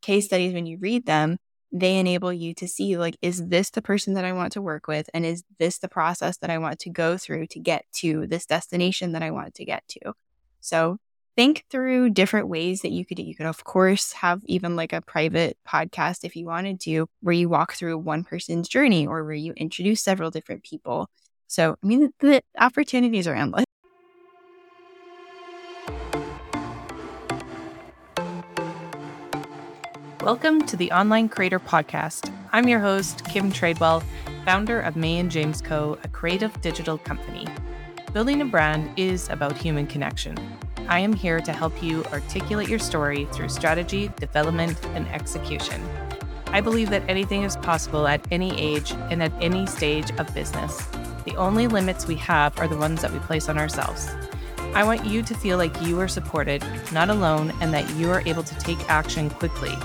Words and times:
case 0.00 0.26
studies, 0.26 0.52
when 0.52 0.66
you 0.66 0.78
read 0.78 1.06
them, 1.06 1.38
they 1.72 1.98
enable 1.98 2.32
you 2.32 2.54
to 2.54 2.66
see 2.66 2.96
like, 2.96 3.16
is 3.22 3.48
this 3.48 3.70
the 3.70 3.82
person 3.82 4.14
that 4.14 4.24
I 4.24 4.32
want 4.32 4.52
to 4.54 4.62
work 4.62 4.86
with? 4.88 5.08
And 5.14 5.24
is 5.24 5.44
this 5.58 5.78
the 5.78 5.88
process 5.88 6.36
that 6.38 6.50
I 6.50 6.58
want 6.58 6.80
to 6.80 6.90
go 6.90 7.16
through 7.16 7.46
to 7.48 7.60
get 7.60 7.84
to 7.94 8.26
this 8.26 8.46
destination 8.46 9.12
that 9.12 9.22
I 9.22 9.30
want 9.30 9.54
to 9.54 9.64
get 9.64 9.86
to? 9.88 10.12
So 10.60 10.98
think 11.36 11.64
through 11.70 12.10
different 12.10 12.48
ways 12.48 12.82
that 12.82 12.90
you 12.90 13.06
could 13.06 13.18
you 13.18 13.34
could 13.34 13.46
of 13.46 13.64
course 13.64 14.12
have 14.12 14.42
even 14.44 14.76
like 14.76 14.92
a 14.92 15.00
private 15.00 15.56
podcast 15.66 16.24
if 16.24 16.36
you 16.36 16.44
wanted 16.44 16.80
to 16.80 17.06
where 17.20 17.32
you 17.32 17.48
walk 17.48 17.72
through 17.72 17.96
one 17.96 18.24
person's 18.24 18.68
journey 18.68 19.06
or 19.06 19.24
where 19.24 19.32
you 19.32 19.52
introduce 19.54 20.02
several 20.02 20.30
different 20.30 20.62
people 20.62 21.08
so 21.46 21.76
i 21.82 21.86
mean 21.86 22.10
the 22.20 22.42
opportunities 22.58 23.26
are 23.26 23.34
endless 23.34 23.64
Welcome 30.30 30.64
to 30.66 30.76
the 30.76 30.92
Online 30.92 31.28
Creator 31.28 31.58
Podcast. 31.58 32.32
I'm 32.52 32.68
your 32.68 32.78
host, 32.78 33.24
Kim 33.24 33.50
Tradewell, 33.50 34.04
founder 34.44 34.80
of 34.80 34.94
May 34.94 35.18
and 35.18 35.28
James 35.28 35.60
Co., 35.60 35.98
a 36.04 36.08
creative 36.08 36.60
digital 36.60 36.98
company. 36.98 37.48
Building 38.12 38.40
a 38.40 38.44
brand 38.44 38.96
is 38.96 39.28
about 39.28 39.56
human 39.56 39.88
connection. 39.88 40.38
I 40.86 41.00
am 41.00 41.12
here 41.12 41.40
to 41.40 41.52
help 41.52 41.82
you 41.82 42.04
articulate 42.12 42.68
your 42.68 42.78
story 42.78 43.26
through 43.32 43.48
strategy, 43.48 44.12
development, 44.20 44.80
and 44.94 45.08
execution. 45.08 45.82
I 46.46 46.60
believe 46.60 46.90
that 46.90 47.02
anything 47.08 47.42
is 47.42 47.56
possible 47.56 48.06
at 48.06 48.24
any 48.30 48.56
age 48.56 48.92
and 49.10 49.24
at 49.24 49.32
any 49.40 49.66
stage 49.66 50.12
of 50.12 50.32
business. 50.32 50.86
The 51.24 51.34
only 51.34 51.66
limits 51.66 52.06
we 52.06 52.14
have 52.14 52.56
are 52.60 52.68
the 52.68 52.78
ones 52.78 53.02
that 53.02 53.12
we 53.12 53.18
place 53.18 53.48
on 53.48 53.58
ourselves. 53.58 54.08
I 54.74 54.84
want 54.84 55.04
you 55.04 55.24
to 55.24 55.34
feel 55.34 55.58
like 55.58 55.82
you 55.82 55.98
are 55.98 56.06
supported, 56.06 56.64
not 56.92 57.10
alone, 57.10 57.52
and 57.60 57.74
that 57.74 57.90
you 57.96 58.08
are 58.10 58.22
able 58.26 58.44
to 58.44 58.54
take 58.58 58.78
action 58.88 59.28
quickly 59.28 59.76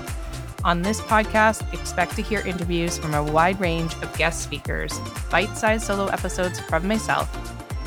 on 0.66 0.82
this 0.82 1.00
podcast, 1.02 1.72
expect 1.72 2.16
to 2.16 2.22
hear 2.22 2.40
interviews 2.40 2.98
from 2.98 3.14
a 3.14 3.22
wide 3.22 3.58
range 3.60 3.94
of 4.02 4.12
guest 4.18 4.42
speakers, 4.42 4.98
bite 5.30 5.56
sized 5.56 5.86
solo 5.86 6.06
episodes 6.06 6.58
from 6.58 6.88
myself, 6.88 7.32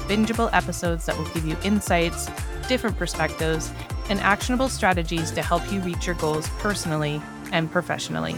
bingeable 0.08 0.50
episodes 0.54 1.06
that 1.06 1.18
will 1.18 1.28
give 1.32 1.46
you 1.46 1.58
insights, 1.66 2.30
different 2.70 2.98
perspectives, 2.98 3.70
and 4.10 4.18
actionable 4.22 4.70
strategies 4.70 5.30
to 5.30 5.42
help 5.42 5.70
you 5.70 5.82
reach 5.82 6.08
your 6.08 6.16
goals 6.16 6.48
personally 6.60 7.22
and 7.52 7.70
professionally. 7.70 8.36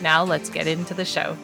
Now, 0.00 0.22
let's 0.22 0.48
get 0.48 0.68
into 0.68 0.94
the 0.94 1.04
show. 1.04 1.36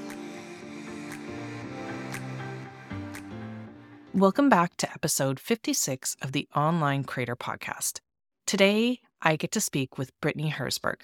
Welcome 4.14 4.48
back 4.48 4.76
to 4.76 4.88
episode 4.92 5.40
56 5.40 6.16
of 6.22 6.30
the 6.30 6.46
Online 6.54 7.02
Creator 7.02 7.34
Podcast. 7.34 7.98
Today, 8.46 9.00
I 9.20 9.34
get 9.34 9.50
to 9.52 9.60
speak 9.60 9.98
with 9.98 10.18
Brittany 10.20 10.52
Herzberg. 10.56 11.00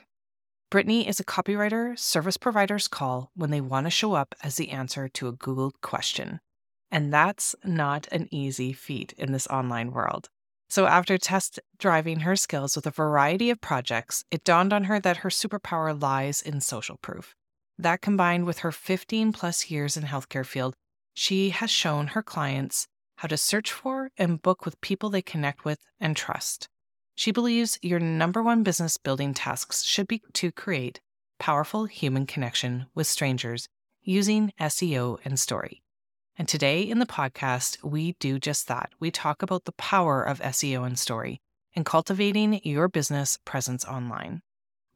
Brittany 0.74 1.06
is 1.06 1.20
a 1.20 1.24
copywriter 1.24 1.96
service 1.96 2.36
providers 2.36 2.88
call 2.88 3.30
when 3.36 3.52
they 3.52 3.60
want 3.60 3.86
to 3.86 3.90
show 3.90 4.14
up 4.14 4.34
as 4.42 4.56
the 4.56 4.70
answer 4.70 5.06
to 5.10 5.28
a 5.28 5.32
Googled 5.32 5.74
question. 5.82 6.40
And 6.90 7.12
that's 7.12 7.54
not 7.62 8.08
an 8.10 8.26
easy 8.32 8.72
feat 8.72 9.14
in 9.16 9.30
this 9.30 9.46
online 9.46 9.92
world. 9.92 10.30
So, 10.68 10.86
after 10.86 11.16
test 11.16 11.60
driving 11.78 12.18
her 12.26 12.34
skills 12.34 12.74
with 12.74 12.88
a 12.88 12.90
variety 12.90 13.50
of 13.50 13.60
projects, 13.60 14.24
it 14.32 14.42
dawned 14.42 14.72
on 14.72 14.82
her 14.90 14.98
that 14.98 15.18
her 15.18 15.28
superpower 15.28 15.94
lies 16.02 16.42
in 16.42 16.60
social 16.60 16.96
proof. 16.96 17.36
That 17.78 18.00
combined 18.00 18.44
with 18.44 18.58
her 18.58 18.72
15 18.72 19.32
plus 19.32 19.70
years 19.70 19.96
in 19.96 20.02
healthcare 20.02 20.44
field, 20.44 20.74
she 21.14 21.50
has 21.50 21.70
shown 21.70 22.08
her 22.08 22.22
clients 22.24 22.88
how 23.18 23.28
to 23.28 23.36
search 23.36 23.70
for 23.70 24.10
and 24.18 24.42
book 24.42 24.64
with 24.64 24.80
people 24.80 25.08
they 25.08 25.22
connect 25.22 25.64
with 25.64 25.78
and 26.00 26.16
trust. 26.16 26.68
She 27.14 27.30
believes 27.30 27.78
your 27.80 28.00
number 28.00 28.42
one 28.42 28.62
business 28.62 28.96
building 28.96 29.34
tasks 29.34 29.84
should 29.84 30.08
be 30.08 30.22
to 30.32 30.50
create 30.50 31.00
powerful 31.38 31.86
human 31.86 32.26
connection 32.26 32.86
with 32.94 33.06
strangers 33.06 33.68
using 34.02 34.52
SEO 34.60 35.18
and 35.24 35.38
story. 35.38 35.82
And 36.36 36.48
today 36.48 36.82
in 36.82 36.98
the 36.98 37.06
podcast, 37.06 37.82
we 37.84 38.16
do 38.18 38.40
just 38.40 38.66
that. 38.66 38.90
We 38.98 39.12
talk 39.12 39.42
about 39.42 39.64
the 39.64 39.72
power 39.72 40.22
of 40.22 40.40
SEO 40.40 40.84
and 40.84 40.98
story 40.98 41.40
and 41.76 41.86
cultivating 41.86 42.60
your 42.64 42.88
business 42.88 43.38
presence 43.44 43.84
online. 43.84 44.42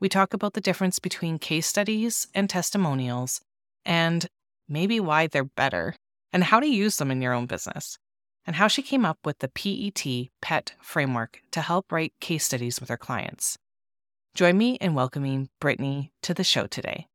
We 0.00 0.08
talk 0.08 0.34
about 0.34 0.54
the 0.54 0.60
difference 0.60 0.98
between 0.98 1.38
case 1.38 1.66
studies 1.66 2.26
and 2.34 2.50
testimonials 2.50 3.40
and 3.84 4.26
maybe 4.68 4.98
why 4.98 5.28
they're 5.28 5.44
better 5.44 5.94
and 6.32 6.44
how 6.44 6.60
to 6.60 6.66
use 6.66 6.96
them 6.96 7.10
in 7.10 7.22
your 7.22 7.32
own 7.32 7.46
business 7.46 7.98
and 8.48 8.56
how 8.56 8.66
she 8.66 8.80
came 8.80 9.04
up 9.04 9.18
with 9.26 9.40
the 9.40 9.48
PET 9.48 10.30
PET 10.40 10.72
framework 10.80 11.42
to 11.50 11.60
help 11.60 11.92
write 11.92 12.14
case 12.18 12.46
studies 12.46 12.80
with 12.80 12.88
her 12.88 12.96
clients. 12.96 13.58
Join 14.34 14.56
me 14.56 14.76
in 14.76 14.94
welcoming 14.94 15.50
Brittany 15.60 16.12
to 16.22 16.32
the 16.32 16.42
show 16.42 16.66
today. 16.66 17.08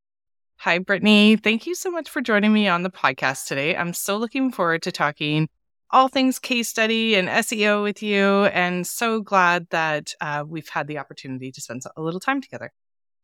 Hi, 0.58 0.78
Brittany. 0.78 1.34
Thank 1.34 1.66
you 1.66 1.74
so 1.74 1.90
much 1.90 2.08
for 2.08 2.20
joining 2.20 2.52
me 2.52 2.68
on 2.68 2.84
the 2.84 2.90
podcast 2.90 3.48
today. 3.48 3.76
I'm 3.76 3.92
so 3.94 4.16
looking 4.16 4.52
forward 4.52 4.82
to 4.82 4.92
talking 4.92 5.48
all 5.90 6.06
things 6.06 6.38
case 6.38 6.68
study 6.68 7.16
and 7.16 7.28
SEO 7.28 7.82
with 7.82 8.00
you, 8.00 8.44
and 8.44 8.86
so 8.86 9.20
glad 9.20 9.66
that 9.70 10.14
uh, 10.20 10.44
we've 10.46 10.68
had 10.68 10.86
the 10.86 10.98
opportunity 10.98 11.50
to 11.50 11.60
spend 11.60 11.82
a 11.96 12.00
little 12.00 12.20
time 12.20 12.42
together. 12.42 12.72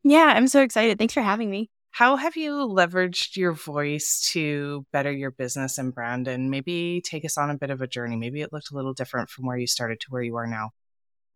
Yeah, 0.02 0.32
I'm 0.34 0.48
so 0.48 0.62
excited. 0.62 0.98
Thanks 0.98 1.14
for 1.14 1.22
having 1.22 1.48
me. 1.48 1.70
How 1.90 2.16
have 2.16 2.36
you 2.36 2.52
leveraged 2.52 3.36
your 3.36 3.52
voice 3.52 4.30
to 4.32 4.86
better 4.92 5.12
your 5.12 5.30
business 5.32 5.76
and 5.76 5.94
brand 5.94 6.28
and 6.28 6.50
maybe 6.50 7.02
take 7.04 7.24
us 7.24 7.36
on 7.36 7.50
a 7.50 7.58
bit 7.58 7.70
of 7.70 7.82
a 7.82 7.86
journey? 7.86 8.16
Maybe 8.16 8.42
it 8.42 8.52
looked 8.52 8.70
a 8.70 8.76
little 8.76 8.94
different 8.94 9.28
from 9.28 9.46
where 9.46 9.56
you 9.56 9.66
started 9.66 10.00
to 10.00 10.06
where 10.08 10.22
you 10.22 10.36
are 10.36 10.46
now. 10.46 10.70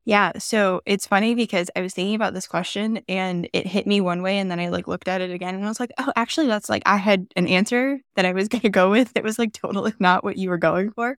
Yeah, 0.06 0.32
so 0.38 0.82
it's 0.84 1.06
funny 1.06 1.34
because 1.34 1.70
I 1.74 1.80
was 1.80 1.94
thinking 1.94 2.14
about 2.14 2.34
this 2.34 2.46
question 2.46 3.00
and 3.08 3.48
it 3.54 3.66
hit 3.66 3.86
me 3.86 4.02
one 4.02 4.22
way 4.22 4.38
and 4.38 4.50
then 4.50 4.60
I 4.60 4.68
like 4.68 4.86
looked 4.86 5.08
at 5.08 5.22
it 5.22 5.30
again 5.30 5.54
and 5.54 5.64
I 5.64 5.68
was 5.68 5.80
like, 5.80 5.92
"Oh, 5.98 6.12
actually 6.14 6.46
that's 6.46 6.68
like 6.68 6.82
I 6.84 6.98
had 6.98 7.26
an 7.36 7.46
answer 7.48 8.00
that 8.16 8.26
I 8.26 8.32
was 8.32 8.48
going 8.50 8.62
to 8.62 8.68
go 8.68 8.90
with 8.90 9.14
that 9.14 9.24
was 9.24 9.38
like 9.38 9.54
totally 9.54 9.94
not 9.98 10.22
what 10.22 10.36
you 10.36 10.50
were 10.50 10.58
going 10.58 10.90
for." 10.92 11.16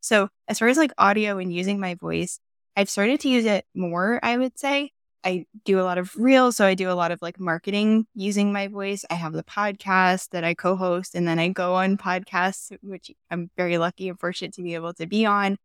So, 0.00 0.28
as 0.48 0.60
far 0.60 0.68
as 0.68 0.76
like 0.78 0.92
audio 0.98 1.38
and 1.38 1.52
using 1.52 1.80
my 1.80 1.94
voice, 1.96 2.38
I've 2.76 2.88
started 2.90 3.20
to 3.20 3.28
use 3.28 3.44
it 3.44 3.66
more, 3.74 4.20
I 4.22 4.36
would 4.38 4.58
say. 4.58 4.92
I 5.24 5.46
do 5.64 5.80
a 5.80 5.82
lot 5.82 5.98
of 5.98 6.14
reels. 6.16 6.56
So 6.56 6.66
I 6.66 6.74
do 6.74 6.90
a 6.90 6.94
lot 6.94 7.10
of 7.10 7.20
like 7.22 7.40
marketing 7.40 8.06
using 8.14 8.52
my 8.52 8.68
voice. 8.68 9.04
I 9.10 9.14
have 9.14 9.32
the 9.32 9.42
podcast 9.42 10.30
that 10.30 10.44
I 10.44 10.54
co 10.54 10.76
host, 10.76 11.14
and 11.14 11.26
then 11.26 11.38
I 11.38 11.48
go 11.48 11.74
on 11.74 11.96
podcasts, 11.96 12.76
which 12.82 13.10
I'm 13.30 13.50
very 13.56 13.78
lucky 13.78 14.08
and 14.08 14.18
fortunate 14.18 14.54
to 14.54 14.62
be 14.62 14.74
able 14.74 14.94
to 14.94 15.06
be 15.06 15.26
on. 15.26 15.58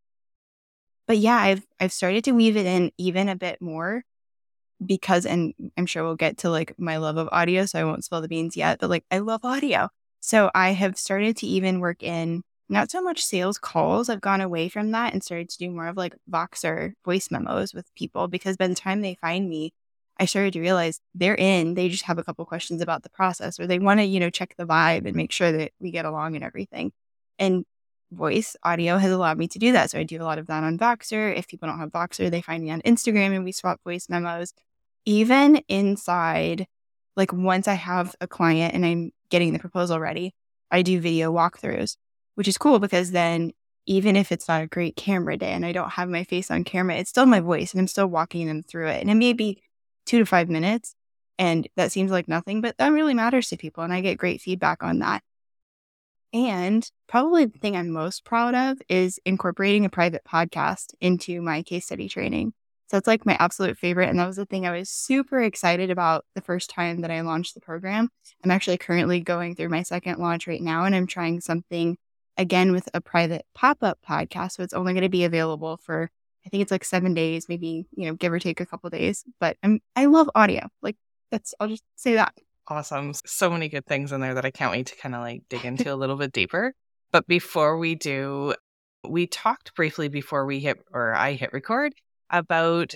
But 1.08 1.18
yeah, 1.18 1.36
I've 1.38 1.66
I've 1.80 1.94
started 1.94 2.24
to 2.26 2.32
weave 2.32 2.58
it 2.58 2.66
in 2.66 2.92
even 2.98 3.30
a 3.30 3.36
bit 3.36 3.62
more 3.62 4.04
because 4.86 5.26
and 5.26 5.54
I'm 5.78 5.86
sure 5.86 6.04
we'll 6.04 6.16
get 6.16 6.40
to 6.40 6.50
like 6.50 6.74
my 6.80 6.98
love 6.98 7.18
of 7.18 7.30
audio, 7.32 7.66
so 7.66 7.80
I 7.80 7.86
won't 7.86 8.04
spill 8.04 8.22
the 8.22 8.28
beans 8.28 8.58
yet, 8.58 8.80
but 8.80 8.90
like 8.90 9.06
I 9.12 9.20
love 9.20 9.42
audio. 9.46 9.90
So 10.20 10.52
I 10.56 10.72
have 10.72 10.98
started 10.98 11.38
to 11.38 11.48
even 11.48 11.80
work 11.80 12.04
in 12.04 12.44
not 12.70 12.92
so 12.92 13.02
much 13.02 13.24
sales 13.24 13.58
calls. 13.58 14.10
I've 14.10 14.22
gone 14.22 14.42
away 14.42 14.70
from 14.70 14.92
that 14.92 15.14
and 15.14 15.24
started 15.24 15.50
to 15.50 15.58
do 15.58 15.70
more 15.70 15.88
of 15.88 15.98
like 15.98 16.16
Voxer 16.30 16.94
voice 17.06 17.30
memos 17.30 17.74
with 17.74 17.94
people 17.96 18.28
because 18.28 18.58
by 18.58 18.68
the 18.68 18.76
time 18.76 19.02
they 19.02 19.16
find 19.16 19.50
me, 19.50 19.74
I 20.20 20.26
started 20.26 20.54
to 20.54 20.62
realize 20.62 21.00
they're 21.16 21.36
in, 21.36 21.74
they 21.74 21.90
just 21.90 22.06
have 22.06 22.20
a 22.20 22.24
couple 22.24 22.46
questions 22.46 22.82
about 22.82 23.04
the 23.04 23.10
process 23.10 23.60
or 23.60 23.68
they 23.68 23.80
want 23.80 24.00
to, 24.00 24.06
you 24.06 24.20
know, 24.20 24.30
check 24.30 24.56
the 24.58 24.66
vibe 24.66 25.06
and 25.06 25.16
make 25.16 25.32
sure 25.32 25.52
that 25.52 25.72
we 25.80 25.92
get 25.92 26.06
along 26.06 26.36
and 26.36 26.44
everything. 26.44 26.92
And 27.40 27.66
voice 28.12 28.56
audio 28.64 28.98
has 28.98 29.12
allowed 29.12 29.38
me 29.38 29.48
to 29.50 29.60
do 29.60 29.72
that. 29.72 29.90
So 29.90 30.00
I 30.00 30.04
do 30.04 30.22
a 30.22 30.24
lot 30.24 30.38
of 30.38 30.48
that 30.48 30.64
on 30.64 30.78
Voxer. 30.78 31.36
If 31.36 31.48
people 31.48 31.68
don't 31.68 31.80
have 31.80 31.92
Voxer, 31.92 32.30
they 32.30 32.42
find 32.42 32.64
me 32.64 32.72
on 32.72 32.82
Instagram 32.82 33.36
and 33.36 33.44
we 33.44 33.52
swap 33.52 33.82
voice 33.84 34.08
memos. 34.08 34.54
Even 35.06 35.58
inside, 35.68 36.68
like 37.18 37.34
once 37.34 37.68
I 37.68 37.74
have 37.74 38.16
a 38.22 38.28
client 38.28 38.74
and 38.74 38.86
I'm 38.86 39.12
getting 39.30 39.54
the 39.54 39.60
proposal 39.60 40.00
ready, 40.00 40.34
I 40.72 40.84
do 40.84 41.00
video 41.00 41.34
walkthroughs 41.34 41.98
which 42.36 42.48
is 42.48 42.58
cool 42.58 42.80
because 42.80 43.12
then 43.12 43.52
even 43.86 44.16
if 44.16 44.32
it's 44.32 44.48
not 44.48 44.64
a 44.64 44.68
great 44.68 44.96
camera 44.96 45.38
day 45.38 45.52
and 45.52 45.66
I 45.66 45.72
don't 45.72 45.92
have 45.92 46.10
my 46.10 46.24
face 46.24 46.50
on 46.50 46.64
camera, 46.64 46.96
it's 46.96 47.10
still 47.10 47.26
my 47.26 47.40
voice 47.40 47.74
and 47.74 47.82
I'm 47.82 47.88
still 47.88 48.08
walking 48.08 48.48
them 48.48 48.64
through 48.64 48.88
it. 48.88 49.02
And 49.02 49.10
it 49.10 49.16
may 49.16 49.34
be 49.34 49.62
two 50.06 50.20
to 50.20 50.26
five 50.26 50.50
minutes. 50.50 50.96
And 51.40 51.68
that 51.76 51.92
seems 51.92 52.12
like 52.12 52.28
nothing, 52.28 52.62
but 52.62 52.78
that 52.78 52.90
really 52.90 53.14
matters 53.14 53.50
to 53.50 53.58
people. 53.58 53.84
And 53.84 53.92
I 53.92 54.02
get 54.02 54.18
great 54.18 54.42
feedback 54.42 54.84
on 54.84 55.00
that. 55.00 55.24
And 56.32 56.90
probably 57.08 57.46
the 57.46 57.60
thing 57.60 57.76
I'm 57.76 57.92
most 57.92 58.26
proud 58.26 58.56
of 58.56 58.82
is 58.90 59.20
incorporating 59.26 59.86
a 59.86 59.90
private 59.90 60.24
podcast 60.24 60.94
into 61.02 61.42
my 61.42 61.62
case 61.62 61.86
study 61.86 62.08
training. 62.08 62.54
So 62.88 62.98
it's 62.98 63.08
like 63.08 63.26
my 63.26 63.36
absolute 63.40 63.78
favorite. 63.78 64.10
And 64.10 64.20
that 64.20 64.28
was 64.28 64.36
the 64.36 64.46
thing 64.46 64.66
I 64.66 64.78
was 64.78 64.90
super 64.90 65.42
excited 65.42 65.90
about 65.90 66.26
the 66.36 66.42
first 66.42 66.70
time 66.70 67.02
that 67.02 67.12
I 67.12 67.22
launched 67.22 67.54
the 67.56 67.62
program. 67.62 68.10
I'm 68.44 68.52
actually 68.52 68.78
currently 68.78 69.20
going 69.20 69.56
through 69.56 69.70
my 69.70 69.84
second 69.84 70.20
launch 70.20 70.48
right 70.48 70.62
now, 70.62 70.86
and 70.86 70.96
I'm 70.96 71.08
trying 71.08 71.42
something 71.42 71.98
again 72.38 72.72
with 72.72 72.90
a 72.94 73.02
private 73.02 73.46
pop-up 73.54 74.00
podcast. 74.08 74.54
So 74.54 74.64
it's 74.64 74.74
only 74.74 74.94
going 74.94 75.04
to 75.04 75.10
be 75.10 75.24
available 75.24 75.78
for 75.78 76.10
I 76.46 76.50
think 76.50 76.62
it's 76.62 76.72
like 76.72 76.84
seven 76.84 77.14
days, 77.14 77.48
maybe, 77.48 77.86
you 77.96 78.06
know, 78.06 78.16
give 78.16 78.34
or 78.34 78.40
take 78.40 78.60
a 78.60 78.66
couple 78.66 78.90
days. 78.90 79.24
But 79.40 79.58
I'm 79.64 79.82
I 79.96 80.06
love 80.06 80.30
audio. 80.36 80.68
Like 80.82 80.98
that's 81.32 81.54
I'll 81.60 81.70
just 81.70 81.84
say 81.96 82.16
that. 82.16 82.34
Awesome. 82.68 83.14
So 83.26 83.50
many 83.50 83.70
good 83.70 83.86
things 83.86 84.12
in 84.12 84.22
there 84.22 84.36
that 84.36 84.46
I 84.46 84.52
can't 84.52 84.72
wait 84.72 84.88
to 84.88 84.96
kind 84.96 85.16
of 85.16 85.22
like 85.22 85.44
dig 85.50 85.66
into 85.66 85.94
a 85.94 85.96
little 85.96 86.16
bit 86.16 86.32
deeper. 86.32 86.74
But 87.12 87.28
before 87.28 87.78
we 87.78 87.96
do, 87.96 88.56
we 89.08 89.28
talked 89.28 89.76
briefly 89.76 90.08
before 90.08 90.46
we 90.46 90.60
hit 90.60 90.78
or 90.92 91.14
I 91.14 91.34
hit 91.34 91.54
record 91.54 91.94
about 92.30 92.96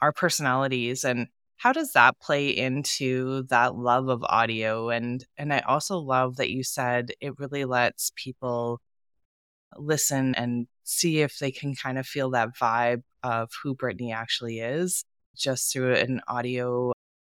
our 0.00 0.12
personalities 0.12 1.04
and 1.04 1.28
how 1.64 1.72
does 1.72 1.92
that 1.92 2.20
play 2.20 2.50
into 2.50 3.44
that 3.44 3.74
love 3.74 4.08
of 4.08 4.22
audio? 4.24 4.90
And 4.90 5.24
and 5.38 5.50
I 5.50 5.60
also 5.60 5.96
love 5.96 6.36
that 6.36 6.50
you 6.50 6.62
said 6.62 7.12
it 7.22 7.38
really 7.38 7.64
lets 7.64 8.12
people 8.16 8.82
listen 9.76 10.34
and 10.34 10.66
see 10.84 11.20
if 11.22 11.38
they 11.38 11.50
can 11.50 11.74
kind 11.74 11.98
of 11.98 12.06
feel 12.06 12.30
that 12.32 12.50
vibe 12.60 13.02
of 13.22 13.50
who 13.62 13.74
Brittany 13.74 14.12
actually 14.12 14.60
is 14.60 15.04
just 15.34 15.72
through 15.72 15.94
an 15.94 16.20
audio 16.28 16.92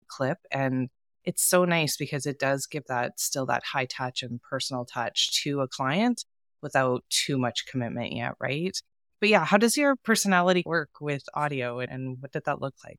clip. 0.08 0.38
And 0.52 0.90
it's 1.24 1.42
so 1.42 1.64
nice 1.64 1.96
because 1.96 2.26
it 2.26 2.38
does 2.38 2.66
give 2.66 2.84
that 2.88 3.18
still 3.18 3.46
that 3.46 3.64
high 3.64 3.86
touch 3.86 4.22
and 4.22 4.42
personal 4.42 4.84
touch 4.84 5.42
to 5.44 5.62
a 5.62 5.68
client 5.68 6.26
without 6.62 7.02
too 7.08 7.38
much 7.38 7.66
commitment 7.66 8.12
yet 8.12 8.34
right? 8.40 8.76
But 9.20 9.30
yeah 9.30 9.44
how 9.46 9.56
does 9.56 9.76
your 9.78 9.96
personality 9.96 10.62
work 10.66 10.90
with 11.00 11.22
audio 11.34 11.80
and 11.80 12.18
what 12.20 12.32
did 12.32 12.44
that 12.44 12.60
look 12.60 12.74
like 12.84 12.98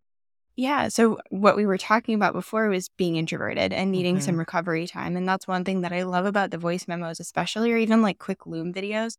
yeah. 0.59 0.89
So, 0.89 1.19
what 1.29 1.55
we 1.55 1.65
were 1.65 1.77
talking 1.77 2.15
about 2.15 2.33
before 2.33 2.67
was 2.67 2.89
being 2.89 3.15
introverted 3.15 3.71
and 3.71 3.91
needing 3.91 4.15
mm-hmm. 4.15 4.25
some 4.25 4.37
recovery 4.37 4.87
time. 4.87 5.15
And 5.15 5.27
that's 5.27 5.47
one 5.47 5.63
thing 5.63 5.81
that 5.81 5.93
I 5.93 6.03
love 6.03 6.25
about 6.25 6.51
the 6.51 6.57
voice 6.57 6.85
memos, 6.85 7.21
especially, 7.21 7.71
or 7.71 7.77
even 7.77 8.01
like 8.01 8.19
quick 8.19 8.45
Loom 8.45 8.73
videos. 8.73 9.15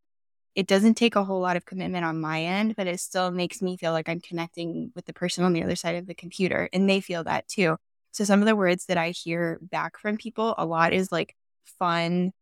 It 0.53 0.67
doesn't 0.67 0.95
take 0.95 1.15
a 1.15 1.23
whole 1.23 1.39
lot 1.41 1.57
of 1.57 1.65
commitment 1.65 2.05
on 2.05 2.21
my 2.21 2.43
end, 2.43 2.75
but 2.75 2.85
it 2.85 2.99
still 2.99 3.31
makes 3.31 3.59
me 3.61 3.75
feel 3.75 3.91
like 3.91 4.07
I'm 4.07 4.19
connecting 4.19 4.91
with 4.95 5.05
the 5.05 5.13
person 5.13 5.43
on 5.43 5.53
the 5.53 5.63
other 5.63 5.75
side 5.75 5.95
of 5.95 6.05
the 6.05 6.13
computer. 6.13 6.69
And 6.73 6.87
they 6.87 7.01
feel 7.01 7.23
that 7.23 7.47
too. 7.47 7.77
So, 8.11 8.23
some 8.23 8.41
of 8.41 8.45
the 8.45 8.55
words 8.55 8.85
that 8.85 8.97
I 8.97 9.09
hear 9.09 9.57
back 9.63 9.97
from 9.97 10.17
people 10.17 10.53
a 10.59 10.65
lot 10.65 10.93
is 10.93 11.11
like 11.11 11.35
fun, 11.79 12.33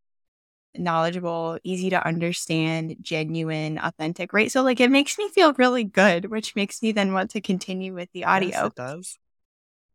knowledgeable, 0.76 1.58
easy 1.64 1.90
to 1.90 2.06
understand, 2.06 2.96
genuine, 3.00 3.78
authentic, 3.78 4.32
right? 4.32 4.50
So 4.50 4.62
like 4.62 4.80
it 4.80 4.90
makes 4.90 5.18
me 5.18 5.28
feel 5.28 5.52
really 5.54 5.84
good, 5.84 6.26
which 6.26 6.54
makes 6.54 6.82
me 6.82 6.92
then 6.92 7.12
want 7.12 7.30
to 7.30 7.40
continue 7.40 7.94
with 7.94 8.08
the 8.12 8.24
audio. 8.24 8.48
Yes, 8.48 8.64
it 8.66 8.74
does. 8.74 9.18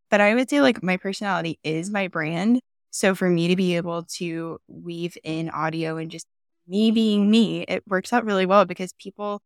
But 0.10 0.22
I 0.22 0.36
would 0.36 0.50
say 0.50 0.62
like 0.62 0.84
my 0.84 0.98
personality 0.98 1.60
is 1.64 1.90
my 1.90 2.08
brand. 2.08 2.60
So 2.92 3.16
for 3.16 3.30
me 3.30 3.50
to 3.50 3.56
be 3.56 3.76
able 3.76 4.04
to 4.04 4.60
weave 4.68 5.18
in 5.24 5.50
audio 5.50 5.98
and 5.98 6.10
just 6.12 6.28
me 6.68 6.92
being 6.92 7.30
me, 7.30 7.64
it 7.64 7.84
works 7.88 8.14
out 8.14 8.26
really 8.26 8.46
well 8.46 8.66
because 8.66 8.94
people 8.94 9.42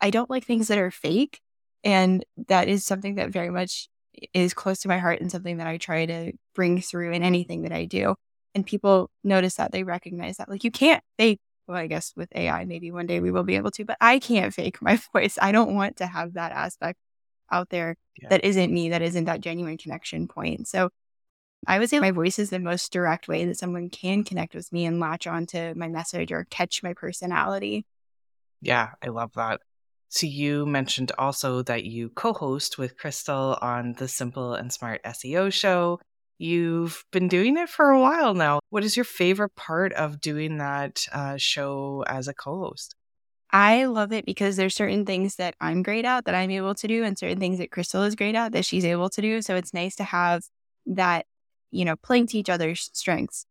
I 0.00 0.10
don't 0.10 0.30
like 0.30 0.44
things 0.44 0.68
that 0.68 0.78
are 0.78 0.90
fake. 0.90 1.40
And 1.82 2.24
that 2.48 2.68
is 2.68 2.84
something 2.84 3.16
that 3.16 3.30
very 3.30 3.50
much 3.50 3.88
is 4.32 4.54
close 4.54 4.80
to 4.80 4.88
my 4.88 4.98
heart 4.98 5.20
and 5.20 5.30
something 5.30 5.58
that 5.58 5.66
I 5.66 5.76
try 5.76 6.06
to 6.06 6.32
bring 6.54 6.80
through 6.80 7.12
in 7.12 7.22
anything 7.22 7.62
that 7.62 7.72
I 7.72 7.84
do 7.84 8.14
and 8.54 8.66
people 8.66 9.10
notice 9.22 9.54
that 9.54 9.72
they 9.72 9.82
recognize 9.82 10.36
that 10.36 10.48
like 10.48 10.64
you 10.64 10.70
can't 10.70 11.02
fake 11.18 11.40
well 11.66 11.78
i 11.78 11.86
guess 11.86 12.12
with 12.16 12.28
ai 12.34 12.64
maybe 12.64 12.90
one 12.90 13.06
day 13.06 13.20
we 13.20 13.30
will 13.30 13.42
be 13.42 13.56
able 13.56 13.70
to 13.70 13.84
but 13.84 13.96
i 14.00 14.18
can't 14.18 14.54
fake 14.54 14.80
my 14.80 14.98
voice. 15.12 15.38
I 15.40 15.52
don't 15.52 15.74
want 15.74 15.96
to 15.96 16.06
have 16.06 16.34
that 16.34 16.52
aspect 16.52 16.98
out 17.50 17.68
there 17.70 17.96
yeah. 18.20 18.28
that 18.30 18.44
isn't 18.44 18.72
me 18.72 18.90
that 18.90 19.02
isn't 19.02 19.24
that 19.24 19.40
genuine 19.40 19.76
connection 19.76 20.28
point. 20.28 20.68
So 20.68 20.90
i 21.66 21.78
would 21.78 21.88
say 21.88 21.98
my 21.98 22.10
voice 22.10 22.38
is 22.38 22.50
the 22.50 22.58
most 22.58 22.92
direct 22.92 23.28
way 23.28 23.44
that 23.46 23.58
someone 23.58 23.88
can 23.88 24.24
connect 24.24 24.54
with 24.54 24.72
me 24.72 24.84
and 24.84 25.00
latch 25.00 25.26
onto 25.26 25.74
my 25.74 25.88
message 25.88 26.32
or 26.32 26.46
catch 26.50 26.82
my 26.82 26.94
personality. 26.94 27.86
Yeah 28.60 28.90
i 29.02 29.08
love 29.08 29.32
that. 29.34 29.60
So 30.08 30.26
you 30.26 30.64
mentioned 30.64 31.10
also 31.18 31.62
that 31.62 31.84
you 31.84 32.08
co-host 32.10 32.78
with 32.78 32.96
crystal 32.96 33.58
on 33.60 33.94
the 33.94 34.06
simple 34.06 34.54
and 34.54 34.72
smart 34.72 35.02
seo 35.04 35.52
show 35.52 35.98
You've 36.38 37.04
been 37.12 37.28
doing 37.28 37.56
it 37.56 37.68
for 37.68 37.90
a 37.90 38.00
while 38.00 38.34
now. 38.34 38.60
What 38.70 38.84
is 38.84 38.96
your 38.96 39.04
favorite 39.04 39.54
part 39.54 39.92
of 39.92 40.20
doing 40.20 40.58
that 40.58 41.06
uh, 41.12 41.36
show 41.36 42.04
as 42.06 42.26
a 42.28 42.34
co 42.34 42.58
host? 42.58 42.94
I 43.50 43.84
love 43.84 44.12
it 44.12 44.26
because 44.26 44.56
there's 44.56 44.74
certain 44.74 45.06
things 45.06 45.36
that 45.36 45.54
I'm 45.60 45.84
great 45.84 46.04
at 46.04 46.24
that 46.24 46.34
I'm 46.34 46.50
able 46.50 46.74
to 46.74 46.88
do, 46.88 47.04
and 47.04 47.16
certain 47.16 47.38
things 47.38 47.58
that 47.58 47.70
Crystal 47.70 48.02
is 48.02 48.16
great 48.16 48.34
at 48.34 48.52
that 48.52 48.64
she's 48.64 48.84
able 48.84 49.08
to 49.10 49.20
do. 49.20 49.42
So 49.42 49.54
it's 49.54 49.72
nice 49.72 49.94
to 49.96 50.04
have 50.04 50.42
that, 50.86 51.26
you 51.70 51.84
know, 51.84 51.94
playing 51.96 52.26
to 52.28 52.38
each 52.38 52.50
other's 52.50 52.90
strengths. 52.92 53.46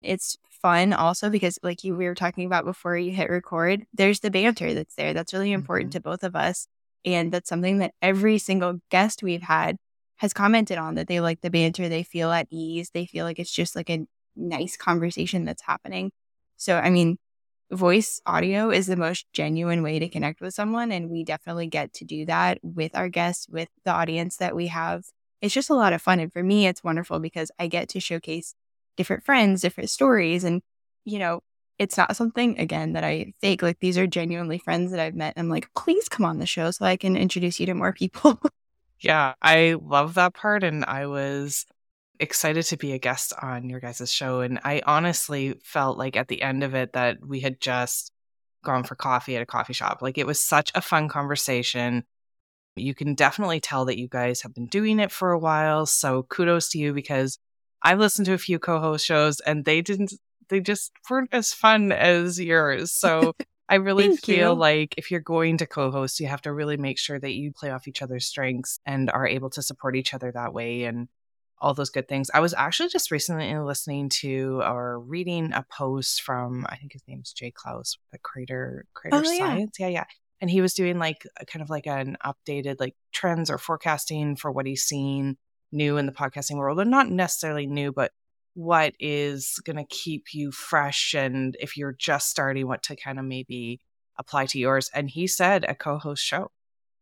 It's 0.00 0.36
fun 0.48 0.92
also 0.92 1.28
because, 1.28 1.58
like 1.62 1.82
you 1.82 1.96
we 1.96 2.06
were 2.06 2.14
talking 2.14 2.46
about 2.46 2.64
before 2.64 2.96
you 2.96 3.10
hit 3.10 3.30
record, 3.30 3.84
there's 3.92 4.20
the 4.20 4.30
banter 4.30 4.74
that's 4.74 4.94
there. 4.94 5.12
That's 5.12 5.32
really 5.32 5.52
important 5.52 5.90
mm-hmm. 5.90 5.98
to 5.98 6.02
both 6.02 6.22
of 6.22 6.36
us. 6.36 6.68
And 7.04 7.32
that's 7.32 7.48
something 7.48 7.78
that 7.78 7.94
every 8.00 8.38
single 8.38 8.80
guest 8.90 9.24
we've 9.24 9.42
had 9.42 9.76
has 10.22 10.32
commented 10.32 10.78
on 10.78 10.94
that 10.94 11.08
they 11.08 11.18
like 11.18 11.40
the 11.40 11.50
banter, 11.50 11.88
they 11.88 12.04
feel 12.04 12.30
at 12.30 12.46
ease, 12.48 12.90
they 12.90 13.06
feel 13.06 13.24
like 13.24 13.40
it's 13.40 13.50
just 13.50 13.74
like 13.74 13.90
a 13.90 14.06
nice 14.36 14.76
conversation 14.76 15.44
that's 15.44 15.62
happening. 15.62 16.12
So, 16.56 16.76
I 16.76 16.90
mean, 16.90 17.18
voice 17.72 18.22
audio 18.24 18.70
is 18.70 18.86
the 18.86 18.94
most 18.94 19.26
genuine 19.32 19.82
way 19.82 19.98
to 19.98 20.08
connect 20.08 20.40
with 20.40 20.54
someone. 20.54 20.92
And 20.92 21.10
we 21.10 21.24
definitely 21.24 21.66
get 21.66 21.92
to 21.94 22.04
do 22.04 22.24
that 22.26 22.58
with 22.62 22.94
our 22.94 23.08
guests, 23.08 23.48
with 23.48 23.68
the 23.84 23.90
audience 23.90 24.36
that 24.36 24.54
we 24.54 24.68
have. 24.68 25.02
It's 25.40 25.52
just 25.52 25.70
a 25.70 25.74
lot 25.74 25.92
of 25.92 26.00
fun. 26.00 26.20
And 26.20 26.32
for 26.32 26.44
me, 26.44 26.68
it's 26.68 26.84
wonderful 26.84 27.18
because 27.18 27.50
I 27.58 27.66
get 27.66 27.88
to 27.88 27.98
showcase 27.98 28.54
different 28.96 29.24
friends, 29.24 29.60
different 29.60 29.90
stories. 29.90 30.44
And, 30.44 30.62
you 31.04 31.18
know, 31.18 31.40
it's 31.80 31.96
not 31.96 32.14
something, 32.14 32.60
again, 32.60 32.92
that 32.92 33.02
I 33.02 33.32
fake. 33.40 33.60
Like 33.60 33.80
these 33.80 33.98
are 33.98 34.06
genuinely 34.06 34.58
friends 34.58 34.92
that 34.92 35.00
I've 35.00 35.16
met. 35.16 35.34
I'm 35.36 35.48
like, 35.48 35.66
please 35.74 36.08
come 36.08 36.24
on 36.24 36.38
the 36.38 36.46
show 36.46 36.70
so 36.70 36.84
I 36.84 36.96
can 36.96 37.16
introduce 37.16 37.58
you 37.58 37.66
to 37.66 37.74
more 37.74 37.92
people. 37.92 38.40
Yeah, 39.02 39.34
I 39.42 39.76
love 39.82 40.14
that 40.14 40.34
part. 40.34 40.62
And 40.62 40.84
I 40.84 41.06
was 41.06 41.66
excited 42.20 42.64
to 42.66 42.76
be 42.76 42.92
a 42.92 42.98
guest 42.98 43.32
on 43.42 43.68
your 43.68 43.80
guys' 43.80 44.10
show. 44.12 44.40
And 44.40 44.60
I 44.64 44.80
honestly 44.86 45.54
felt 45.64 45.98
like 45.98 46.16
at 46.16 46.28
the 46.28 46.40
end 46.42 46.62
of 46.62 46.74
it 46.74 46.92
that 46.92 47.18
we 47.26 47.40
had 47.40 47.60
just 47.60 48.12
gone 48.64 48.84
for 48.84 48.94
coffee 48.94 49.34
at 49.36 49.42
a 49.42 49.46
coffee 49.46 49.72
shop. 49.72 49.98
Like 50.02 50.18
it 50.18 50.26
was 50.26 50.42
such 50.42 50.70
a 50.74 50.80
fun 50.80 51.08
conversation. 51.08 52.04
You 52.76 52.94
can 52.94 53.14
definitely 53.14 53.60
tell 53.60 53.84
that 53.86 53.98
you 53.98 54.08
guys 54.08 54.42
have 54.42 54.54
been 54.54 54.66
doing 54.66 55.00
it 55.00 55.10
for 55.10 55.32
a 55.32 55.38
while. 55.38 55.84
So 55.86 56.22
kudos 56.22 56.68
to 56.70 56.78
you 56.78 56.92
because 56.92 57.38
I've 57.82 57.98
listened 57.98 58.26
to 58.26 58.34
a 58.34 58.38
few 58.38 58.60
co 58.60 58.78
host 58.78 59.04
shows 59.04 59.40
and 59.40 59.64
they 59.64 59.82
didn't, 59.82 60.14
they 60.48 60.60
just 60.60 60.92
weren't 61.10 61.30
as 61.32 61.52
fun 61.52 61.90
as 61.90 62.38
yours. 62.38 62.92
So 62.92 63.34
I 63.68 63.76
really 63.76 64.08
Thank 64.08 64.24
feel 64.24 64.50
you. 64.50 64.58
like 64.58 64.94
if 64.98 65.10
you're 65.10 65.20
going 65.20 65.58
to 65.58 65.66
co 65.66 65.90
host, 65.90 66.20
you 66.20 66.26
have 66.26 66.42
to 66.42 66.52
really 66.52 66.76
make 66.76 66.98
sure 66.98 67.18
that 67.18 67.32
you 67.32 67.52
play 67.52 67.70
off 67.70 67.88
each 67.88 68.02
other's 68.02 68.26
strengths 68.26 68.80
and 68.84 69.10
are 69.10 69.26
able 69.26 69.50
to 69.50 69.62
support 69.62 69.96
each 69.96 70.14
other 70.14 70.30
that 70.32 70.52
way 70.52 70.84
and 70.84 71.08
all 71.62 71.72
those 71.72 71.90
good 71.90 72.08
things. 72.08 72.28
I 72.34 72.40
was 72.40 72.54
actually 72.54 72.88
just 72.88 73.10
recently 73.10 73.56
listening 73.56 74.08
to 74.20 74.60
or 74.62 74.98
reading 74.98 75.52
a 75.52 75.64
post 75.70 76.22
from, 76.22 76.66
I 76.68 76.76
think 76.76 76.92
his 76.92 77.02
name 77.06 77.20
is 77.22 77.32
Jay 77.32 77.52
Clouse, 77.52 77.98
the 78.10 78.18
creator, 78.18 78.84
creator 78.94 79.18
oh, 79.18 79.22
science. 79.22 79.76
Yeah. 79.78 79.86
yeah, 79.86 79.92
yeah. 79.92 80.04
And 80.40 80.50
he 80.50 80.60
was 80.60 80.74
doing 80.74 80.98
like 80.98 81.24
kind 81.46 81.62
of 81.62 81.70
like 81.70 81.86
an 81.86 82.16
updated 82.24 82.80
like 82.80 82.96
trends 83.12 83.48
or 83.48 83.58
forecasting 83.58 84.34
for 84.34 84.50
what 84.50 84.66
he's 84.66 84.82
seen 84.82 85.36
new 85.70 85.98
in 85.98 86.06
the 86.06 86.12
podcasting 86.12 86.56
world. 86.56 86.80
And 86.80 86.90
not 86.90 87.08
necessarily 87.08 87.68
new, 87.68 87.92
but 87.92 88.10
what 88.54 88.94
is 89.00 89.60
going 89.64 89.76
to 89.76 89.84
keep 89.84 90.34
you 90.34 90.52
fresh 90.52 91.14
and 91.14 91.56
if 91.60 91.76
you're 91.76 91.94
just 91.98 92.28
starting 92.28 92.66
what 92.66 92.82
to 92.82 92.96
kind 92.96 93.18
of 93.18 93.24
maybe 93.24 93.80
apply 94.18 94.46
to 94.46 94.58
yours 94.58 94.90
and 94.94 95.08
he 95.08 95.26
said 95.26 95.64
a 95.66 95.74
co-host 95.74 96.22
show 96.22 96.50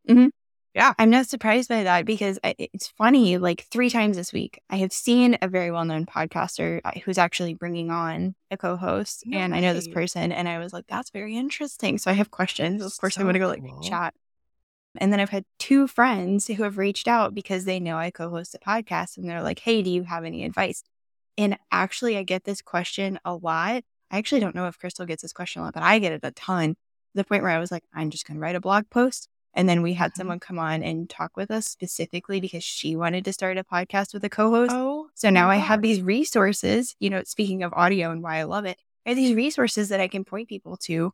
mm-hmm. 0.07 0.27
yeah 0.73 0.93
i'm 0.97 1.09
not 1.09 1.27
surprised 1.27 1.67
by 1.67 1.83
that 1.83 2.05
because 2.05 2.39
it's 2.43 2.87
funny 2.97 3.37
like 3.37 3.67
three 3.69 3.89
times 3.89 4.15
this 4.15 4.31
week 4.31 4.61
i 4.69 4.77
have 4.77 4.93
seen 4.93 5.37
a 5.41 5.47
very 5.47 5.71
well-known 5.71 6.05
podcaster 6.05 6.79
uh, 6.85 6.91
who's 7.03 7.17
actually 7.17 7.53
bringing 7.53 7.91
on 7.91 8.33
a 8.49 8.55
co-host 8.55 9.23
and 9.33 9.53
i 9.53 9.59
know 9.59 9.73
this 9.73 9.89
person 9.89 10.31
and 10.31 10.47
i 10.47 10.57
was 10.57 10.71
like 10.71 10.85
that's 10.87 11.09
very 11.09 11.35
interesting 11.35 11.97
so 11.97 12.09
i 12.09 12.13
have 12.13 12.31
questions 12.31 12.81
of 12.81 12.97
course 12.97 13.15
so 13.15 13.21
i 13.21 13.23
want 13.25 13.35
to 13.35 13.39
go 13.39 13.47
like 13.47 13.61
cool. 13.61 13.81
chat 13.81 14.13
and 14.97 15.11
then 15.11 15.19
I've 15.19 15.29
had 15.29 15.45
two 15.57 15.87
friends 15.87 16.47
who 16.47 16.63
have 16.63 16.77
reached 16.77 17.07
out 17.07 17.33
because 17.33 17.63
they 17.63 17.79
know 17.79 17.97
I 17.97 18.11
co 18.11 18.29
host 18.29 18.55
a 18.55 18.59
podcast 18.59 19.17
and 19.17 19.29
they're 19.29 19.41
like, 19.41 19.59
hey, 19.59 19.81
do 19.81 19.89
you 19.89 20.03
have 20.03 20.25
any 20.25 20.43
advice? 20.43 20.83
And 21.37 21.57
actually, 21.71 22.17
I 22.17 22.23
get 22.23 22.43
this 22.43 22.61
question 22.61 23.19
a 23.25 23.35
lot. 23.35 23.83
I 24.11 24.17
actually 24.17 24.41
don't 24.41 24.55
know 24.55 24.67
if 24.67 24.77
Crystal 24.77 25.05
gets 25.05 25.21
this 25.21 25.33
question 25.33 25.61
a 25.61 25.65
lot, 25.65 25.73
but 25.73 25.83
I 25.83 25.99
get 25.99 26.11
it 26.11 26.21
a 26.23 26.31
ton. 26.31 26.75
The 27.15 27.23
point 27.23 27.43
where 27.43 27.51
I 27.51 27.59
was 27.59 27.71
like, 27.71 27.83
I'm 27.93 28.09
just 28.09 28.25
going 28.25 28.35
to 28.35 28.41
write 28.41 28.55
a 28.55 28.61
blog 28.61 28.89
post. 28.89 29.27
And 29.53 29.67
then 29.67 29.81
we 29.81 29.93
had 29.93 30.11
mm-hmm. 30.11 30.19
someone 30.19 30.39
come 30.39 30.59
on 30.59 30.83
and 30.83 31.09
talk 31.09 31.35
with 31.35 31.51
us 31.51 31.67
specifically 31.67 32.39
because 32.39 32.63
she 32.63 32.95
wanted 32.95 33.25
to 33.25 33.33
start 33.33 33.57
a 33.57 33.63
podcast 33.63 34.13
with 34.13 34.23
a 34.23 34.29
co 34.29 34.49
host. 34.49 34.71
Oh, 34.73 35.09
so 35.13 35.29
now 35.29 35.49
I 35.49 35.57
have 35.57 35.81
these 35.81 36.01
resources, 36.01 36.95
you 36.99 37.09
know, 37.09 37.23
speaking 37.25 37.63
of 37.63 37.73
audio 37.73 38.11
and 38.11 38.23
why 38.23 38.37
I 38.37 38.43
love 38.43 38.65
it, 38.65 38.77
I 39.05 39.09
have 39.09 39.17
these 39.17 39.35
resources 39.35 39.89
that 39.89 39.99
I 39.99 40.07
can 40.07 40.23
point 40.23 40.47
people 40.47 40.77
to. 40.83 41.13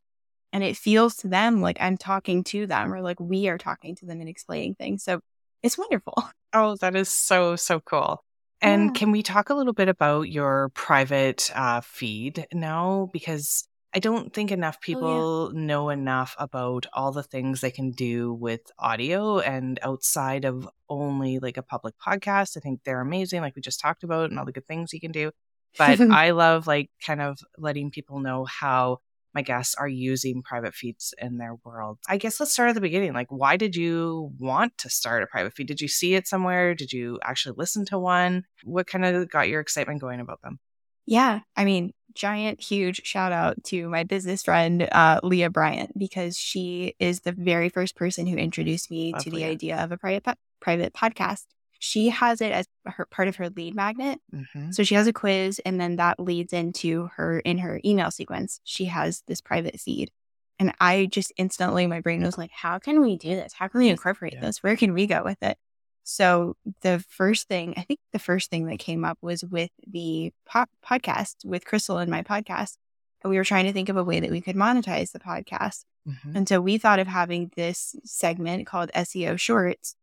And 0.54 0.64
it 0.64 0.78
feels 0.78 1.16
to 1.18 1.28
them 1.28 1.62
like 1.62 1.78
I'm 1.82 1.98
talking 1.98 2.44
to 2.46 2.68
them 2.68 2.94
or 2.94 3.02
like 3.02 3.20
we 3.20 3.50
are 3.50 3.58
talking 3.58 3.96
to 3.96 4.06
them 4.06 4.22
and 4.22 4.30
explaining 4.30 4.76
things. 4.76 5.04
So 5.04 5.20
it's 5.64 5.78
wonderful. 5.78 6.16
Oh, 6.54 6.78
that 6.78 6.96
is 6.96 7.10
so, 7.10 7.58
so 7.58 7.82
cool. 7.82 8.24
And 8.62 8.86
yeah. 8.88 8.92
can 8.94 9.12
we 9.12 9.24
talk 9.24 9.50
a 9.50 9.54
little 9.54 9.74
bit 9.74 9.88
about 9.88 10.30
your 10.30 10.70
private 10.70 11.52
uh, 11.54 11.82
feed 11.82 12.48
now? 12.54 13.10
Because 13.14 13.68
I 13.94 14.00
don't 14.00 14.34
think 14.34 14.52
enough 14.52 14.82
people 14.82 15.08
oh, 15.08 15.52
yeah. 15.54 15.60
know 15.60 15.90
enough 15.90 16.36
about 16.38 16.86
all 16.94 17.12
the 17.12 17.24
things 17.24 17.62
they 17.62 17.72
can 17.72 17.92
do 17.92 18.34
with 18.34 18.62
audio 18.78 19.40
and 19.40 19.80
outside 19.82 20.46
of 20.46 20.68
only 20.90 21.40
like 21.40 21.58
a 21.58 21.64
public 21.64 21.96
podcast. 21.98 22.58
I 22.58 22.60
think 22.60 22.82
they're 22.84 23.02
amazing, 23.02 23.42
like 23.42 23.56
we 23.56 23.62
just 23.62 23.80
talked 23.80 24.04
about, 24.04 24.30
and 24.30 24.38
all 24.38 24.46
the 24.46 24.52
good 24.52 24.68
things 24.68 24.94
you 24.94 25.00
can 25.00 25.12
do. 25.12 25.32
But 25.78 26.02
I 26.12 26.32
love 26.32 26.68
like 26.68 26.90
kind 27.06 27.22
of 27.22 27.40
letting 27.58 27.92
people 27.92 28.20
know 28.20 28.46
how 28.46 29.00
my 29.38 29.44
guests 29.44 29.76
are 29.76 29.88
using 29.88 30.42
private 30.42 30.74
feeds 30.74 31.14
in 31.22 31.38
their 31.38 31.54
world. 31.64 32.00
I 32.10 32.18
guess 32.18 32.40
let's 32.40 32.52
start 32.52 32.70
at 32.70 32.76
the 32.76 32.82
beginning. 32.82 33.14
Like, 33.14 33.28
why 33.30 33.56
did 33.56 33.76
you 33.76 34.32
want 34.40 34.76
to 34.80 34.90
start 34.90 35.22
a 35.22 35.28
private 35.28 35.54
feed? 35.54 35.68
Did 35.68 35.80
you 35.80 35.88
see 35.88 36.16
it 36.16 36.28
somewhere? 36.28 36.74
Did 36.74 36.92
you 36.92 37.20
actually 37.24 37.54
listen 37.56 37.86
to 37.86 38.00
one? 38.00 38.46
What 38.64 38.88
kind 38.88 39.06
of 39.06 39.30
got 39.30 39.48
your 39.48 39.62
excitement 39.62 40.02
going 40.02 40.20
about 40.20 40.42
them? 40.42 40.58
Yeah. 41.06 41.42
I 41.56 41.66
mean, 41.66 41.94
giant, 42.16 42.64
huge 42.64 43.02
shout 43.06 43.32
out 43.32 43.64
to 43.66 43.88
my 43.90 44.06
business 44.06 44.42
friend, 44.42 44.90
uh, 44.92 45.20
Leah 45.22 45.52
Bryant, 45.52 45.96
because 45.96 46.36
she 46.36 46.96
is 47.00 47.20
the 47.20 47.32
very 47.32 47.70
first 47.70 47.96
person 47.96 48.26
who 48.26 48.38
introduced 48.38 48.90
me 48.90 49.14
Lovely. 49.14 49.24
to 49.24 49.38
the 49.38 49.46
idea 49.46 49.78
of 49.78 49.92
a 49.92 49.98
private, 49.98 50.24
po- 50.24 50.34
private 50.60 50.94
podcast 50.94 51.46
she 51.80 52.10
has 52.10 52.42
it 52.42 52.52
as 52.52 52.68
her 52.86 53.06
part 53.06 53.28
of 53.28 53.36
her 53.38 53.50
lead 53.50 53.76
magnet. 53.76 54.20
Mm-hmm. 54.34 54.72
So 54.72 54.84
she 54.84 54.96
has 54.96 55.08
a 55.08 55.14
quiz 55.14 55.60
and 55.66 55.80
then 55.80 55.98
that 55.98 56.20
leads 56.20 56.54
into 56.54 57.10
her 57.16 57.40
in 57.40 57.60
her 57.60 57.80
email 57.86 58.12
sequence. 58.12 58.60
She 58.64 58.86
has 58.86 59.24
this 59.28 59.42
private 59.42 59.80
feed. 59.80 60.12
And 60.60 60.74
I 60.80 61.06
just 61.06 61.32
instantly, 61.38 61.86
my 61.86 62.02
brain 62.02 62.24
was 62.24 62.38
like, 62.38 62.52
how 62.52 62.80
can 62.80 63.02
we 63.02 63.18
do 63.18 63.30
this? 63.30 63.54
How 63.54 63.68
can 63.68 63.80
we 63.80 63.90
incorporate 63.90 64.34
yeah. 64.34 64.42
this? 64.42 64.64
Where 64.64 64.76
can 64.76 64.94
we 64.94 65.06
go 65.06 65.24
with 65.24 65.42
it? 65.44 65.58
So 66.04 66.56
the 66.82 67.04
first 67.10 67.48
thing, 67.48 67.74
I 67.78 67.82
think 67.82 68.00
the 68.14 68.20
first 68.20 68.50
thing 68.50 68.66
that 68.68 68.80
came 68.80 69.04
up 69.04 69.18
was 69.22 69.44
with 69.44 69.70
the 69.86 70.32
po- 70.46 70.66
podcast 70.86 71.46
with 71.46 71.66
Crystal 71.66 71.98
and 71.98 72.10
my 72.10 72.24
podcast. 72.24 72.78
And 73.24 73.30
we 73.30 73.38
were 73.38 73.44
trying 73.44 73.66
to 73.66 73.74
think 73.74 73.90
of 73.90 73.98
a 73.98 74.04
way 74.04 74.20
that 74.20 74.32
we 74.32 74.42
could 74.42 74.56
monetize 74.56 75.12
the 75.12 75.20
podcast. 75.20 75.84
Mm-hmm. 76.08 76.38
And 76.38 76.50
so 76.50 76.62
we 76.62 76.78
thought 76.78 77.00
of 77.00 77.08
having 77.08 77.52
this 77.56 77.96
segment 78.06 78.66
called 78.66 78.90
SEO 78.96 79.38
Shorts 79.40 79.96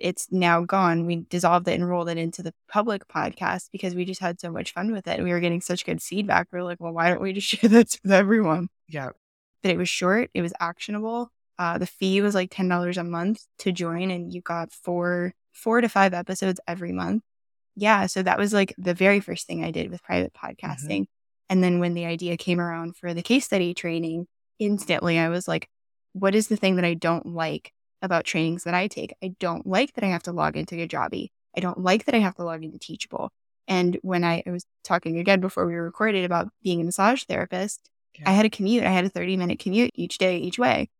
it's 0.00 0.28
now 0.30 0.62
gone. 0.62 1.06
We 1.06 1.24
dissolved 1.28 1.68
it 1.68 1.74
and 1.74 1.88
rolled 1.88 2.08
it 2.08 2.18
into 2.18 2.42
the 2.42 2.54
public 2.68 3.06
podcast 3.08 3.68
because 3.70 3.94
we 3.94 4.04
just 4.04 4.20
had 4.20 4.40
so 4.40 4.50
much 4.50 4.72
fun 4.72 4.92
with 4.92 5.06
it. 5.06 5.16
and 5.16 5.24
We 5.24 5.32
were 5.32 5.40
getting 5.40 5.60
such 5.60 5.84
good 5.84 6.02
feedback. 6.02 6.48
We 6.52 6.58
are 6.58 6.64
like, 6.64 6.80
well, 6.80 6.92
why 6.92 7.10
don't 7.10 7.20
we 7.20 7.32
just 7.32 7.46
share 7.48 7.68
this 7.68 7.98
with 8.02 8.12
everyone? 8.12 8.68
Yeah. 8.88 9.10
But 9.62 9.72
it 9.72 9.76
was 9.76 9.88
short, 9.88 10.30
it 10.34 10.42
was 10.42 10.54
actionable. 10.58 11.30
Uh, 11.58 11.76
the 11.76 11.86
fee 11.86 12.22
was 12.22 12.34
like 12.34 12.50
ten 12.50 12.68
dollars 12.68 12.96
a 12.96 13.04
month 13.04 13.44
to 13.58 13.70
join, 13.70 14.10
and 14.10 14.32
you 14.32 14.40
got 14.40 14.72
four 14.72 15.34
four 15.52 15.82
to 15.82 15.88
five 15.90 16.14
episodes 16.14 16.58
every 16.66 16.92
month. 16.92 17.22
Yeah, 17.76 18.06
so 18.06 18.22
that 18.22 18.38
was 18.38 18.54
like 18.54 18.74
the 18.78 18.94
very 18.94 19.20
first 19.20 19.46
thing 19.46 19.62
I 19.62 19.70
did 19.70 19.90
with 19.90 20.02
private 20.02 20.32
mm-hmm. 20.32 20.46
podcasting. 20.46 21.02
Mm-hmm. 21.02 21.50
And 21.50 21.62
then 21.62 21.80
when 21.80 21.94
the 21.94 22.06
idea 22.06 22.36
came 22.36 22.60
around 22.60 22.96
for 22.96 23.12
the 23.12 23.22
case 23.22 23.44
study 23.44 23.74
training, 23.74 24.26
instantly 24.58 25.18
I 25.18 25.28
was 25.28 25.46
like, 25.46 25.68
what 26.12 26.34
is 26.34 26.48
the 26.48 26.56
thing 26.56 26.76
that 26.76 26.84
I 26.84 26.94
don't 26.94 27.26
like 27.26 27.72
about 28.02 28.24
trainings 28.24 28.64
that 28.64 28.74
I 28.74 28.86
take. 28.86 29.14
I 29.22 29.34
don't 29.38 29.66
like 29.66 29.94
that 29.94 30.04
I 30.04 30.08
have 30.08 30.22
to 30.24 30.32
log 30.32 30.56
into 30.56 30.74
Kajabi. 30.74 31.30
I 31.56 31.60
don't 31.60 31.80
like 31.80 32.04
that 32.04 32.14
I 32.14 32.18
have 32.18 32.36
to 32.36 32.44
log 32.44 32.64
into 32.64 32.78
Teachable. 32.78 33.32
And 33.68 33.98
when 34.02 34.24
I, 34.24 34.42
I 34.46 34.50
was 34.50 34.64
talking 34.84 35.18
again 35.18 35.40
before 35.40 35.66
we 35.66 35.74
recorded 35.74 36.24
about 36.24 36.48
being 36.62 36.80
a 36.80 36.84
massage 36.84 37.24
therapist, 37.24 37.88
I 38.26 38.32
had 38.32 38.44
a 38.44 38.50
commute. 38.50 38.84
I 38.84 38.90
had 38.90 39.04
a 39.04 39.08
30 39.08 39.36
minute 39.36 39.58
commute 39.58 39.92
each 39.94 40.18
day, 40.18 40.38
each 40.38 40.58
way. 40.58 40.90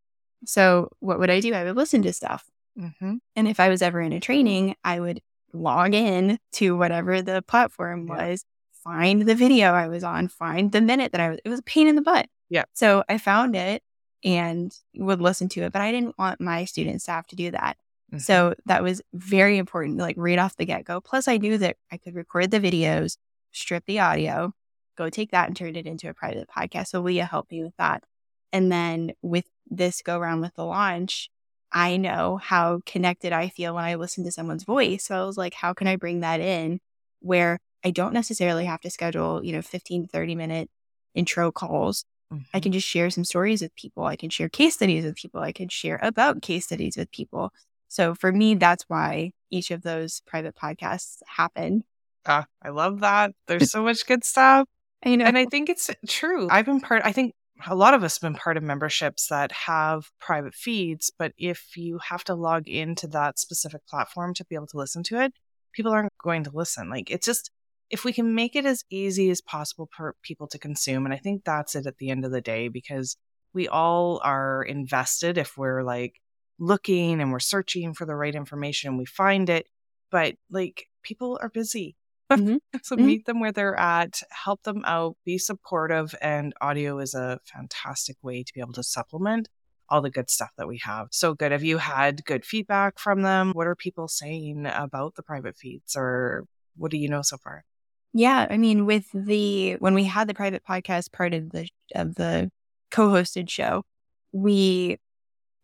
So 0.45 0.89
what 0.99 1.19
would 1.19 1.29
I 1.29 1.39
do? 1.39 1.53
I 1.53 1.63
would 1.63 1.75
listen 1.75 2.01
to 2.03 2.13
stuff. 2.13 2.45
Mm-hmm. 2.79 3.15
And 3.35 3.47
if 3.47 3.59
I 3.59 3.69
was 3.69 3.81
ever 3.81 4.01
in 4.01 4.13
a 4.13 4.19
training, 4.19 4.75
I 4.83 4.99
would 4.99 5.21
log 5.53 5.93
in 5.93 6.39
to 6.53 6.77
whatever 6.77 7.21
the 7.21 7.41
platform 7.41 8.07
yeah. 8.07 8.29
was, 8.29 8.45
find 8.83 9.23
the 9.23 9.35
video 9.35 9.73
I 9.73 9.87
was 9.87 10.03
on, 10.03 10.29
find 10.29 10.71
the 10.71 10.81
minute 10.81 11.11
that 11.11 11.21
I 11.21 11.29
was, 11.29 11.39
it 11.43 11.49
was 11.49 11.59
a 11.59 11.63
pain 11.63 11.87
in 11.87 11.95
the 11.95 12.01
butt. 12.01 12.27
Yeah. 12.49 12.63
So 12.73 13.03
I 13.07 13.17
found 13.17 13.55
it 13.55 13.83
and 14.23 14.73
would 14.95 15.21
listen 15.21 15.49
to 15.49 15.63
it. 15.63 15.71
But 15.71 15.81
I 15.81 15.91
didn't 15.91 16.17
want 16.17 16.41
my 16.41 16.65
students 16.65 17.05
to 17.05 17.11
have 17.11 17.27
to 17.27 17.35
do 17.35 17.51
that. 17.51 17.77
Mm-hmm. 18.11 18.19
So 18.19 18.55
that 18.65 18.83
was 18.83 19.01
very 19.13 19.57
important, 19.57 19.97
like 19.97 20.15
right 20.17 20.39
off 20.39 20.57
the 20.57 20.65
get 20.65 20.85
go. 20.85 21.01
Plus, 21.01 21.27
I 21.27 21.37
knew 21.37 21.57
that 21.57 21.77
I 21.91 21.97
could 21.97 22.15
record 22.15 22.51
the 22.51 22.59
videos, 22.59 23.17
strip 23.51 23.85
the 23.85 23.99
audio, 23.99 24.53
go 24.97 25.09
take 25.09 25.31
that 25.31 25.47
and 25.47 25.55
turn 25.55 25.75
it 25.75 25.87
into 25.87 26.09
a 26.09 26.13
private 26.13 26.47
podcast. 26.49 26.87
So 26.87 27.01
Leah 27.01 27.25
helped 27.25 27.51
me 27.51 27.63
with 27.63 27.75
that. 27.77 28.03
And 28.51 28.71
then 28.71 29.13
with 29.21 29.45
this 29.69 30.01
go 30.01 30.19
around 30.19 30.41
with 30.41 30.55
the 30.55 30.65
launch, 30.65 31.29
I 31.71 31.95
know 31.95 32.37
how 32.37 32.81
connected 32.85 33.31
I 33.31 33.47
feel 33.47 33.73
when 33.73 33.85
I 33.85 33.95
listen 33.95 34.25
to 34.25 34.31
someone's 34.31 34.65
voice. 34.65 35.05
So 35.05 35.15
I 35.15 35.25
was 35.25 35.37
like, 35.37 35.53
how 35.53 35.73
can 35.73 35.87
I 35.87 35.95
bring 35.95 36.19
that 36.19 36.41
in 36.41 36.81
where 37.21 37.59
I 37.83 37.91
don't 37.91 38.13
necessarily 38.13 38.65
have 38.65 38.81
to 38.81 38.89
schedule, 38.89 39.43
you 39.43 39.53
know, 39.53 39.61
15, 39.61 40.07
30 40.07 40.35
minute 40.35 40.69
intro 41.15 41.51
calls 41.51 42.05
Mm-hmm. 42.31 42.43
I 42.53 42.59
can 42.59 42.71
just 42.71 42.87
share 42.87 43.09
some 43.09 43.25
stories 43.25 43.61
with 43.61 43.75
people. 43.75 44.05
I 44.05 44.15
can 44.15 44.29
share 44.29 44.49
case 44.49 44.75
studies 44.75 45.03
with 45.03 45.15
people. 45.15 45.41
I 45.41 45.51
can 45.51 45.69
share 45.69 45.99
about 46.01 46.41
case 46.41 46.65
studies 46.65 46.95
with 46.97 47.11
people. 47.11 47.51
So 47.89 48.15
for 48.15 48.31
me, 48.31 48.55
that's 48.55 48.85
why 48.87 49.33
each 49.49 49.69
of 49.69 49.81
those 49.81 50.21
private 50.25 50.55
podcasts 50.55 51.17
happen. 51.27 51.83
Ah, 52.25 52.45
I 52.61 52.69
love 52.69 53.01
that. 53.01 53.31
There's 53.47 53.71
so 53.71 53.83
much 53.83 54.05
good 54.07 54.23
stuff. 54.23 54.67
I 55.03 55.15
know. 55.15 55.25
And 55.25 55.37
I 55.37 55.45
think 55.45 55.69
it's 55.69 55.89
true. 56.07 56.47
I've 56.49 56.65
been 56.65 56.79
part, 56.79 57.01
I 57.03 57.11
think 57.11 57.33
a 57.67 57.75
lot 57.75 57.93
of 57.93 58.03
us 58.03 58.15
have 58.15 58.21
been 58.21 58.39
part 58.39 58.55
of 58.55 58.63
memberships 58.63 59.27
that 59.27 59.51
have 59.51 60.09
private 60.19 60.53
feeds, 60.53 61.11
but 61.17 61.33
if 61.37 61.75
you 61.75 61.99
have 61.99 62.23
to 62.25 62.35
log 62.35 62.67
into 62.67 63.07
that 63.07 63.39
specific 63.39 63.85
platform 63.87 64.33
to 64.35 64.45
be 64.45 64.55
able 64.55 64.67
to 64.67 64.77
listen 64.77 65.03
to 65.03 65.21
it, 65.21 65.33
people 65.73 65.91
aren't 65.91 66.17
going 66.17 66.43
to 66.45 66.51
listen. 66.53 66.89
Like 66.89 67.11
it's 67.11 67.25
just, 67.25 67.51
if 67.91 68.05
we 68.05 68.13
can 68.13 68.33
make 68.33 68.55
it 68.55 68.65
as 68.65 68.83
easy 68.89 69.29
as 69.29 69.41
possible 69.41 69.89
for 69.95 70.15
people 70.23 70.47
to 70.47 70.57
consume, 70.57 71.05
and 71.05 71.13
I 71.13 71.17
think 71.17 71.43
that's 71.43 71.75
it 71.75 71.85
at 71.85 71.97
the 71.97 72.09
end 72.09 72.25
of 72.25 72.31
the 72.31 72.41
day, 72.41 72.69
because 72.69 73.17
we 73.53 73.67
all 73.67 74.21
are 74.23 74.63
invested 74.63 75.37
if 75.37 75.57
we're 75.57 75.83
like 75.83 76.15
looking 76.57 77.19
and 77.19 77.31
we're 77.31 77.39
searching 77.39 77.93
for 77.93 78.05
the 78.05 78.15
right 78.15 78.35
information 78.35 78.89
and 78.89 78.97
we 78.97 79.05
find 79.05 79.49
it. 79.49 79.67
But 80.09 80.35
like 80.49 80.87
people 81.03 81.37
are 81.41 81.49
busy. 81.49 81.95
Mm-hmm. 82.31 82.57
so 82.83 82.95
mm-hmm. 82.95 83.05
meet 83.05 83.25
them 83.25 83.39
where 83.39 83.51
they're 83.51 83.77
at, 83.77 84.21
help 84.29 84.63
them 84.63 84.83
out, 84.85 85.17
be 85.25 85.37
supportive. 85.37 86.15
And 86.21 86.53
audio 86.61 86.99
is 86.99 87.13
a 87.13 87.39
fantastic 87.45 88.15
way 88.21 88.43
to 88.43 88.53
be 88.53 88.61
able 88.61 88.73
to 88.73 88.83
supplement 88.83 89.49
all 89.89 90.01
the 90.01 90.09
good 90.09 90.29
stuff 90.29 90.51
that 90.57 90.67
we 90.67 90.79
have. 90.83 91.07
So 91.11 91.33
good. 91.33 91.51
Have 91.51 91.63
you 91.63 91.77
had 91.77 92.23
good 92.23 92.45
feedback 92.45 92.97
from 92.97 93.23
them? 93.23 93.51
What 93.51 93.67
are 93.67 93.75
people 93.75 94.07
saying 94.07 94.65
about 94.65 95.15
the 95.15 95.23
private 95.23 95.57
feeds 95.57 95.95
or 95.97 96.45
what 96.77 96.91
do 96.91 96.97
you 96.97 97.09
know 97.09 97.21
so 97.21 97.35
far? 97.37 97.65
Yeah, 98.13 98.45
I 98.49 98.57
mean, 98.57 98.85
with 98.85 99.05
the 99.13 99.75
when 99.75 99.93
we 99.93 100.03
had 100.03 100.27
the 100.27 100.33
private 100.33 100.63
podcast 100.67 101.11
part 101.11 101.33
of 101.33 101.49
the 101.51 101.69
of 101.95 102.15
the 102.15 102.51
co-hosted 102.89 103.49
show, 103.49 103.83
we 104.31 104.99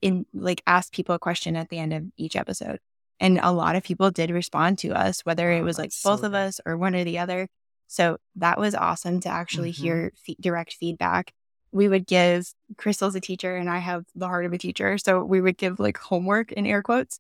in 0.02 0.26
like 0.34 0.64
asked 0.66 0.94
people 0.94 1.16
a 1.16 1.20
question 1.20 1.56
at 1.56 1.70
the 1.70 1.80
end 1.80 1.94
of 1.94 2.06
each 2.16 2.36
episode, 2.36 2.80
and 3.20 3.40
a 3.42 3.52
lot 3.52 3.76
of 3.76 3.84
people 3.84 4.12
did 4.12 4.32
respond 4.32 4.78
to 4.80 4.90
us, 4.90 5.22
whether 5.22 5.52
it 5.52 5.64
was 5.64 5.78
like 5.78 5.92
both 6.04 6.22
so 6.22 6.28
of 6.28 6.34
us 6.34 6.62
or 6.66 6.78
one 6.78 6.96
or 6.96 7.04
the 7.04 7.20
other. 7.20 7.50
So 7.88 8.18
that 8.36 8.60
was 8.60 8.76
awesome 8.76 9.20
to 9.22 9.30
actually 9.30 9.72
mm-hmm. 9.72 9.84
hear 9.84 10.14
direct 10.40 10.74
feedback. 10.74 11.34
We 11.72 11.90
would 11.90 12.08
give 12.08 12.54
Crystal's 12.78 13.16
a 13.16 13.20
teacher, 13.20 13.58
and 13.58 13.70
I 13.70 13.80
have 13.80 14.06
the 14.16 14.28
heart 14.28 14.46
of 14.46 14.54
a 14.54 14.58
teacher, 14.58 14.98
so 14.98 15.22
we 15.24 15.42
would 15.42 15.58
give 15.58 15.80
like 15.80 15.98
homework 15.98 16.54
in 16.54 16.66
air 16.66 16.82
quotes 16.82 17.20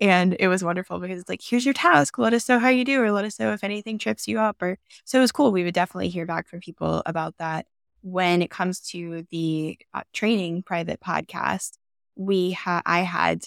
and 0.00 0.36
it 0.38 0.48
was 0.48 0.62
wonderful 0.62 0.98
because 0.98 1.20
it's 1.20 1.28
like, 1.28 1.40
here's 1.42 1.64
your 1.64 1.74
task. 1.74 2.18
Let 2.18 2.34
us 2.34 2.48
know 2.48 2.58
how 2.58 2.68
you 2.68 2.84
do, 2.84 3.00
or 3.00 3.10
let 3.12 3.24
us 3.24 3.38
know 3.38 3.52
if 3.52 3.64
anything 3.64 3.98
trips 3.98 4.28
you 4.28 4.38
up. 4.38 4.60
Or 4.60 4.78
so 5.04 5.18
it 5.18 5.22
was 5.22 5.32
cool. 5.32 5.52
We 5.52 5.64
would 5.64 5.74
definitely 5.74 6.08
hear 6.08 6.26
back 6.26 6.48
from 6.48 6.60
people 6.60 7.02
about 7.06 7.36
that. 7.38 7.66
When 8.02 8.42
it 8.42 8.50
comes 8.50 8.80
to 8.90 9.26
the 9.30 9.78
uh, 9.92 10.02
training 10.12 10.62
private 10.62 11.00
podcast, 11.00 11.72
we 12.14 12.52
ha- 12.52 12.82
I 12.84 13.00
had 13.00 13.44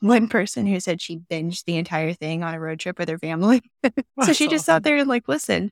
one 0.00 0.28
person 0.28 0.66
who 0.66 0.80
said 0.80 1.02
she 1.02 1.18
binged 1.18 1.64
the 1.64 1.76
entire 1.76 2.12
thing 2.12 2.42
on 2.42 2.54
a 2.54 2.60
road 2.60 2.80
trip 2.80 2.98
with 2.98 3.08
her 3.08 3.18
family. 3.18 3.62
so 4.22 4.32
she 4.32 4.48
just 4.48 4.64
awesome. 4.64 4.76
sat 4.76 4.84
there 4.84 4.96
and 4.96 5.08
like 5.08 5.28
listened. 5.28 5.70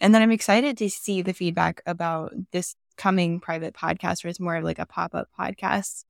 And 0.00 0.14
then 0.14 0.22
I'm 0.22 0.30
excited 0.30 0.76
to 0.78 0.90
see 0.90 1.22
the 1.22 1.32
feedback 1.32 1.82
about 1.86 2.32
this 2.52 2.76
coming 2.96 3.40
private 3.40 3.74
podcast 3.74 4.22
where 4.22 4.28
it's 4.28 4.40
more 4.40 4.56
of 4.56 4.64
like 4.64 4.78
a 4.78 4.86
pop 4.86 5.14
up 5.14 5.28
podcast 5.38 6.04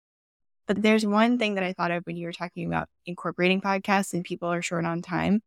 but 0.69 0.83
there's 0.83 1.05
one 1.05 1.39
thing 1.39 1.55
that 1.55 1.65
I 1.65 1.73
thought 1.73 1.91
of 1.91 2.05
when 2.05 2.17
you 2.17 2.27
were 2.27 2.33
talking 2.33 2.67
about 2.67 2.89
incorporating 3.07 3.61
podcasts 3.61 4.13
and 4.13 4.23
people 4.23 4.53
are 4.53 4.63
short 4.63 4.85
on 4.85 5.03
time. 5.03 5.43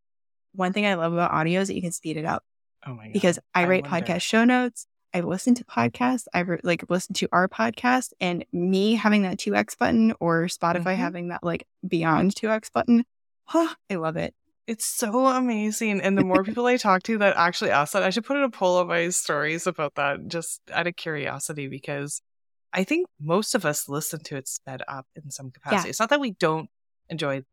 One 0.53 0.73
thing 0.73 0.85
I 0.85 0.95
love 0.95 1.13
about 1.13 1.31
audio 1.31 1.61
is 1.61 1.67
that 1.67 1.75
you 1.75 1.81
can 1.81 1.91
speed 1.91 2.17
it 2.17 2.25
up. 2.25 2.43
Oh 2.85 2.95
my 2.95 3.05
god! 3.05 3.13
Because 3.13 3.39
I, 3.53 3.61
I 3.61 3.67
write 3.67 3.83
wonder. 3.83 4.05
podcast 4.05 4.21
show 4.23 4.43
notes. 4.43 4.87
I 5.13 5.21
listen 5.21 5.53
to 5.55 5.63
podcasts. 5.65 6.25
I 6.33 6.39
re- 6.39 6.59
like 6.63 6.89
listen 6.89 7.13
to 7.15 7.29
our 7.31 7.47
podcast, 7.47 8.13
and 8.19 8.43
me 8.51 8.95
having 8.95 9.21
that 9.21 9.37
two 9.37 9.55
X 9.55 9.75
button 9.75 10.13
or 10.19 10.45
Spotify 10.47 10.83
mm-hmm. 10.83 11.01
having 11.01 11.27
that 11.29 11.43
like 11.43 11.67
beyond 11.87 12.35
two 12.35 12.49
X 12.49 12.69
button. 12.69 13.05
Huh, 13.45 13.75
I 13.89 13.95
love 13.95 14.17
it. 14.17 14.33
It's 14.67 14.85
so 14.85 15.27
amazing. 15.27 16.01
And 16.01 16.17
the 16.17 16.23
more 16.23 16.43
people 16.45 16.65
I 16.65 16.77
talk 16.77 17.03
to 17.03 17.19
that 17.19 17.37
actually 17.37 17.71
ask 17.71 17.93
that, 17.93 18.03
I 18.03 18.09
should 18.09 18.25
put 18.25 18.37
in 18.37 18.43
a 18.43 18.49
poll 18.49 18.77
of 18.77 18.87
my 18.87 19.09
stories 19.09 19.67
about 19.67 19.95
that 19.95 20.27
just 20.27 20.61
out 20.71 20.87
of 20.87 20.95
curiosity 20.95 21.67
because 21.67 22.21
I 22.73 22.83
think 22.83 23.07
most 23.19 23.55
of 23.55 23.65
us 23.65 23.89
listen 23.89 24.21
to 24.25 24.37
it 24.37 24.47
sped 24.47 24.81
up 24.87 25.05
in 25.15 25.29
some 25.29 25.51
capacity. 25.51 25.87
Yeah. 25.87 25.89
It's 25.89 25.99
not 25.99 26.09
that 26.09 26.19
we 26.19 26.31
don't 26.31 26.69
enjoy 27.09 27.43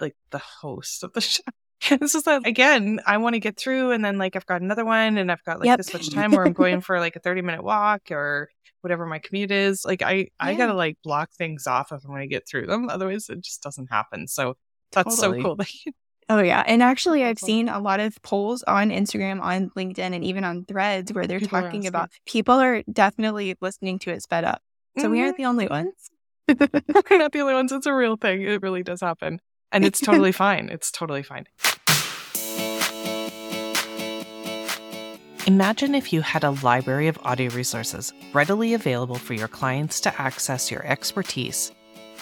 like 0.00 0.16
the 0.30 0.38
host 0.38 1.04
of 1.04 1.12
the 1.12 1.20
show. 1.20 1.42
It's 1.90 2.12
just 2.12 2.26
that 2.26 2.46
again, 2.46 3.00
I 3.06 3.18
want 3.18 3.34
to 3.34 3.40
get 3.40 3.56
through 3.56 3.90
and 3.90 4.04
then 4.04 4.16
like 4.16 4.36
I've 4.36 4.46
got 4.46 4.62
another 4.62 4.84
one 4.84 5.18
and 5.18 5.32
I've 5.32 5.42
got 5.42 5.58
like 5.58 5.66
yep. 5.66 5.78
this 5.78 5.92
much 5.92 6.10
time 6.14 6.30
where 6.30 6.46
I'm 6.46 6.52
going 6.52 6.80
for 6.80 7.00
like 7.00 7.16
a 7.16 7.20
30 7.20 7.42
minute 7.42 7.64
walk 7.64 8.10
or 8.10 8.48
whatever 8.82 9.04
my 9.04 9.18
commute 9.18 9.50
is. 9.50 9.84
Like 9.84 10.02
I, 10.02 10.12
yeah. 10.12 10.24
I 10.38 10.54
gotta 10.54 10.74
like 10.74 10.98
block 11.02 11.30
things 11.32 11.66
off 11.66 11.92
if 11.92 12.04
I'm 12.04 12.10
gonna 12.10 12.26
get 12.28 12.48
through 12.48 12.66
them. 12.66 12.88
Otherwise 12.88 13.28
it 13.28 13.40
just 13.40 13.62
doesn't 13.62 13.88
happen. 13.90 14.28
So 14.28 14.56
that's 14.92 15.18
totally. 15.20 15.40
so 15.40 15.44
cool 15.44 15.56
that 15.56 15.74
you 15.84 15.92
Oh 16.32 16.40
yeah, 16.40 16.64
and 16.66 16.82
actually, 16.82 17.24
I've 17.24 17.38
seen 17.38 17.68
a 17.68 17.78
lot 17.78 18.00
of 18.00 18.20
polls 18.22 18.62
on 18.62 18.88
Instagram, 18.88 19.42
on 19.42 19.68
LinkedIn, 19.76 20.14
and 20.14 20.24
even 20.24 20.44
on 20.44 20.64
Threads 20.64 21.12
where 21.12 21.26
they're 21.26 21.38
people 21.38 21.60
talking 21.60 21.86
about 21.86 22.10
people 22.24 22.54
are 22.54 22.82
definitely 22.90 23.54
listening 23.60 23.98
to 23.98 24.12
it 24.12 24.22
sped 24.22 24.42
up. 24.42 24.62
So 24.96 25.02
mm-hmm. 25.02 25.12
we 25.12 25.20
aren't 25.20 25.34
mm-hmm. 25.34 25.42
the 25.42 25.48
only 25.48 25.66
ones. 25.66 26.10
We're 27.10 27.18
not 27.18 27.32
the 27.32 27.40
only 27.40 27.52
ones. 27.52 27.70
It's 27.70 27.84
a 27.84 27.92
real 27.92 28.16
thing. 28.16 28.40
It 28.40 28.62
really 28.62 28.82
does 28.82 29.02
happen, 29.02 29.42
and 29.72 29.84
it's 29.84 30.00
totally 30.00 30.32
fine. 30.44 30.70
It's 30.70 30.90
totally 30.90 31.22
fine. 31.22 31.44
Imagine 35.46 35.94
if 35.94 36.14
you 36.14 36.22
had 36.22 36.44
a 36.44 36.52
library 36.62 37.08
of 37.08 37.18
audio 37.24 37.50
resources 37.50 38.10
readily 38.32 38.72
available 38.72 39.16
for 39.16 39.34
your 39.34 39.48
clients 39.48 40.00
to 40.00 40.18
access 40.18 40.70
your 40.70 40.82
expertise, 40.86 41.72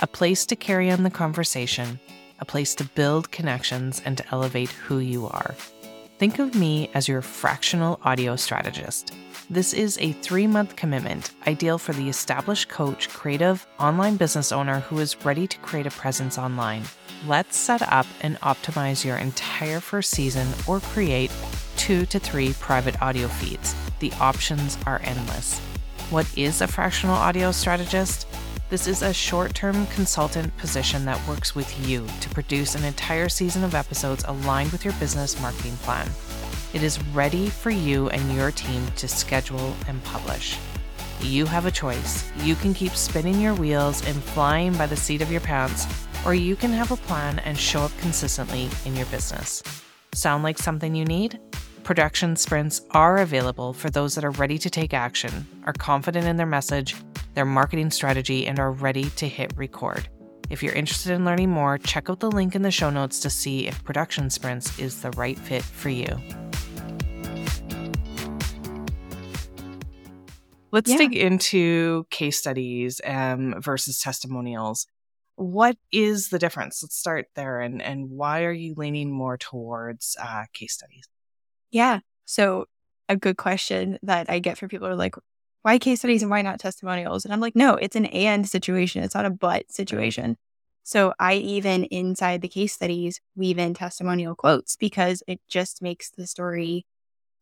a 0.02 0.08
place 0.08 0.44
to 0.46 0.56
carry 0.56 0.90
on 0.90 1.04
the 1.04 1.10
conversation, 1.10 2.00
a 2.40 2.44
place 2.44 2.74
to 2.76 2.84
build 2.84 3.30
connections 3.30 4.02
and 4.04 4.16
to 4.18 4.24
elevate 4.32 4.70
who 4.70 4.98
you 4.98 5.26
are. 5.26 5.54
Think 6.18 6.38
of 6.38 6.54
me 6.54 6.90
as 6.94 7.08
your 7.08 7.22
fractional 7.22 8.00
audio 8.02 8.36
strategist. 8.36 9.14
This 9.48 9.72
is 9.72 9.98
a 9.98 10.12
three 10.12 10.46
month 10.46 10.76
commitment, 10.76 11.32
ideal 11.46 11.76
for 11.78 11.92
the 11.92 12.08
established 12.08 12.68
coach, 12.68 13.08
creative, 13.08 13.66
online 13.78 14.16
business 14.16 14.52
owner 14.52 14.80
who 14.80 14.98
is 14.98 15.24
ready 15.24 15.46
to 15.46 15.58
create 15.58 15.86
a 15.86 15.90
presence 15.90 16.38
online. 16.38 16.84
Let's 17.26 17.56
set 17.56 17.82
up 17.82 18.06
and 18.20 18.38
optimize 18.40 19.04
your 19.04 19.16
entire 19.16 19.80
first 19.80 20.10
season 20.12 20.46
or 20.66 20.80
create 20.80 21.32
two 21.76 22.06
to 22.06 22.18
three 22.18 22.52
private 22.60 23.00
audio 23.02 23.26
feeds. 23.26 23.74
The 23.98 24.12
options 24.20 24.78
are 24.86 25.00
endless. 25.04 25.58
What 26.10 26.26
is 26.38 26.60
a 26.60 26.66
fractional 26.66 27.16
audio 27.16 27.50
strategist? 27.50 28.26
This 28.70 28.86
is 28.86 29.02
a 29.02 29.12
short 29.12 29.54
term 29.54 29.86
consultant 29.88 30.56
position 30.56 31.04
that 31.04 31.26
works 31.26 31.54
with 31.54 31.88
you 31.88 32.06
to 32.20 32.28
produce 32.30 32.74
an 32.74 32.84
entire 32.84 33.28
season 33.28 33.64
of 33.64 33.74
episodes 33.74 34.24
aligned 34.28 34.70
with 34.70 34.84
your 34.84 34.94
business 34.94 35.40
marketing 35.40 35.76
plan. 35.78 36.08
It 36.72 36.84
is 36.84 37.04
ready 37.06 37.48
for 37.48 37.70
you 37.70 38.08
and 38.10 38.32
your 38.32 38.52
team 38.52 38.86
to 38.96 39.08
schedule 39.08 39.74
and 39.88 40.02
publish. 40.04 40.56
You 41.20 41.46
have 41.46 41.66
a 41.66 41.70
choice. 41.70 42.30
You 42.44 42.54
can 42.54 42.72
keep 42.72 42.92
spinning 42.92 43.40
your 43.40 43.54
wheels 43.54 44.06
and 44.06 44.22
flying 44.22 44.74
by 44.74 44.86
the 44.86 44.96
seat 44.96 45.20
of 45.20 45.32
your 45.32 45.40
pants, 45.40 45.86
or 46.24 46.34
you 46.34 46.54
can 46.54 46.70
have 46.70 46.92
a 46.92 46.96
plan 46.96 47.40
and 47.40 47.58
show 47.58 47.80
up 47.80 47.92
consistently 47.98 48.68
in 48.84 48.94
your 48.94 49.06
business. 49.06 49.62
Sound 50.12 50.44
like 50.44 50.58
something 50.58 50.94
you 50.94 51.04
need? 51.04 51.40
Production 51.82 52.36
sprints 52.36 52.82
are 52.92 53.18
available 53.18 53.72
for 53.72 53.90
those 53.90 54.14
that 54.14 54.24
are 54.24 54.30
ready 54.30 54.58
to 54.58 54.70
take 54.70 54.94
action, 54.94 55.46
are 55.66 55.72
confident 55.72 56.26
in 56.26 56.36
their 56.36 56.46
message, 56.46 56.94
their 57.40 57.46
marketing 57.46 57.90
strategy, 57.90 58.46
and 58.46 58.58
are 58.58 58.70
ready 58.70 59.08
to 59.08 59.26
hit 59.26 59.50
record. 59.56 60.06
If 60.50 60.62
you're 60.62 60.74
interested 60.74 61.12
in 61.12 61.24
learning 61.24 61.48
more, 61.48 61.78
check 61.78 62.10
out 62.10 62.20
the 62.20 62.30
link 62.30 62.54
in 62.54 62.60
the 62.60 62.70
show 62.70 62.90
notes 62.90 63.18
to 63.20 63.30
see 63.30 63.66
if 63.66 63.82
Production 63.82 64.28
Sprints 64.28 64.78
is 64.78 65.00
the 65.00 65.10
right 65.12 65.38
fit 65.38 65.62
for 65.62 65.88
you. 65.88 66.20
Let's 70.70 70.90
yeah. 70.90 70.98
dig 70.98 71.16
into 71.16 72.04
case 72.10 72.38
studies 72.38 73.00
um, 73.06 73.54
versus 73.58 74.02
testimonials. 74.02 74.86
What 75.36 75.78
is 75.90 76.28
the 76.28 76.38
difference? 76.38 76.82
Let's 76.82 76.98
start 76.98 77.28
there. 77.36 77.60
And, 77.60 77.80
and 77.80 78.10
why 78.10 78.44
are 78.44 78.52
you 78.52 78.74
leaning 78.76 79.10
more 79.10 79.38
towards 79.38 80.14
uh, 80.22 80.44
case 80.52 80.74
studies? 80.74 81.08
Yeah. 81.70 82.00
So 82.26 82.66
a 83.08 83.16
good 83.16 83.38
question 83.38 83.98
that 84.02 84.28
I 84.28 84.40
get 84.40 84.58
from 84.58 84.68
people 84.68 84.88
are 84.88 84.94
like, 84.94 85.14
why 85.62 85.78
case 85.78 86.00
studies 86.00 86.22
and 86.22 86.30
why 86.30 86.42
not 86.42 86.58
testimonials? 86.58 87.24
And 87.24 87.34
I'm 87.34 87.40
like, 87.40 87.56
no, 87.56 87.74
it's 87.74 87.96
an 87.96 88.06
and 88.06 88.48
situation. 88.48 89.02
It's 89.02 89.14
not 89.14 89.26
a 89.26 89.30
but 89.30 89.70
situation. 89.70 90.36
So 90.82 91.12
I 91.18 91.34
even 91.34 91.84
inside 91.84 92.40
the 92.40 92.48
case 92.48 92.72
studies 92.72 93.20
weave 93.36 93.58
in 93.58 93.74
testimonial 93.74 94.34
quotes 94.34 94.76
because 94.76 95.22
it 95.26 95.40
just 95.48 95.82
makes 95.82 96.10
the 96.10 96.26
story 96.26 96.86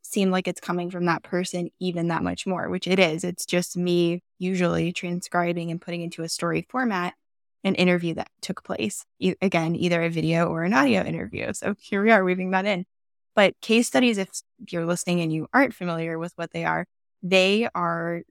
seem 0.02 0.30
like 0.30 0.48
it's 0.48 0.60
coming 0.60 0.90
from 0.90 1.04
that 1.06 1.22
person 1.22 1.70
even 1.78 2.08
that 2.08 2.22
much 2.22 2.46
more, 2.46 2.68
which 2.68 2.86
it 2.86 2.98
is. 2.98 3.24
It's 3.24 3.46
just 3.46 3.76
me 3.76 4.22
usually 4.38 4.92
transcribing 4.92 5.70
and 5.70 5.80
putting 5.80 6.02
into 6.02 6.22
a 6.22 6.28
story 6.28 6.66
format 6.68 7.14
an 7.64 7.74
interview 7.74 8.14
that 8.14 8.30
took 8.40 8.64
place. 8.64 9.04
E- 9.18 9.34
again, 9.42 9.76
either 9.76 10.02
a 10.02 10.10
video 10.10 10.46
or 10.46 10.62
an 10.64 10.74
audio 10.74 11.02
interview. 11.02 11.52
So 11.52 11.74
here 11.78 12.02
we 12.02 12.10
are 12.10 12.24
weaving 12.24 12.50
that 12.52 12.66
in. 12.66 12.86
But 13.34 13.60
case 13.60 13.86
studies, 13.86 14.18
if 14.18 14.28
you're 14.68 14.86
listening 14.86 15.20
and 15.20 15.32
you 15.32 15.48
aren't 15.52 15.74
familiar 15.74 16.18
with 16.18 16.32
what 16.36 16.52
they 16.52 16.64
are, 16.64 16.86
they 17.22 17.68
are 17.74 18.22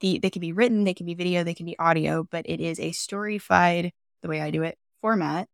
the 0.00 0.18
they 0.18 0.30
can 0.30 0.40
be 0.40 0.52
written, 0.52 0.84
they 0.84 0.94
can 0.94 1.06
be 1.06 1.14
video, 1.14 1.44
they 1.44 1.54
can 1.54 1.66
be 1.66 1.78
audio, 1.78 2.26
but 2.30 2.46
it 2.48 2.60
is 2.60 2.78
a 2.80 2.90
storyfied, 2.90 3.92
the 4.22 4.28
way 4.28 4.40
I 4.40 4.50
do 4.50 4.62
it, 4.62 4.78
format 5.00 5.48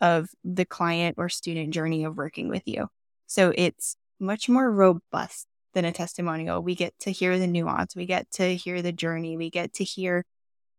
of 0.00 0.30
the 0.44 0.64
client 0.64 1.16
or 1.18 1.28
student 1.28 1.74
journey 1.74 2.04
of 2.04 2.16
working 2.16 2.48
with 2.48 2.62
you. 2.66 2.88
So 3.26 3.52
it's 3.56 3.96
much 4.18 4.48
more 4.48 4.70
robust 4.70 5.46
than 5.74 5.84
a 5.84 5.92
testimonial. 5.92 6.62
We 6.62 6.74
get 6.74 6.98
to 7.00 7.12
hear 7.12 7.38
the 7.38 7.46
nuance, 7.46 7.94
we 7.94 8.06
get 8.06 8.30
to 8.32 8.56
hear 8.56 8.82
the 8.82 8.92
journey, 8.92 9.36
we 9.36 9.50
get 9.50 9.74
to 9.74 9.84
hear 9.84 10.24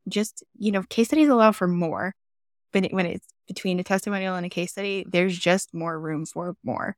just, 0.08 0.44
you 0.58 0.72
know, 0.72 0.84
case 0.84 1.08
studies 1.08 1.30
allow 1.30 1.52
for 1.52 1.68
more. 1.68 2.16
But 2.74 2.92
when 2.92 3.06
it's 3.06 3.28
between 3.48 3.80
a 3.80 3.84
testimonial 3.84 4.36
and 4.36 4.46
a 4.46 4.50
case 4.50 4.72
study, 4.72 5.06
there's 5.08 5.38
just 5.38 5.74
more 5.74 6.00
room 6.00 6.26
for 6.26 6.56
more. 6.64 6.96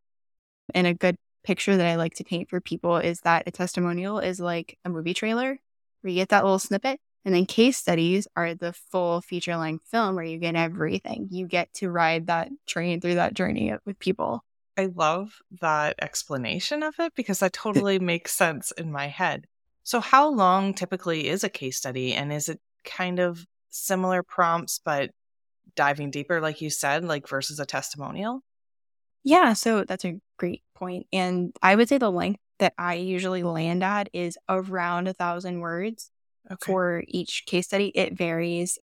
And 0.73 0.87
a 0.87 0.93
good 0.93 1.17
picture 1.43 1.75
that 1.77 1.85
I 1.85 1.95
like 1.95 2.15
to 2.15 2.23
paint 2.23 2.49
for 2.49 2.61
people 2.61 2.97
is 2.97 3.21
that 3.21 3.43
a 3.47 3.51
testimonial 3.51 4.19
is 4.19 4.39
like 4.39 4.77
a 4.85 4.89
movie 4.89 5.13
trailer 5.13 5.59
where 6.01 6.11
you 6.11 6.15
get 6.15 6.29
that 6.29 6.43
little 6.43 6.59
snippet. 6.59 6.99
And 7.25 7.33
then 7.33 7.45
case 7.45 7.77
studies 7.77 8.27
are 8.35 8.53
the 8.53 8.73
full 8.73 9.21
feature 9.21 9.55
length 9.55 9.87
film 9.87 10.15
where 10.15 10.25
you 10.25 10.37
get 10.37 10.55
everything. 10.55 11.27
You 11.31 11.47
get 11.47 11.73
to 11.75 11.89
ride 11.89 12.27
that 12.27 12.49
train 12.67 12.99
through 12.99 13.15
that 13.15 13.33
journey 13.33 13.73
with 13.85 13.99
people. 13.99 14.43
I 14.77 14.89
love 14.93 15.39
that 15.61 15.95
explanation 16.01 16.83
of 16.83 16.95
it 16.99 17.13
because 17.15 17.39
that 17.39 17.53
totally 17.53 17.99
makes 17.99 18.33
sense 18.33 18.71
in 18.71 18.91
my 18.91 19.07
head. 19.07 19.45
So, 19.83 19.99
how 19.99 20.29
long 20.29 20.73
typically 20.73 21.27
is 21.27 21.43
a 21.43 21.49
case 21.49 21.77
study? 21.77 22.13
And 22.13 22.33
is 22.33 22.49
it 22.49 22.59
kind 22.83 23.19
of 23.19 23.45
similar 23.69 24.23
prompts, 24.23 24.79
but 24.83 25.11
diving 25.75 26.11
deeper, 26.11 26.41
like 26.41 26.61
you 26.61 26.69
said, 26.69 27.03
like 27.03 27.27
versus 27.27 27.59
a 27.59 27.65
testimonial? 27.65 28.41
Yeah, 29.23 29.53
so 29.53 29.85
that's 29.85 30.05
a 30.05 30.19
great 30.37 30.63
point. 30.83 31.07
And 31.13 31.55
I 31.61 31.75
would 31.75 31.89
say 31.89 31.97
the 31.97 32.11
length 32.11 32.39
that 32.59 32.73
I 32.77 32.95
usually 32.95 33.43
land 33.43 33.83
at 33.83 34.09
is 34.13 34.37
around 34.49 35.07
a 35.07 35.13
thousand 35.13 35.59
words 35.59 36.11
okay. 36.51 36.57
for 36.59 37.03
each 37.07 37.43
case 37.45 37.67
study. 37.67 37.91
It 37.95 38.17
varies. 38.17 38.79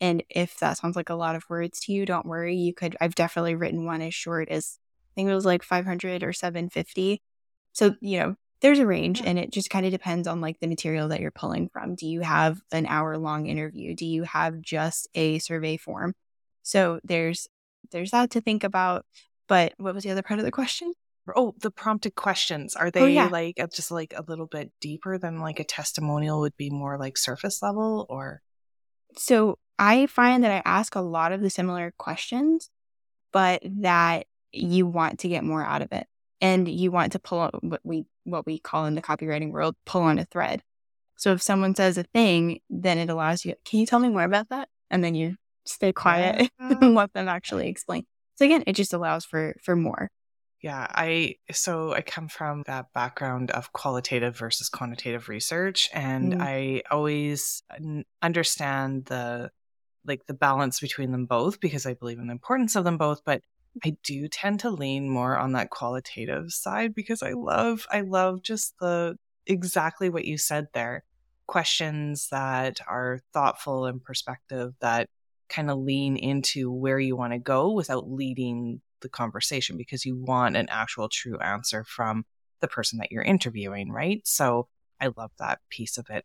And 0.00 0.22
if 0.28 0.58
that 0.58 0.78
sounds 0.78 0.96
like 0.96 1.10
a 1.10 1.14
lot 1.14 1.36
of 1.36 1.44
words 1.48 1.80
to 1.80 1.92
you, 1.92 2.04
don't 2.04 2.26
worry. 2.26 2.56
You 2.56 2.74
could, 2.74 2.96
I've 3.00 3.14
definitely 3.14 3.54
written 3.54 3.84
one 3.84 4.02
as 4.02 4.14
short 4.14 4.48
as 4.48 4.78
I 5.12 5.14
think 5.14 5.30
it 5.30 5.34
was 5.34 5.44
like 5.44 5.62
500 5.62 6.22
or 6.22 6.32
750. 6.32 7.22
So, 7.72 7.94
you 8.00 8.18
know, 8.18 8.34
there's 8.60 8.78
a 8.78 8.86
range 8.86 9.22
and 9.24 9.38
it 9.38 9.52
just 9.52 9.70
kind 9.70 9.84
of 9.84 9.92
depends 9.92 10.28
on 10.28 10.40
like 10.40 10.60
the 10.60 10.68
material 10.68 11.08
that 11.08 11.20
you're 11.20 11.30
pulling 11.30 11.68
from. 11.68 11.94
Do 11.94 12.06
you 12.06 12.20
have 12.20 12.60
an 12.72 12.86
hour 12.86 13.18
long 13.18 13.46
interview? 13.46 13.94
Do 13.94 14.06
you 14.06 14.22
have 14.22 14.60
just 14.60 15.08
a 15.14 15.38
survey 15.40 15.76
form? 15.76 16.14
So 16.62 17.00
there's 17.02 17.48
there's 17.90 18.12
that 18.12 18.30
to 18.30 18.40
think 18.40 18.64
about. 18.64 19.04
But 19.48 19.74
what 19.76 19.94
was 19.94 20.04
the 20.04 20.10
other 20.10 20.22
part 20.22 20.38
of 20.38 20.46
the 20.46 20.52
question? 20.52 20.92
Oh, 21.36 21.54
the 21.60 21.70
prompted 21.70 22.14
questions. 22.14 22.74
Are 22.74 22.86
oh, 22.86 22.90
they 22.90 23.02
oh, 23.02 23.06
yeah. 23.06 23.28
like 23.28 23.56
just 23.72 23.90
like 23.90 24.12
a 24.16 24.24
little 24.26 24.46
bit 24.46 24.72
deeper 24.80 25.18
than 25.18 25.40
like 25.40 25.60
a 25.60 25.64
testimonial 25.64 26.40
would 26.40 26.56
be 26.56 26.70
more 26.70 26.98
like 26.98 27.16
surface 27.16 27.62
level 27.62 28.06
or? 28.08 28.42
So 29.16 29.58
I 29.78 30.06
find 30.06 30.42
that 30.44 30.50
I 30.50 30.62
ask 30.64 30.94
a 30.94 31.00
lot 31.00 31.32
of 31.32 31.40
the 31.40 31.50
similar 31.50 31.92
questions, 31.98 32.70
but 33.32 33.62
that 33.80 34.26
you 34.52 34.86
want 34.86 35.20
to 35.20 35.28
get 35.28 35.44
more 35.44 35.64
out 35.64 35.82
of 35.82 35.92
it. 35.92 36.06
And 36.40 36.66
you 36.66 36.90
want 36.90 37.12
to 37.12 37.20
pull 37.20 37.38
on 37.38 37.50
what 37.62 37.80
we 37.84 38.04
what 38.24 38.46
we 38.46 38.58
call 38.58 38.86
in 38.86 38.96
the 38.96 39.02
copywriting 39.02 39.52
world, 39.52 39.76
pull 39.86 40.02
on 40.02 40.18
a 40.18 40.24
thread. 40.24 40.62
So 41.16 41.32
if 41.32 41.42
someone 41.42 41.76
says 41.76 41.98
a 41.98 42.02
thing, 42.02 42.60
then 42.68 42.98
it 42.98 43.10
allows 43.10 43.44
you, 43.44 43.54
can 43.64 43.78
you 43.78 43.86
tell 43.86 44.00
me 44.00 44.08
more 44.08 44.24
about 44.24 44.48
that? 44.48 44.68
And 44.90 45.04
then 45.04 45.14
you 45.14 45.36
stay 45.64 45.92
quiet 45.92 46.50
yeah. 46.58 46.76
and 46.80 46.94
let 46.96 47.12
them 47.12 47.28
actually 47.28 47.68
explain. 47.68 48.06
So 48.34 48.44
again, 48.44 48.64
it 48.66 48.72
just 48.72 48.92
allows 48.92 49.24
for 49.24 49.54
for 49.62 49.76
more. 49.76 50.10
Yeah, 50.62 50.86
I 50.88 51.36
so 51.50 51.92
I 51.92 52.02
come 52.02 52.28
from 52.28 52.62
that 52.66 52.92
background 52.94 53.50
of 53.50 53.72
qualitative 53.72 54.36
versus 54.38 54.68
quantitative 54.68 55.28
research 55.28 55.90
and 55.92 56.34
mm. 56.34 56.40
I 56.40 56.82
always 56.88 57.64
understand 58.22 59.06
the 59.06 59.50
like 60.04 60.24
the 60.26 60.34
balance 60.34 60.78
between 60.78 61.10
them 61.10 61.26
both 61.26 61.58
because 61.60 61.84
I 61.84 61.94
believe 61.94 62.20
in 62.20 62.28
the 62.28 62.32
importance 62.32 62.76
of 62.76 62.84
them 62.84 62.96
both, 62.96 63.24
but 63.24 63.42
I 63.84 63.96
do 64.04 64.28
tend 64.28 64.60
to 64.60 64.70
lean 64.70 65.08
more 65.08 65.36
on 65.36 65.52
that 65.52 65.70
qualitative 65.70 66.52
side 66.52 66.94
because 66.94 67.22
I 67.24 67.32
love 67.32 67.86
I 67.90 68.02
love 68.02 68.42
just 68.42 68.74
the 68.78 69.16
exactly 69.46 70.10
what 70.10 70.26
you 70.26 70.38
said 70.38 70.68
there. 70.74 71.02
Questions 71.46 72.28
that 72.30 72.78
are 72.86 73.18
thoughtful 73.32 73.86
and 73.86 74.02
perspective 74.02 74.74
that 74.80 75.08
kind 75.48 75.70
of 75.70 75.78
lean 75.78 76.16
into 76.16 76.70
where 76.70 77.00
you 77.00 77.16
want 77.16 77.32
to 77.32 77.38
go 77.40 77.72
without 77.72 78.08
leading 78.08 78.80
the 79.02 79.08
conversation 79.08 79.76
because 79.76 80.06
you 80.06 80.16
want 80.16 80.56
an 80.56 80.68
actual 80.70 81.08
true 81.08 81.38
answer 81.38 81.84
from 81.84 82.24
the 82.60 82.68
person 82.68 82.98
that 82.98 83.12
you're 83.12 83.22
interviewing, 83.22 83.90
right? 83.90 84.20
So 84.24 84.68
I 85.00 85.10
love 85.16 85.32
that 85.38 85.60
piece 85.68 85.98
of 85.98 86.08
it. 86.10 86.24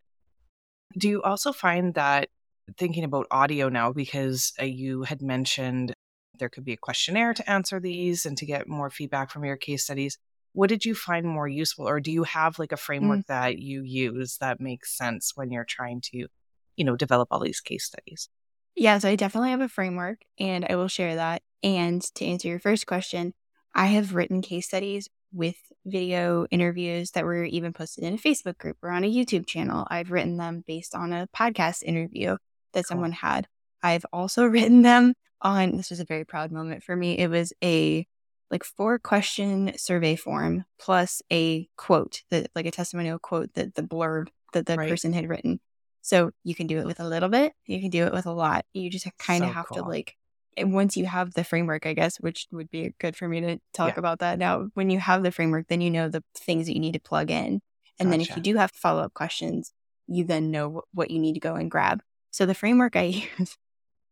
Do 0.97 1.09
you 1.09 1.21
also 1.21 1.51
find 1.51 1.93
that 1.95 2.29
thinking 2.75 3.03
about 3.03 3.27
audio 3.31 3.69
now, 3.69 3.93
because 3.93 4.53
uh, 4.59 4.65
you 4.65 5.03
had 5.03 5.21
mentioned 5.21 5.93
there 6.39 6.49
could 6.49 6.65
be 6.65 6.73
a 6.73 6.77
questionnaire 6.77 7.33
to 7.33 7.49
answer 7.49 7.79
these 7.79 8.25
and 8.25 8.37
to 8.37 8.45
get 8.45 8.67
more 8.67 8.89
feedback 8.89 9.31
from 9.31 9.45
your 9.45 9.57
case 9.57 9.83
studies. 9.83 10.17
What 10.53 10.69
did 10.69 10.85
you 10.85 10.95
find 10.95 11.25
more 11.25 11.47
useful? 11.47 11.87
Or 11.87 11.99
do 11.99 12.11
you 12.11 12.23
have 12.23 12.59
like 12.59 12.71
a 12.71 12.77
framework 12.77 13.19
mm. 13.19 13.27
that 13.27 13.59
you 13.59 13.83
use 13.83 14.37
that 14.37 14.59
makes 14.59 14.97
sense 14.97 15.33
when 15.35 15.51
you're 15.51 15.65
trying 15.65 16.01
to, 16.01 16.27
you 16.75 16.85
know, 16.85 16.95
develop 16.95 17.29
all 17.31 17.39
these 17.39 17.61
case 17.61 17.85
studies? 17.85 18.29
Yeah, 18.75 18.97
so 18.99 19.09
I 19.09 19.15
definitely 19.15 19.51
have 19.51 19.61
a 19.61 19.69
framework 19.69 20.19
and 20.39 20.65
I 20.69 20.75
will 20.75 20.87
share 20.87 21.15
that. 21.15 21.41
And 21.63 22.01
to 22.15 22.25
answer 22.25 22.47
your 22.47 22.59
first 22.59 22.87
question, 22.87 23.33
I 23.73 23.87
have 23.87 24.15
written 24.15 24.41
case 24.41 24.67
studies 24.67 25.09
with 25.33 25.57
video 25.85 26.45
interviews 26.51 27.11
that 27.11 27.25
were 27.25 27.43
even 27.43 27.73
posted 27.73 28.03
in 28.03 28.15
a 28.15 28.17
Facebook 28.17 28.57
group 28.57 28.77
or 28.81 28.89
on 28.89 29.03
a 29.03 29.13
YouTube 29.13 29.45
channel. 29.45 29.85
I've 29.89 30.11
written 30.11 30.37
them 30.37 30.63
based 30.65 30.95
on 30.95 31.13
a 31.13 31.27
podcast 31.35 31.83
interview 31.83 32.37
that 32.73 32.85
cool. 32.85 32.95
someone 32.95 33.11
had. 33.11 33.47
I've 33.83 34.05
also 34.11 34.45
written 34.47 34.81
them 34.81 35.13
on 35.41 35.77
this 35.77 35.89
was 35.89 35.99
a 35.99 36.05
very 36.05 36.25
proud 36.25 36.51
moment 36.51 36.83
for 36.83 36.95
me. 36.95 37.17
It 37.17 37.29
was 37.29 37.53
a 37.63 38.07
like 38.49 38.63
four 38.63 38.97
question 38.97 39.73
survey 39.77 40.15
form 40.15 40.65
plus 40.79 41.21
a 41.31 41.67
quote 41.75 42.21
that 42.31 42.49
like 42.55 42.65
a 42.65 42.71
testimonial 42.71 43.19
quote 43.19 43.53
that 43.55 43.75
the 43.75 43.83
blurb 43.83 44.29
that 44.53 44.65
the 44.65 44.75
right. 44.75 44.89
person 44.89 45.13
had 45.13 45.29
written. 45.29 45.59
So 46.01 46.31
you 46.43 46.55
can 46.55 46.67
do 46.67 46.79
it 46.79 46.85
with 46.85 47.01
a 47.01 47.07
little 47.07 47.29
bit, 47.29 47.53
you 47.65 47.81
can 47.81 47.89
do 47.89 48.05
it 48.05 48.13
with 48.13 48.25
a 48.25 48.31
lot. 48.31 48.65
You 48.73 48.89
just 48.89 49.07
kind 49.19 49.43
of 49.43 49.49
so 49.49 49.53
have 49.53 49.67
cool. 49.67 49.83
to 49.83 49.89
like 49.89 50.15
once 50.59 50.97
you 50.97 51.05
have 51.05 51.33
the 51.33 51.43
framework, 51.43 51.85
I 51.85 51.93
guess, 51.93 52.17
which 52.17 52.47
would 52.51 52.69
be 52.69 52.93
good 52.99 53.15
for 53.15 53.27
me 53.27 53.41
to 53.41 53.59
talk 53.73 53.93
yeah. 53.95 53.99
about 53.99 54.19
that 54.19 54.39
now. 54.39 54.69
When 54.73 54.89
you 54.89 54.99
have 54.99 55.23
the 55.23 55.31
framework, 55.31 55.67
then 55.67 55.81
you 55.81 55.91
know 55.91 56.09
the 56.09 56.23
things 56.35 56.67
that 56.67 56.73
you 56.73 56.79
need 56.79 56.93
to 56.93 56.99
plug 56.99 57.31
in. 57.31 57.61
And 57.99 58.09
gotcha. 58.09 58.09
then 58.09 58.21
if 58.21 58.35
you 58.35 58.41
do 58.41 58.55
have 58.57 58.71
follow 58.71 59.03
up 59.03 59.13
questions, 59.13 59.73
you 60.07 60.23
then 60.23 60.51
know 60.51 60.83
what 60.93 61.11
you 61.11 61.19
need 61.19 61.33
to 61.33 61.39
go 61.39 61.55
and 61.55 61.69
grab. 61.69 62.01
So 62.31 62.45
the 62.45 62.53
framework 62.53 62.95
I 62.95 63.03
use, 63.39 63.57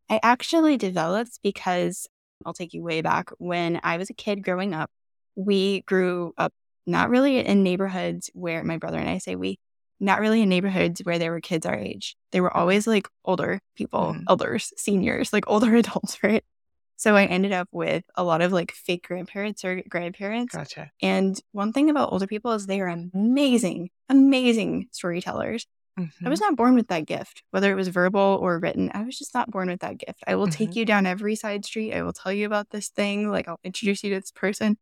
I 0.10 0.20
actually 0.22 0.78
developed 0.78 1.40
because 1.44 2.08
I'll 2.46 2.54
take 2.54 2.74
you 2.74 2.84
way 2.84 3.02
back. 3.02 3.32
When 3.38 3.80
I 3.84 3.98
was 3.98 4.10
a 4.10 4.14
kid 4.14 4.44
growing 4.44 4.74
up, 4.74 4.92
we 5.36 5.82
grew 5.82 6.34
up 6.38 6.54
not 6.88 7.10
really 7.10 7.40
in 7.40 7.64
neighborhoods 7.64 8.30
where 8.34 8.64
my 8.64 8.78
brother 8.78 9.00
and 9.00 9.10
I 9.10 9.18
say 9.18 9.36
we 9.36 9.60
not 10.00 10.20
really 10.20 10.42
in 10.42 10.50
neighborhoods 10.50 11.02
where 11.04 11.20
there 11.20 11.32
were 11.32 11.42
kids 11.42 11.66
our 11.66 11.78
age. 11.78 12.16
They 12.32 12.42
were 12.42 12.56
always 12.56 12.86
like 12.88 13.08
older 13.24 13.60
people, 13.76 14.16
mm. 14.18 14.24
elders, 14.28 14.74
seniors, 14.78 15.32
like 15.32 15.46
older 15.48 15.76
adults, 15.76 16.22
right? 16.24 16.44
So 16.98 17.16
I 17.16 17.26
ended 17.26 17.52
up 17.52 17.68
with 17.72 18.04
a 18.16 18.24
lot 18.24 18.42
of 18.42 18.54
like 18.54 18.72
fake 18.72 19.06
grandparents 19.08 19.66
or 19.66 19.82
grandparents. 19.90 20.56
Gotcha. 20.56 20.92
And 21.02 21.40
one 21.52 21.74
thing 21.74 21.90
about 21.90 22.12
older 22.12 22.28
people 22.28 22.54
is 22.54 22.66
they 22.66 22.80
are 22.82 22.88
amazing, 22.88 23.90
amazing 24.10 24.88
storytellers. 24.92 25.68
Mm-hmm. 26.00 26.26
I 26.26 26.30
was 26.30 26.42
not 26.42 26.56
born 26.56 26.76
with 26.76 26.88
that 26.90 27.06
gift, 27.06 27.44
whether 27.52 27.72
it 27.72 27.76
was 27.76 27.88
verbal 27.88 28.38
or 28.42 28.60
written. 28.60 28.92
I 28.94 29.04
was 29.04 29.18
just 29.18 29.34
not 29.34 29.52
born 29.52 29.70
with 29.70 29.80
that 29.82 29.98
gift. 29.98 30.24
I 30.28 30.36
will 30.36 30.48
mm-hmm. 30.48 30.58
take 30.58 30.76
you 30.76 30.86
down 30.86 31.06
every 31.06 31.36
side 31.36 31.66
street. 31.66 31.94
I 31.94 32.02
will 32.04 32.14
tell 32.14 32.34
you 32.34 32.46
about 32.46 32.70
this 32.70 32.90
thing. 32.90 33.30
Like 33.30 33.48
I'll 33.48 33.60
introduce 33.64 34.04
you 34.04 34.10
to 34.12 34.20
this 34.20 34.32
person, 34.32 34.78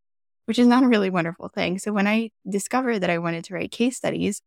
which 0.45 0.59
is 0.59 0.67
not 0.67 0.83
a 0.83 0.87
really 0.87 1.09
wonderful 1.09 1.49
thing. 1.49 1.77
So 1.77 1.93
when 1.93 2.07
I 2.07 2.31
discovered 2.47 2.99
that 2.99 3.11
I 3.11 3.19
wanted 3.19 3.43
to 3.45 3.53
write 3.53 3.71
case 3.71 3.97
studies, 3.97 4.41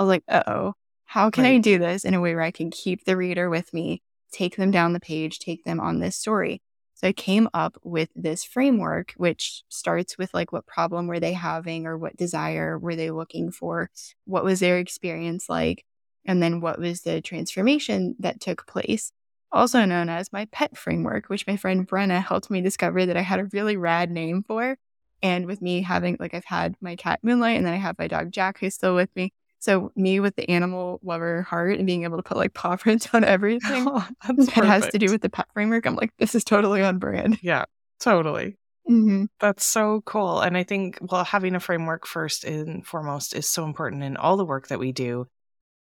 I 0.00 0.02
was 0.02 0.08
like, 0.08 0.24
uh 0.28 0.42
oh, 0.46 0.74
how 1.04 1.28
can 1.28 1.44
right. 1.44 1.56
I 1.56 1.58
do 1.58 1.78
this 1.78 2.06
in 2.06 2.14
a 2.14 2.20
way 2.22 2.34
where 2.34 2.42
I 2.42 2.50
can 2.50 2.70
keep 2.70 3.04
the 3.04 3.18
reader 3.18 3.50
with 3.50 3.74
me, 3.74 4.00
take 4.32 4.56
them 4.56 4.70
down 4.70 4.94
the 4.94 5.00
page, 5.00 5.38
take 5.38 5.64
them 5.64 5.78
on 5.78 6.00
this 6.00 6.16
story? 6.16 6.62
So 6.94 7.06
I 7.06 7.12
came 7.12 7.50
up 7.52 7.76
with 7.84 8.08
this 8.16 8.42
framework, 8.42 9.12
which 9.18 9.62
starts 9.68 10.16
with 10.16 10.32
like 10.32 10.52
what 10.52 10.66
problem 10.66 11.06
were 11.06 11.20
they 11.20 11.34
having 11.34 11.86
or 11.86 11.98
what 11.98 12.16
desire 12.16 12.78
were 12.78 12.96
they 12.96 13.10
looking 13.10 13.50
for? 13.50 13.90
What 14.24 14.42
was 14.42 14.60
their 14.60 14.78
experience 14.78 15.50
like? 15.50 15.84
And 16.24 16.42
then 16.42 16.62
what 16.62 16.78
was 16.78 17.02
the 17.02 17.20
transformation 17.20 18.16
that 18.20 18.40
took 18.40 18.66
place? 18.66 19.12
Also 19.52 19.84
known 19.84 20.08
as 20.08 20.32
my 20.32 20.46
pet 20.46 20.78
framework, 20.78 21.26
which 21.26 21.46
my 21.46 21.58
friend 21.58 21.86
Brenna 21.86 22.22
helped 22.24 22.50
me 22.50 22.62
discover 22.62 23.04
that 23.04 23.18
I 23.18 23.22
had 23.22 23.40
a 23.40 23.48
really 23.52 23.76
rad 23.76 24.10
name 24.10 24.44
for. 24.48 24.78
And 25.22 25.44
with 25.44 25.60
me 25.60 25.82
having, 25.82 26.16
like, 26.18 26.32
I've 26.32 26.46
had 26.46 26.76
my 26.80 26.96
cat 26.96 27.20
Moonlight 27.22 27.58
and 27.58 27.66
then 27.66 27.74
I 27.74 27.78
have 27.78 27.98
my 27.98 28.08
dog 28.08 28.30
Jack, 28.30 28.60
who's 28.60 28.74
still 28.74 28.94
with 28.94 29.14
me. 29.14 29.34
So 29.60 29.92
me 29.94 30.20
with 30.20 30.36
the 30.36 30.48
animal 30.48 31.00
lover 31.02 31.42
heart 31.42 31.76
and 31.76 31.86
being 31.86 32.04
able 32.04 32.16
to 32.16 32.22
put 32.22 32.38
like 32.38 32.54
paw 32.54 32.76
prints 32.78 33.08
on 33.12 33.24
everything 33.24 33.86
oh, 33.86 34.08
that 34.26 34.36
perfect. 34.36 34.66
has 34.66 34.88
to 34.88 34.98
do 34.98 35.10
with 35.12 35.20
the 35.20 35.30
pet 35.30 35.46
framework, 35.52 35.86
I'm 35.86 35.96
like, 35.96 36.12
this 36.18 36.34
is 36.34 36.44
totally 36.44 36.82
on 36.82 36.98
brand. 36.98 37.38
Yeah, 37.42 37.66
totally. 38.00 38.56
Mm-hmm. 38.88 39.26
That's 39.38 39.64
so 39.64 40.02
cool. 40.04 40.40
And 40.40 40.56
I 40.56 40.64
think, 40.64 40.98
well, 41.00 41.24
having 41.24 41.54
a 41.54 41.60
framework 41.60 42.06
first 42.06 42.44
and 42.44 42.84
foremost 42.84 43.36
is 43.36 43.48
so 43.48 43.64
important 43.64 44.02
in 44.02 44.16
all 44.16 44.36
the 44.36 44.44
work 44.44 44.68
that 44.68 44.80
we 44.80 44.92
do. 44.92 45.26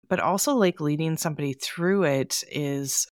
But 0.09 0.21
also, 0.21 0.55
like 0.55 0.81
leading 0.81 1.19
somebody 1.19 1.53
through 1.53 2.05
it 2.05 2.43
is, 2.51 3.07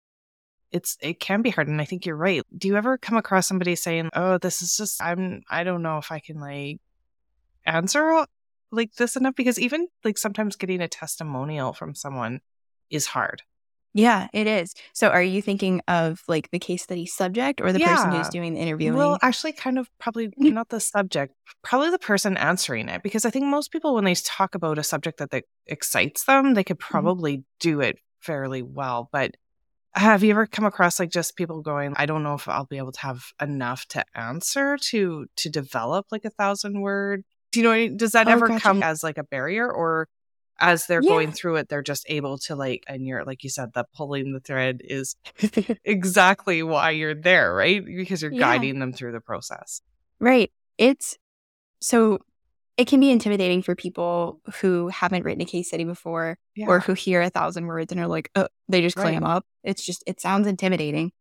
it's, 0.71 0.95
it 1.01 1.19
can 1.19 1.41
be 1.41 1.49
hard. 1.49 1.67
And 1.67 1.81
I 1.81 1.85
think 1.85 2.05
you're 2.05 2.15
right. 2.15 2.43
Do 2.55 2.67
you 2.67 2.77
ever 2.77 2.99
come 2.99 3.17
across 3.17 3.47
somebody 3.47 3.75
saying, 3.75 4.11
oh, 4.13 4.37
this 4.37 4.61
is 4.61 4.77
just, 4.77 5.01
I'm, 5.01 5.41
I 5.49 5.63
don't 5.63 5.81
know 5.81 5.97
if 5.97 6.11
I 6.11 6.19
can 6.19 6.39
like 6.39 6.79
answer 7.65 8.25
like 8.73 8.95
this 8.95 9.15
enough 9.15 9.35
because 9.35 9.59
even 9.59 9.87
like 10.03 10.17
sometimes 10.17 10.55
getting 10.55 10.81
a 10.81 10.87
testimonial 10.87 11.73
from 11.73 11.95
someone 11.95 12.41
is 12.89 13.07
hard. 13.07 13.43
Yeah, 13.95 14.27
it 14.33 14.47
is. 14.47 14.73
So 14.93 15.09
are 15.09 15.21
you 15.21 15.41
thinking 15.41 15.81
of 15.87 16.23
like 16.27 16.49
the 16.49 16.57
case 16.57 16.81
study 16.81 17.05
subject 17.05 17.61
or 17.61 17.71
the 17.71 17.79
yeah. 17.79 17.95
person 17.95 18.11
who's 18.11 18.29
doing 18.29 18.55
the 18.55 18.59
interviewing? 18.59 18.97
Well, 18.97 19.19
actually 19.21 19.53
kind 19.53 19.77
of 19.77 19.87
probably 19.99 20.33
not 20.35 20.69
the 20.69 20.79
subject, 20.79 21.35
probably 21.63 21.91
the 21.91 21.99
person 21.99 22.35
answering 22.35 22.89
it 22.89 23.03
because 23.03 23.23
I 23.23 23.29
think 23.29 23.45
most 23.45 23.71
people 23.71 23.93
when 23.93 24.05
they 24.05 24.15
talk 24.15 24.55
about 24.55 24.79
a 24.79 24.83
subject 24.83 25.19
that, 25.19 25.29
that 25.29 25.43
excites 25.67 26.25
them, 26.25 26.55
they 26.55 26.63
could 26.63 26.79
mm-hmm. 26.79 26.91
probably 26.91 27.37
mm-hmm. 27.37 27.43
do 27.59 27.81
it 27.81 27.99
fairly 28.19 28.63
well, 28.63 29.09
but 29.11 29.35
have 29.95 30.23
you 30.23 30.31
ever 30.31 30.47
come 30.47 30.65
across 30.65 30.99
like 30.99 31.11
just 31.11 31.35
people 31.35 31.61
going, 31.61 31.93
I 31.95 32.07
don't 32.07 32.23
know 32.23 32.33
if 32.33 32.47
I'll 32.47 32.65
be 32.65 32.77
able 32.77 32.93
to 32.93 33.01
have 33.01 33.25
enough 33.39 33.85
to 33.89 34.03
answer 34.15 34.77
to 34.89 35.27
to 35.35 35.49
develop 35.49 36.07
like 36.11 36.25
a 36.25 36.31
thousand 36.31 36.81
word 36.81 37.23
do 37.53 37.59
you 37.61 37.63
know 37.63 37.95
does 37.95 38.11
that 38.11 38.27
oh, 38.27 38.31
ever 38.31 38.47
gotcha. 38.49 38.61
come 38.61 38.83
as 38.83 39.03
like 39.03 39.17
a 39.17 39.23
barrier 39.23 39.71
or 39.71 40.09
as 40.59 40.85
they're 40.85 41.01
yeah. 41.01 41.09
going 41.09 41.31
through 41.31 41.55
it 41.55 41.69
they're 41.69 41.81
just 41.81 42.05
able 42.09 42.37
to 42.37 42.55
like 42.55 42.83
and 42.87 43.07
you're 43.07 43.23
like 43.23 43.43
you 43.43 43.49
said 43.49 43.71
the 43.73 43.85
pulling 43.95 44.33
the 44.33 44.39
thread 44.39 44.81
is 44.83 45.15
exactly 45.85 46.61
why 46.61 46.89
you're 46.89 47.15
there 47.15 47.53
right 47.53 47.85
because 47.85 48.21
you're 48.21 48.33
yeah. 48.33 48.39
guiding 48.39 48.79
them 48.79 48.91
through 48.91 49.11
the 49.11 49.21
process 49.21 49.81
right 50.19 50.51
it's 50.77 51.17
so 51.79 52.19
it 52.75 52.87
can 52.87 52.99
be 52.99 53.11
intimidating 53.11 53.61
for 53.61 53.75
people 53.75 54.41
who 54.55 54.87
haven't 54.87 55.23
written 55.23 55.41
a 55.41 55.45
case 55.45 55.67
study 55.67 55.83
before 55.83 56.37
yeah. 56.55 56.65
or 56.67 56.79
who 56.79 56.93
hear 56.93 57.21
a 57.21 57.29
thousand 57.29 57.67
words 57.67 57.91
and 57.91 58.01
are 58.01 58.07
like 58.07 58.29
oh, 58.35 58.47
they 58.67 58.81
just 58.81 58.95
clam 58.95 59.23
right. 59.23 59.37
up 59.37 59.45
it's 59.63 59.85
just 59.85 60.03
it 60.07 60.19
sounds 60.19 60.47
intimidating 60.47 61.11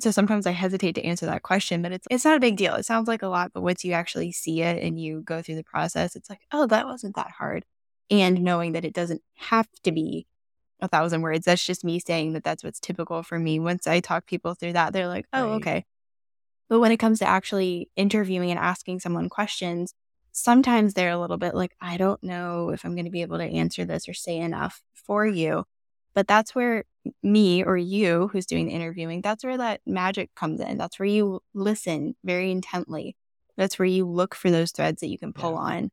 so 0.00 0.10
sometimes 0.10 0.46
I 0.46 0.52
hesitate 0.52 0.94
to 0.96 1.04
answer 1.04 1.26
that 1.26 1.42
question, 1.42 1.82
but 1.82 1.92
it's 1.92 2.06
it's 2.10 2.24
not 2.24 2.36
a 2.36 2.40
big 2.40 2.56
deal. 2.56 2.74
It 2.74 2.84
sounds 2.84 3.08
like 3.08 3.22
a 3.22 3.28
lot, 3.28 3.52
but 3.52 3.62
once 3.62 3.84
you 3.84 3.92
actually 3.92 4.32
see 4.32 4.62
it 4.62 4.82
and 4.82 5.00
you 5.00 5.22
go 5.22 5.42
through 5.42 5.56
the 5.56 5.64
process, 5.64 6.16
it's 6.16 6.28
like, 6.28 6.40
oh, 6.52 6.66
that 6.66 6.86
wasn't 6.86 7.16
that 7.16 7.30
hard. 7.30 7.64
And 8.10 8.42
knowing 8.42 8.72
that 8.72 8.84
it 8.84 8.92
doesn't 8.92 9.22
have 9.36 9.68
to 9.84 9.92
be 9.92 10.26
a 10.80 10.88
thousand 10.88 11.22
words. 11.22 11.44
That's 11.44 11.64
just 11.64 11.84
me 11.84 11.98
saying 11.98 12.32
that 12.34 12.44
that's 12.44 12.62
what's 12.62 12.80
typical 12.80 13.22
for 13.22 13.38
me. 13.38 13.58
Once 13.58 13.86
I 13.86 14.00
talk 14.00 14.26
people 14.26 14.54
through 14.54 14.74
that, 14.74 14.92
they're 14.92 15.08
like, 15.08 15.26
oh, 15.32 15.50
right. 15.50 15.54
okay. 15.56 15.84
But 16.68 16.80
when 16.80 16.92
it 16.92 16.98
comes 16.98 17.18
to 17.18 17.28
actually 17.28 17.90
interviewing 17.96 18.50
and 18.50 18.58
asking 18.58 19.00
someone 19.00 19.28
questions, 19.28 19.94
sometimes 20.32 20.94
they're 20.94 21.10
a 21.10 21.18
little 21.18 21.36
bit 21.36 21.54
like, 21.54 21.74
I 21.80 21.96
don't 21.96 22.22
know 22.22 22.70
if 22.70 22.84
I'm 22.84 22.94
going 22.94 23.04
to 23.04 23.10
be 23.10 23.22
able 23.22 23.38
to 23.38 23.44
answer 23.44 23.84
this 23.84 24.08
or 24.08 24.14
say 24.14 24.38
enough 24.38 24.82
for 24.94 25.26
you. 25.26 25.64
But 26.14 26.28
that's 26.28 26.54
where 26.54 26.84
me 27.22 27.64
or 27.64 27.76
you 27.76 28.28
who's 28.28 28.46
doing 28.46 28.66
the 28.66 28.72
interviewing, 28.72 29.20
that's 29.20 29.44
where 29.44 29.58
that 29.58 29.80
magic 29.86 30.34
comes 30.34 30.60
in. 30.60 30.78
That's 30.78 30.98
where 30.98 31.08
you 31.08 31.42
listen 31.52 32.14
very 32.24 32.50
intently. 32.50 33.16
That's 33.56 33.78
where 33.78 33.86
you 33.86 34.06
look 34.06 34.34
for 34.34 34.50
those 34.50 34.72
threads 34.72 35.00
that 35.00 35.08
you 35.08 35.18
can 35.18 35.32
pull 35.32 35.52
yeah. 35.52 35.58
on. 35.58 35.90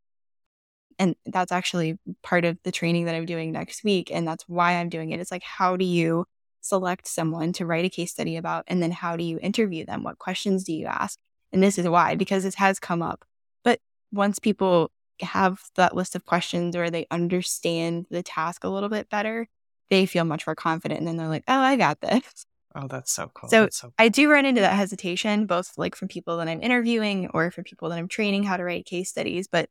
And 0.99 1.15
that's 1.25 1.51
actually 1.51 1.97
part 2.21 2.45
of 2.45 2.59
the 2.63 2.71
training 2.71 3.05
that 3.05 3.15
I'm 3.15 3.25
doing 3.25 3.51
next 3.51 3.83
week. 3.83 4.11
And 4.11 4.27
that's 4.27 4.43
why 4.47 4.73
I'm 4.73 4.89
doing 4.89 5.11
it. 5.11 5.19
It's 5.19 5.31
like, 5.31 5.43
how 5.43 5.75
do 5.75 5.85
you 5.85 6.25
select 6.61 7.07
someone 7.07 7.53
to 7.53 7.65
write 7.65 7.85
a 7.85 7.89
case 7.89 8.11
study 8.11 8.37
about? 8.37 8.65
And 8.67 8.81
then 8.83 8.91
how 8.91 9.15
do 9.15 9.23
you 9.23 9.39
interview 9.41 9.85
them? 9.85 10.03
What 10.03 10.19
questions 10.19 10.63
do 10.63 10.73
you 10.73 10.85
ask? 10.85 11.17
And 11.51 11.61
this 11.61 11.77
is 11.77 11.87
why, 11.87 12.15
because 12.15 12.43
this 12.43 12.55
has 12.55 12.79
come 12.79 13.01
up. 13.01 13.25
But 13.63 13.79
once 14.11 14.39
people 14.39 14.91
have 15.21 15.61
that 15.75 15.95
list 15.95 16.15
of 16.15 16.25
questions 16.25 16.75
or 16.75 16.89
they 16.89 17.07
understand 17.11 18.05
the 18.09 18.23
task 18.23 18.63
a 18.63 18.69
little 18.69 18.89
bit 18.89 19.09
better, 19.09 19.47
they 19.91 20.07
feel 20.07 20.23
much 20.23 20.47
more 20.47 20.55
confident 20.55 20.99
and 20.99 21.07
then 21.07 21.17
they're 21.17 21.27
like, 21.27 21.43
oh, 21.47 21.59
I 21.59 21.75
got 21.75 21.99
this. 22.01 22.45
Oh, 22.73 22.87
that's 22.87 23.11
so 23.11 23.29
cool. 23.33 23.49
So, 23.49 23.67
so 23.69 23.87
cool. 23.87 23.93
I 23.99 24.07
do 24.07 24.31
run 24.31 24.45
into 24.45 24.61
that 24.61 24.73
hesitation, 24.73 25.45
both 25.45 25.77
like 25.77 25.95
from 25.95 26.07
people 26.07 26.37
that 26.37 26.47
I'm 26.47 26.61
interviewing 26.61 27.29
or 27.33 27.51
for 27.51 27.61
people 27.61 27.89
that 27.89 27.99
I'm 27.99 28.07
training 28.07 28.43
how 28.43 28.55
to 28.55 28.63
write 28.63 28.85
case 28.85 29.09
studies, 29.09 29.47
but 29.47 29.69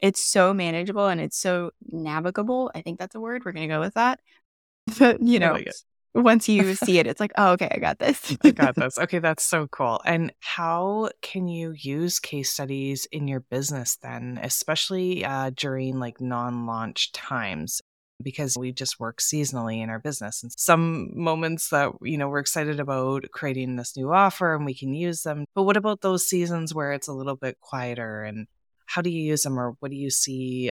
it's 0.00 0.24
so 0.24 0.54
manageable 0.54 1.06
and 1.06 1.20
it's 1.20 1.36
so 1.36 1.72
navigable. 1.92 2.70
I 2.74 2.80
think 2.80 2.98
that's 2.98 3.14
a 3.14 3.20
word. 3.20 3.44
We're 3.44 3.52
going 3.52 3.68
to 3.68 3.74
go 3.74 3.80
with 3.80 3.94
that. 3.94 4.18
But, 4.98 5.22
you 5.22 5.38
know, 5.38 5.52
like 5.52 5.70
once 6.14 6.48
you 6.48 6.74
see 6.74 6.98
it, 6.98 7.06
it's 7.06 7.20
like, 7.20 7.32
oh, 7.36 7.52
okay, 7.52 7.68
I 7.70 7.78
got 7.78 7.98
this. 7.98 8.36
I 8.42 8.50
got 8.50 8.74
this. 8.74 8.98
Okay, 8.98 9.18
that's 9.18 9.44
so 9.44 9.68
cool. 9.68 10.00
And 10.06 10.32
how 10.40 11.10
can 11.20 11.46
you 11.46 11.74
use 11.76 12.18
case 12.18 12.50
studies 12.50 13.06
in 13.12 13.28
your 13.28 13.40
business 13.40 13.96
then, 13.96 14.40
especially 14.42 15.24
uh, 15.24 15.50
during 15.54 16.00
like 16.00 16.18
non 16.20 16.66
launch 16.66 17.12
times? 17.12 17.82
Because 18.22 18.56
we 18.56 18.72
just 18.72 19.00
work 19.00 19.18
seasonally 19.18 19.82
in 19.82 19.90
our 19.90 19.98
business. 19.98 20.42
And 20.42 20.52
some 20.56 21.10
moments 21.14 21.70
that, 21.70 21.92
you 22.02 22.18
know, 22.18 22.28
we're 22.28 22.38
excited 22.38 22.80
about 22.80 23.24
creating 23.32 23.76
this 23.76 23.96
new 23.96 24.12
offer 24.12 24.54
and 24.54 24.64
we 24.64 24.74
can 24.74 24.94
use 24.94 25.22
them. 25.22 25.44
But 25.54 25.64
what 25.64 25.76
about 25.76 26.00
those 26.00 26.26
seasons 26.26 26.74
where 26.74 26.92
it's 26.92 27.08
a 27.08 27.12
little 27.12 27.36
bit 27.36 27.60
quieter 27.60 28.22
and 28.22 28.46
how 28.86 29.02
do 29.02 29.10
you 29.10 29.22
use 29.22 29.42
them 29.42 29.58
or 29.58 29.74
what 29.80 29.90
do 29.90 29.96
you 29.96 30.10
see 30.10 30.68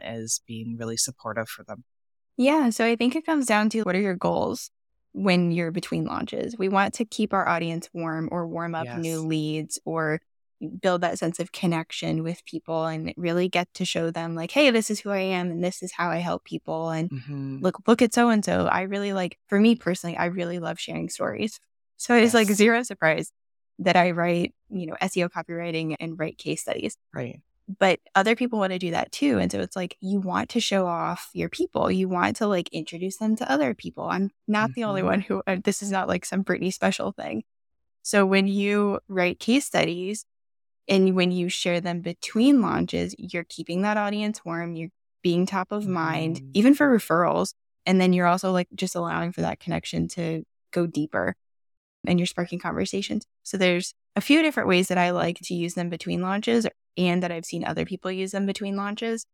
as 0.00 0.40
being 0.46 0.76
really 0.78 0.96
supportive 0.96 1.48
for 1.48 1.64
them? 1.64 1.84
Yeah. 2.36 2.70
So 2.70 2.84
I 2.84 2.96
think 2.96 3.16
it 3.16 3.26
comes 3.26 3.46
down 3.46 3.68
to 3.70 3.82
what 3.82 3.94
are 3.94 4.00
your 4.00 4.16
goals 4.16 4.70
when 5.12 5.52
you're 5.52 5.70
between 5.70 6.04
launches? 6.04 6.56
We 6.58 6.68
want 6.68 6.94
to 6.94 7.04
keep 7.04 7.32
our 7.32 7.46
audience 7.46 7.88
warm 7.92 8.28
or 8.32 8.46
warm 8.46 8.74
up 8.74 8.86
yes. 8.86 8.98
new 8.98 9.20
leads 9.20 9.78
or 9.84 10.20
build 10.68 11.00
that 11.00 11.18
sense 11.18 11.38
of 11.40 11.52
connection 11.52 12.22
with 12.22 12.44
people 12.44 12.86
and 12.86 13.12
really 13.16 13.48
get 13.48 13.72
to 13.74 13.84
show 13.84 14.10
them 14.10 14.34
like 14.34 14.50
hey 14.50 14.70
this 14.70 14.90
is 14.90 15.00
who 15.00 15.10
i 15.10 15.18
am 15.18 15.50
and 15.50 15.62
this 15.62 15.82
is 15.82 15.92
how 15.92 16.10
i 16.10 16.16
help 16.16 16.44
people 16.44 16.90
and 16.90 17.10
mm-hmm. 17.10 17.58
look 17.60 17.76
look 17.86 18.02
at 18.02 18.14
so 18.14 18.28
and 18.28 18.44
so 18.44 18.66
i 18.66 18.82
really 18.82 19.12
like 19.12 19.38
for 19.46 19.58
me 19.58 19.74
personally 19.74 20.16
i 20.16 20.26
really 20.26 20.58
love 20.58 20.78
sharing 20.78 21.08
stories 21.08 21.58
so 21.96 22.14
it's 22.14 22.34
yes. 22.34 22.34
like 22.34 22.48
zero 22.48 22.82
surprise 22.82 23.32
that 23.78 23.96
i 23.96 24.10
write 24.10 24.54
you 24.70 24.86
know 24.86 24.96
seo 25.02 25.28
copywriting 25.28 25.96
and 25.98 26.18
write 26.18 26.38
case 26.38 26.62
studies 26.62 26.96
right 27.12 27.40
but 27.78 28.00
other 28.14 28.34
people 28.34 28.58
want 28.58 28.72
to 28.72 28.78
do 28.78 28.90
that 28.90 29.10
too 29.12 29.38
and 29.38 29.50
so 29.50 29.60
it's 29.60 29.76
like 29.76 29.96
you 30.00 30.20
want 30.20 30.50
to 30.50 30.60
show 30.60 30.86
off 30.86 31.30
your 31.32 31.48
people 31.48 31.90
you 31.90 32.08
want 32.08 32.36
to 32.36 32.46
like 32.46 32.68
introduce 32.72 33.16
them 33.16 33.36
to 33.36 33.50
other 33.50 33.74
people 33.74 34.04
i'm 34.04 34.30
not 34.46 34.70
mm-hmm. 34.70 34.80
the 34.80 34.84
only 34.84 35.00
mm-hmm. 35.00 35.10
one 35.10 35.20
who 35.20 35.42
uh, 35.46 35.56
this 35.64 35.82
is 35.82 35.90
not 35.90 36.08
like 36.08 36.24
some 36.24 36.42
brittany 36.42 36.70
special 36.70 37.12
thing 37.12 37.42
so 38.02 38.26
when 38.26 38.48
you 38.48 38.98
write 39.08 39.38
case 39.38 39.64
studies 39.64 40.26
and 40.88 41.14
when 41.14 41.30
you 41.30 41.48
share 41.48 41.80
them 41.80 42.00
between 42.00 42.60
launches 42.60 43.14
you're 43.18 43.44
keeping 43.48 43.82
that 43.82 43.96
audience 43.96 44.44
warm 44.44 44.74
you're 44.74 44.90
being 45.22 45.46
top 45.46 45.70
of 45.72 45.86
mind 45.86 46.36
mm-hmm. 46.36 46.50
even 46.54 46.74
for 46.74 46.88
referrals 46.88 47.54
and 47.86 48.00
then 48.00 48.12
you're 48.12 48.26
also 48.26 48.52
like 48.52 48.68
just 48.74 48.94
allowing 48.94 49.32
for 49.32 49.40
that 49.42 49.60
connection 49.60 50.08
to 50.08 50.42
go 50.72 50.86
deeper 50.86 51.34
and 52.06 52.18
you're 52.18 52.26
sparking 52.26 52.58
conversations 52.58 53.24
so 53.42 53.56
there's 53.56 53.94
a 54.16 54.20
few 54.20 54.42
different 54.42 54.68
ways 54.68 54.88
that 54.88 54.98
i 54.98 55.10
like 55.10 55.38
to 55.38 55.54
use 55.54 55.74
them 55.74 55.88
between 55.88 56.20
launches 56.20 56.66
and 56.96 57.22
that 57.22 57.32
I've 57.32 57.44
seen 57.44 57.64
other 57.64 57.84
people 57.84 58.10
use 58.10 58.32
them 58.32 58.46
between 58.46 58.76
launches. 58.76 59.26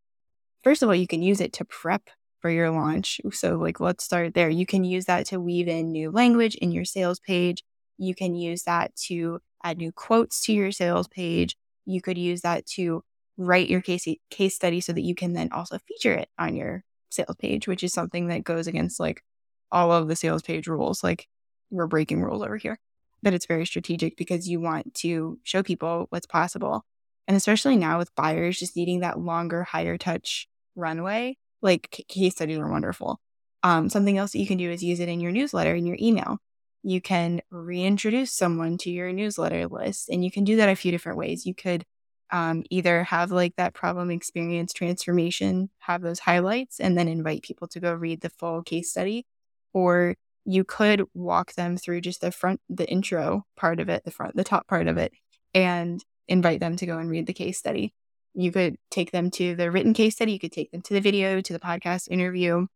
First 0.63 0.83
of 0.83 0.89
all, 0.89 0.95
you 0.95 1.07
can 1.07 1.23
use 1.23 1.41
it 1.41 1.53
to 1.55 1.65
prep 1.65 2.11
for 2.41 2.51
your 2.51 2.71
launch. 2.71 3.21
So, 3.33 3.57
like, 3.57 3.81
let's 3.81 4.05
start 4.05 4.35
there. 4.35 4.49
You 4.49 4.67
can 4.67 4.85
use 4.85 5.07
that 5.07 5.27
to 5.27 5.41
weave 5.41 5.69
in 5.69 5.91
new 5.91 6.11
language 6.11 6.55
in 6.57 6.73
your 6.73 6.85
sales 6.85 7.21
page. 7.21 7.63
You 7.97 8.15
can 8.15 8.35
use 8.35 8.63
that 8.65 8.95
to 9.07 9.41
add 9.65 9.79
new 9.79 9.93
quotes 9.93 10.41
to 10.43 10.53
your 10.53 10.73
sales 10.73 11.09
page. 11.09 11.57
You 11.87 12.01
could 12.01 12.19
use 12.19 12.43
that 12.43 12.67
to 12.75 13.03
write 13.37 13.69
your 13.69 13.81
case 13.81 14.07
case 14.31 14.55
study 14.55 14.81
so 14.81 14.93
that 14.93 15.03
you 15.03 15.15
can 15.15 15.33
then 15.33 15.51
also 15.53 15.79
feature 15.79 16.15
it 16.15 16.29
on 16.39 16.57
your 16.57 16.85
sales 17.11 17.37
page, 17.39 17.67
which 17.67 17.85
is 17.85 17.93
something 17.93 18.29
that 18.29 18.45
goes 18.45 18.67
against 18.67 19.01
like 19.01 19.23
all 19.71 19.93
of 19.93 20.09
the 20.09 20.17
sales 20.17 20.43
page 20.43 20.67
rules. 20.67 21.03
Like 21.03 21.29
we're 21.71 21.87
breaking 21.87 22.23
rules 22.23 22.43
over 22.43 22.57
here. 22.57 22.79
But 23.23 23.35
it's 23.35 23.47
very 23.47 23.67
strategic 23.67 24.17
because 24.17 24.49
you 24.49 24.61
want 24.61 24.95
to 24.97 25.39
show 25.43 25.63
people 25.63 26.07
what's 26.11 26.27
possible. 26.27 26.85
And 27.27 27.37
especially 27.37 27.77
now 27.77 27.99
with 27.99 28.15
buyers 28.15 28.59
just 28.59 28.77
needing 28.77 29.01
that 29.01 29.19
longer, 29.19 29.65
higher 29.65 29.99
touch 29.99 30.49
runway, 30.77 31.37
like 31.61 32.05
case 32.09 32.35
studies 32.35 32.59
are 32.59 32.71
wonderful. 32.71 33.21
Um, 33.63 33.89
something 33.89 34.17
else 34.17 34.33
that 34.33 34.39
you 34.39 34.47
can 34.47 34.57
do 34.59 34.71
is 34.71 34.85
use 34.85 35.01
it 35.01 35.09
in 35.09 35.21
your 35.21 35.33
newsletter, 35.33 35.75
in 35.75 35.85
your 35.85 35.97
email. 36.01 36.39
You 36.83 37.01
can 37.01 37.41
reintroduce 37.51 38.33
someone 38.33 38.79
to 38.79 38.91
your 38.91 39.13
newsletter 39.13 39.67
list, 39.67 40.09
and 40.09 40.25
you 40.25 40.31
can 40.31 40.45
do 40.45 40.57
that 40.57 40.69
a 40.69 40.77
few 40.77 40.91
different 40.91 41.19
ways. 41.19 41.45
You 41.45 41.55
could 41.55 41.85
um, 42.31 42.65
either 42.71 43.05
have 43.05 43.31
like 43.31 43.57
that 43.57 43.75
problem 43.75 44.11
experience 44.11 44.73
transformation, 44.73 45.71
have 45.81 46.03
those 46.03 46.21
highlights, 46.21 46.79
and 46.81 46.97
then 46.97 47.09
invite 47.09 47.43
people 47.43 47.69
to 47.69 47.81
go 47.81 47.93
read 47.95 48.21
the 48.21 48.31
full 48.31 48.63
case 48.63 48.91
study, 48.91 49.27
or 49.73 50.15
you 50.45 50.65
could 50.65 51.05
walk 51.15 51.53
them 51.55 51.77
through 51.77 52.01
just 52.01 52.21
the 52.21 52.31
front, 52.31 52.61
the 52.69 52.89
intro 52.89 53.45
part 53.57 53.81
of 53.81 53.89
it, 53.89 54.05
the 54.05 54.11
front, 54.11 54.37
the 54.37 54.45
top 54.45 54.67
part 54.67 54.89
of 54.89 54.97
it, 54.97 55.13
and 55.55 56.03
invite 56.27 56.61
them 56.61 56.77
to 56.77 56.87
go 56.87 56.99
and 56.99 57.11
read 57.11 57.27
the 57.27 57.33
case 57.33 57.59
study. 57.59 57.93
You 58.35 58.53
could 58.53 58.77
take 58.91 59.11
them 59.11 59.31
to 59.33 59.57
the 59.57 59.71
written 59.71 59.95
case 59.95 60.15
study, 60.15 60.33
you 60.33 60.39
could 60.39 60.53
take 60.53 60.71
them 60.71 60.83
to 60.83 60.95
the 60.95 61.01
video, 61.01 61.41
to 61.41 61.53
the 61.53 61.59
podcast 61.59 62.09
interview. 62.09 62.67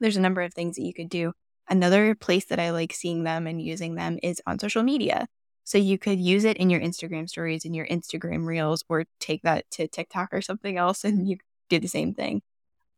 There's 0.00 0.16
a 0.16 0.20
number 0.20 0.42
of 0.42 0.54
things 0.54 0.76
that 0.76 0.84
you 0.84 0.94
could 0.94 1.08
do. 1.08 1.32
Another 1.68 2.14
place 2.14 2.46
that 2.46 2.60
I 2.60 2.70
like 2.70 2.92
seeing 2.92 3.24
them 3.24 3.46
and 3.46 3.60
using 3.60 3.94
them 3.94 4.18
is 4.22 4.40
on 4.46 4.58
social 4.58 4.82
media. 4.82 5.26
So 5.64 5.78
you 5.78 5.98
could 5.98 6.20
use 6.20 6.44
it 6.44 6.56
in 6.58 6.70
your 6.70 6.80
Instagram 6.80 7.28
stories, 7.28 7.64
in 7.64 7.74
your 7.74 7.86
Instagram 7.86 8.46
reels, 8.46 8.84
or 8.88 9.04
take 9.18 9.42
that 9.42 9.68
to 9.72 9.88
TikTok 9.88 10.28
or 10.32 10.40
something 10.40 10.76
else 10.76 11.02
and 11.04 11.28
you 11.28 11.38
do 11.68 11.80
the 11.80 11.88
same 11.88 12.14
thing. 12.14 12.42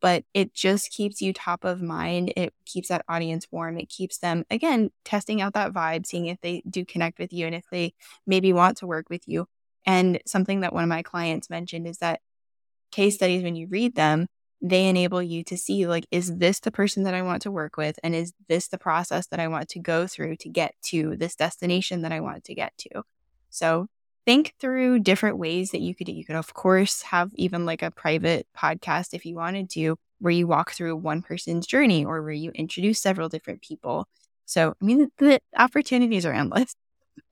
But 0.01 0.25
it 0.35 0.55
just 0.55 0.91
keeps 0.91 1.21
you 1.21 1.33
top 1.33 1.65
of 1.65 1.83
mind. 1.83 2.33
It 2.37 2.53
keeps 2.67 2.89
that 2.89 3.05
audience 3.09 3.49
warm. 3.51 3.79
It 3.79 3.89
keeps 3.89 4.19
them, 4.19 4.45
again, 4.51 4.91
testing 5.05 5.41
out 5.41 5.55
that 5.55 5.73
vibe, 5.73 6.07
seeing 6.07 6.27
if 6.27 6.41
they 6.41 6.63
do 6.69 6.85
connect 6.85 7.19
with 7.19 7.33
you 7.33 7.47
and 7.47 7.55
if 7.55 7.65
they 7.73 7.95
maybe 8.27 8.53
want 8.53 8.77
to 8.79 8.87
work 8.87 9.11
with 9.11 9.27
you. 9.27 9.47
And 9.87 10.21
something 10.27 10.61
that 10.61 10.73
one 10.73 10.85
of 10.85 10.89
my 10.89 11.03
clients 11.03 11.51
mentioned 11.51 11.89
is 11.89 11.99
that 11.99 12.21
case 12.93 13.17
studies, 13.17 13.43
when 13.43 13.57
you 13.57 13.67
read 13.67 13.97
them, 13.97 14.29
they 14.61 14.89
enable 14.89 15.23
you 15.23 15.45
to 15.45 15.57
see 15.57 15.87
like, 15.87 16.07
is 16.11 16.37
this 16.37 16.61
the 16.61 16.73
person 16.73 17.05
that 17.05 17.15
I 17.15 17.23
want 17.23 17.43
to 17.43 17.51
work 17.51 17.77
with? 17.77 17.99
And 18.03 18.15
is 18.15 18.33
this 18.49 18.69
the 18.69 18.79
process 18.79 19.27
that 19.29 19.41
I 19.41 19.49
want 19.49 19.69
to 19.71 19.79
go 19.79 20.07
through 20.07 20.37
to 20.37 20.49
get 20.49 20.75
to 20.85 21.17
this 21.17 21.37
destination 21.37 22.03
that 22.03 22.13
I 22.13 22.21
want 22.21 22.45
to 22.45 22.55
get 22.55 22.77
to? 22.79 23.03
So 23.51 23.87
think 24.27 24.55
through 24.61 25.01
different 25.01 25.39
ways 25.39 25.71
that 25.71 25.81
you 25.81 25.95
could 25.95 26.09
You 26.09 26.25
could, 26.25 26.37
of 26.37 26.53
course, 26.55 27.03
have 27.03 27.31
even 27.35 27.65
like 27.67 27.83
a 27.83 27.91
private 27.91 28.47
podcast 28.57 29.15
if 29.15 29.25
you 29.25 29.37
wanted 29.37 29.71
to, 29.71 29.97
where 30.19 30.33
you 30.33 30.47
walk 30.47 30.73
through 30.73 30.97
one 30.97 31.23
person's 31.23 31.67
journey 31.67 32.05
or 32.05 32.23
where 32.23 32.33
you 32.33 32.51
introduce 32.51 33.01
several 33.01 33.29
different 33.29 33.63
people. 33.63 34.07
So, 34.45 34.75
I 34.81 34.85
mean, 34.85 35.09
the 35.19 35.41
opportunities 35.57 36.27
are 36.27 36.33
endless. 36.33 36.75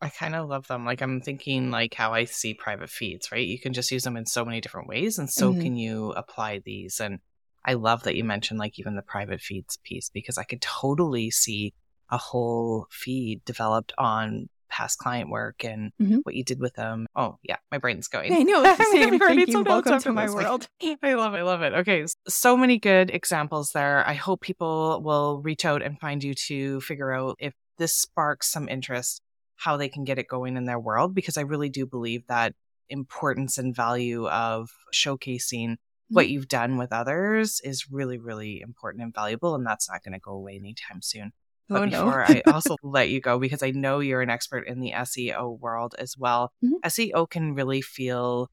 I 0.00 0.08
kind 0.08 0.34
of 0.34 0.48
love 0.48 0.66
them. 0.66 0.84
Like 0.84 1.02
I'm 1.02 1.20
thinking 1.20 1.70
like 1.70 1.94
how 1.94 2.12
I 2.12 2.24
see 2.24 2.54
private 2.54 2.90
feeds, 2.90 3.30
right? 3.32 3.46
You 3.46 3.58
can 3.58 3.72
just 3.72 3.90
use 3.90 4.04
them 4.04 4.16
in 4.16 4.26
so 4.26 4.44
many 4.44 4.60
different 4.60 4.88
ways 4.88 5.18
and 5.18 5.30
so 5.30 5.52
mm-hmm. 5.52 5.62
can 5.62 5.76
you 5.76 6.12
apply 6.12 6.60
these 6.64 7.00
and 7.00 7.20
I 7.64 7.74
love 7.74 8.04
that 8.04 8.14
you 8.14 8.24
mentioned 8.24 8.60
like 8.60 8.78
even 8.78 8.94
the 8.94 9.02
private 9.02 9.40
feeds 9.40 9.78
piece 9.82 10.08
because 10.08 10.38
I 10.38 10.44
could 10.44 10.62
totally 10.62 11.30
see 11.30 11.74
a 12.10 12.16
whole 12.16 12.86
feed 12.90 13.44
developed 13.44 13.92
on 13.98 14.48
past 14.68 14.98
client 14.98 15.30
work 15.30 15.64
and 15.64 15.92
mm-hmm. 16.00 16.18
what 16.22 16.34
you 16.34 16.44
did 16.44 16.60
with 16.60 16.74
them. 16.74 17.06
Oh 17.16 17.38
yeah, 17.42 17.56
my 17.72 17.78
brain's 17.78 18.08
going. 18.08 18.32
I 18.32 18.42
know. 18.42 18.62
Thank 18.76 19.48
you. 19.48 19.62
Welcome 19.62 20.00
to 20.00 20.12
my 20.12 20.28
world. 20.30 20.68
I 21.02 21.14
love 21.14 21.34
it. 21.34 21.38
I 21.38 21.42
love 21.42 21.62
it. 21.62 21.72
Okay. 21.72 22.04
So 22.28 22.56
many 22.56 22.78
good 22.78 23.10
examples 23.10 23.72
there. 23.72 24.06
I 24.06 24.14
hope 24.14 24.40
people 24.40 25.02
will 25.02 25.40
reach 25.42 25.64
out 25.64 25.82
and 25.82 25.98
find 25.98 26.22
you 26.22 26.34
to 26.46 26.80
figure 26.80 27.12
out 27.12 27.36
if 27.38 27.54
this 27.78 27.94
sparks 27.94 28.50
some 28.50 28.68
interest 28.68 29.22
how 29.56 29.76
they 29.76 29.88
can 29.88 30.04
get 30.04 30.18
it 30.18 30.28
going 30.28 30.56
in 30.56 30.64
their 30.64 30.78
world 30.78 31.14
because 31.14 31.36
I 31.36 31.42
really 31.42 31.68
do 31.68 31.86
believe 31.86 32.26
that 32.26 32.54
importance 32.88 33.58
and 33.58 33.74
value 33.74 34.28
of 34.28 34.70
showcasing 34.94 35.72
mm-hmm. 35.72 36.14
what 36.14 36.28
you've 36.28 36.48
done 36.48 36.76
with 36.76 36.92
others 36.92 37.60
is 37.64 37.90
really, 37.90 38.18
really 38.18 38.60
important 38.60 39.02
and 39.02 39.14
valuable. 39.14 39.54
And 39.54 39.66
that's 39.66 39.90
not 39.90 40.04
going 40.04 40.12
to 40.12 40.20
go 40.20 40.32
away 40.32 40.56
anytime 40.56 41.02
soon. 41.02 41.32
But 41.68 41.82
oh, 41.82 41.86
before 41.86 42.24
no. 42.28 42.34
I 42.34 42.42
also 42.52 42.76
let 42.82 43.08
you 43.08 43.20
go, 43.20 43.40
because 43.40 43.62
I 43.62 43.72
know 43.72 43.98
you're 43.98 44.22
an 44.22 44.30
expert 44.30 44.68
in 44.68 44.78
the 44.80 44.92
SEO 44.92 45.58
world 45.58 45.96
as 45.98 46.14
well, 46.16 46.52
mm-hmm. 46.64 46.74
SEO 46.84 47.28
can 47.28 47.54
really 47.54 47.82
feel, 47.82 48.50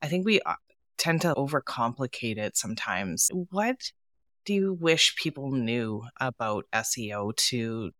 I 0.00 0.06
think 0.06 0.24
we 0.24 0.40
uh, 0.42 0.54
tend 0.96 1.22
to 1.22 1.34
overcomplicate 1.34 2.38
it 2.38 2.56
sometimes. 2.56 3.30
What 3.50 3.90
do 4.44 4.54
you 4.54 4.74
wish 4.74 5.16
people 5.16 5.50
knew 5.50 6.04
about 6.20 6.66
SEO 6.72 7.34
to 7.48 7.90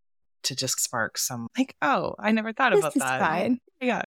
to 0.45 0.57
just 0.57 0.81
spark 0.81 1.19
some 1.19 1.49
like, 1.57 1.75
oh, 1.83 2.15
I 2.19 2.33
never 2.33 2.53
thought 2.53 2.73
this 2.73 2.81
about 2.81 2.95
that. 2.95 3.21
Fine. 3.21 3.59
Yeah. 3.81 4.03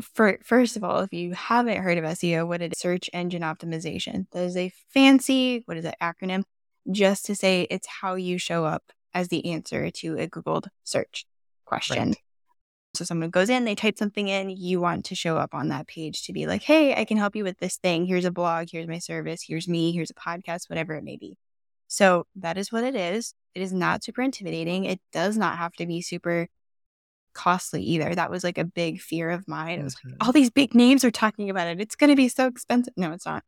For 0.00 0.38
first 0.42 0.76
of 0.76 0.84
all, 0.84 1.00
if 1.00 1.12
you 1.12 1.34
haven't 1.34 1.82
heard 1.82 1.98
of 1.98 2.04
SEO, 2.04 2.46
what 2.46 2.62
is 2.62 2.72
search 2.76 3.10
engine 3.12 3.42
optimization? 3.42 4.26
That 4.32 4.44
is 4.44 4.56
a 4.56 4.72
fancy, 4.92 5.62
what 5.66 5.76
is 5.76 5.84
that 5.84 6.00
acronym? 6.00 6.44
Just 6.90 7.26
to 7.26 7.34
say 7.34 7.66
it's 7.70 7.86
how 7.86 8.14
you 8.14 8.38
show 8.38 8.64
up 8.64 8.84
as 9.14 9.28
the 9.28 9.52
answer 9.52 9.90
to 9.90 10.18
a 10.18 10.26
Googled 10.26 10.68
search 10.84 11.26
question. 11.64 12.08
Right. 12.08 12.16
So 12.94 13.04
someone 13.04 13.30
goes 13.30 13.48
in, 13.48 13.64
they 13.64 13.74
type 13.74 13.96
something 13.96 14.28
in, 14.28 14.50
you 14.50 14.80
want 14.80 15.06
to 15.06 15.14
show 15.14 15.38
up 15.38 15.54
on 15.54 15.68
that 15.68 15.86
page 15.86 16.24
to 16.24 16.32
be 16.32 16.46
like, 16.46 16.62
hey, 16.62 16.94
I 16.94 17.06
can 17.06 17.16
help 17.16 17.34
you 17.34 17.44
with 17.44 17.58
this 17.58 17.76
thing. 17.76 18.04
Here's 18.04 18.26
a 18.26 18.30
blog, 18.30 18.68
here's 18.70 18.86
my 18.86 18.98
service, 18.98 19.42
here's 19.46 19.66
me, 19.66 19.92
here's 19.92 20.10
a 20.10 20.14
podcast, 20.14 20.68
whatever 20.68 20.94
it 20.94 21.04
may 21.04 21.16
be. 21.16 21.38
So 21.92 22.26
that 22.36 22.56
is 22.56 22.72
what 22.72 22.84
it 22.84 22.96
is. 22.96 23.34
It 23.54 23.60
is 23.60 23.70
not 23.70 24.02
super 24.02 24.22
intimidating. 24.22 24.86
It 24.86 24.98
does 25.12 25.36
not 25.36 25.58
have 25.58 25.74
to 25.74 25.84
be 25.84 26.00
super 26.00 26.48
costly 27.34 27.82
either. 27.82 28.14
That 28.14 28.30
was 28.30 28.42
like 28.42 28.56
a 28.56 28.64
big 28.64 28.98
fear 28.98 29.28
of 29.28 29.46
mine. 29.46 29.80
It 29.80 29.84
was 29.84 29.96
like, 30.02 30.14
all 30.22 30.32
these 30.32 30.48
big 30.48 30.74
names 30.74 31.04
are 31.04 31.10
talking 31.10 31.50
about 31.50 31.66
it. 31.66 31.82
It's 31.82 31.94
going 31.94 32.08
to 32.08 32.16
be 32.16 32.28
so 32.28 32.46
expensive. 32.46 32.94
No, 32.96 33.12
it's 33.12 33.26
not. 33.26 33.44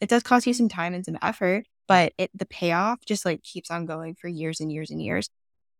It 0.00 0.08
does 0.08 0.22
cost 0.22 0.46
you 0.46 0.54
some 0.54 0.68
time 0.68 0.94
and 0.94 1.04
some 1.04 1.18
effort, 1.20 1.64
but 1.88 2.12
it 2.18 2.30
the 2.34 2.46
payoff 2.46 3.04
just 3.04 3.24
like 3.24 3.42
keeps 3.42 3.68
on 3.68 3.84
going 3.84 4.14
for 4.14 4.28
years 4.28 4.60
and 4.60 4.70
years 4.70 4.92
and 4.92 5.02
years. 5.02 5.28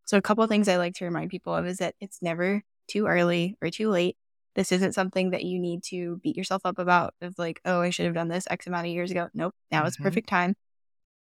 So 0.05 0.19
a 0.19 0.23
couple 0.23 0.43
of 0.43 0.51
things 0.51 0.67
I 0.67 0.77
like 0.77 0.95
to 0.95 1.05
remind 1.05 1.31
people 1.31 1.55
of 1.55 1.67
is 1.67 1.79
that 1.79 1.95
it's 2.01 2.21
never 2.21 2.65
too 2.89 3.07
early 3.07 3.55
or 3.63 3.71
too 3.71 3.91
late. 3.91 4.17
This 4.57 4.73
isn't 4.73 4.95
something 4.95 5.31
that 5.31 5.45
you 5.45 5.61
need 5.61 5.85
to 5.91 6.17
beat 6.17 6.37
yourself 6.37 6.63
up 6.65 6.81
about 6.81 7.15
of 7.21 7.39
like, 7.39 7.61
oh, 7.65 7.81
I 7.81 7.91
should 7.91 8.07
have 8.07 8.15
done 8.17 8.27
this 8.27 8.49
X 8.51 8.67
amount 8.67 8.89
of 8.89 8.93
years 8.93 9.13
ago. 9.13 9.29
Nope. 9.35 9.55
Now 9.71 9.81
mm-hmm. 9.83 9.87
is 9.87 9.97
perfect 9.99 10.29
time 10.29 10.57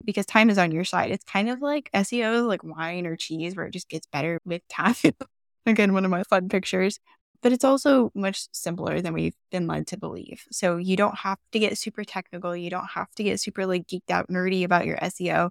because 0.05 0.27
time 0.27 0.51
is 0.51 0.59
on 0.59 0.73
your 0.73 0.85
side. 0.85 1.11
It's 1.11 1.25
kind 1.25 1.49
of 1.49 1.61
like 1.61 1.91
SEO, 1.95 2.47
like 2.47 2.65
wine 2.65 3.07
or 3.07 3.17
cheese, 3.17 3.57
where 3.57 3.67
it 3.67 3.73
just 3.73 3.89
gets 3.89 4.07
better 4.07 4.41
with 4.45 4.67
time. 4.69 4.95
Again, 5.67 5.93
one 5.93 6.05
of 6.05 6.11
my 6.11 6.23
fun 6.25 6.49
pictures. 6.49 6.99
But 7.43 7.53
it's 7.53 7.65
also 7.65 8.13
much 8.15 8.47
simpler 8.53 9.01
than 9.01 9.15
we've 9.15 9.35
been 9.51 9.67
led 9.67 9.89
to 9.89 9.97
believe. 9.97 10.45
So 10.53 10.77
you 10.77 10.97
don't 10.97 11.19
have 11.19 11.39
to 11.51 11.59
get 11.59 11.77
super 11.77 12.05
technical. 12.05 12.57
You 12.57 12.71
don't 12.71 12.91
have 12.95 13.13
to 13.17 13.25
get 13.25 13.41
super 13.41 13.67
like 13.67 13.89
geeked 13.89 14.11
out 14.11 14.29
nerdy 14.29 14.63
about 14.63 14.87
your 14.87 14.97
SEO. 14.99 15.51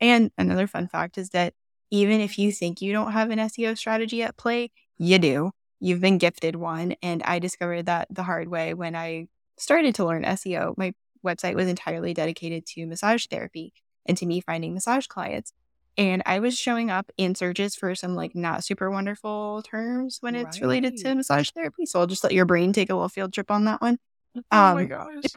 And 0.00 0.30
another 0.38 0.66
fun 0.66 0.88
fact 0.88 1.18
is 1.18 1.30
that 1.30 1.52
even 1.90 2.20
if 2.20 2.38
you 2.38 2.52
think 2.52 2.80
you 2.80 2.92
don't 2.92 3.12
have 3.12 3.30
an 3.30 3.38
SEO 3.38 3.76
strategy 3.76 4.22
at 4.22 4.36
play, 4.36 4.70
you 4.96 5.18
do. 5.18 5.50
You've 5.78 6.00
been 6.00 6.18
gifted 6.18 6.56
one. 6.56 6.96
And 7.02 7.22
I 7.22 7.38
discovered 7.38 7.84
that 7.86 8.08
the 8.10 8.22
hard 8.22 8.48
way 8.48 8.72
when 8.72 8.96
I 8.96 9.28
started 9.58 9.94
to 9.96 10.06
learn 10.06 10.24
SEO. 10.24 10.74
My 10.78 10.94
website 11.24 11.54
was 11.54 11.68
entirely 11.68 12.14
dedicated 12.14 12.66
to 12.66 12.86
massage 12.86 13.26
therapy 13.26 13.72
and 14.06 14.16
to 14.18 14.26
me 14.26 14.40
finding 14.40 14.74
massage 14.74 15.06
clients. 15.06 15.52
And 15.98 16.22
I 16.26 16.40
was 16.40 16.58
showing 16.58 16.90
up 16.90 17.10
in 17.16 17.34
searches 17.34 17.74
for 17.74 17.94
some 17.94 18.14
like 18.14 18.34
not 18.34 18.64
super 18.64 18.90
wonderful 18.90 19.62
terms 19.62 20.18
when 20.20 20.34
it's 20.34 20.58
right. 20.58 20.62
related 20.62 20.96
to 20.98 21.14
massage 21.14 21.50
therapy. 21.50 21.86
So 21.86 22.00
I'll 22.00 22.06
just 22.06 22.22
let 22.22 22.34
your 22.34 22.44
brain 22.44 22.72
take 22.72 22.90
a 22.90 22.94
little 22.94 23.08
field 23.08 23.32
trip 23.32 23.50
on 23.50 23.64
that 23.64 23.80
one. 23.80 23.98
Oh 24.36 24.42
um, 24.58 24.74
my 24.74 24.84
gosh. 24.84 25.24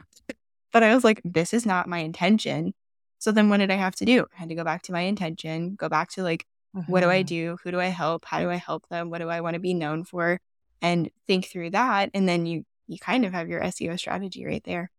But 0.71 0.83
I 0.83 0.93
was 0.93 1.03
like, 1.03 1.19
this 1.25 1.51
is 1.51 1.65
not 1.65 1.89
my 1.89 1.97
intention. 1.97 2.75
So 3.17 3.31
then 3.31 3.49
what 3.49 3.57
did 3.57 3.71
I 3.71 3.75
have 3.75 3.95
to 3.95 4.05
do? 4.05 4.27
I 4.35 4.39
had 4.39 4.49
to 4.49 4.55
go 4.55 4.63
back 4.63 4.83
to 4.83 4.91
my 4.91 5.01
intention, 5.01 5.75
go 5.75 5.89
back 5.89 6.09
to 6.11 6.21
like, 6.21 6.45
mm-hmm. 6.75 6.91
what 6.91 7.01
do 7.01 7.09
I 7.09 7.21
mm-hmm. 7.21 7.25
do? 7.25 7.57
Who 7.63 7.71
do 7.71 7.79
I 7.79 7.87
help? 7.87 8.25
How 8.25 8.39
do 8.39 8.49
I 8.49 8.55
help 8.55 8.87
them? 8.89 9.09
What 9.09 9.17
do 9.17 9.29
I 9.29 9.41
want 9.41 9.55
to 9.55 9.59
be 9.59 9.73
known 9.73 10.03
for? 10.05 10.39
And 10.81 11.09
think 11.27 11.47
through 11.47 11.71
that. 11.71 12.11
And 12.13 12.29
then 12.29 12.45
you 12.45 12.65
you 12.87 12.97
kind 12.97 13.25
of 13.25 13.33
have 13.33 13.49
your 13.49 13.61
SEO 13.61 13.99
strategy 13.99 14.45
right 14.45 14.63
there. 14.63 14.89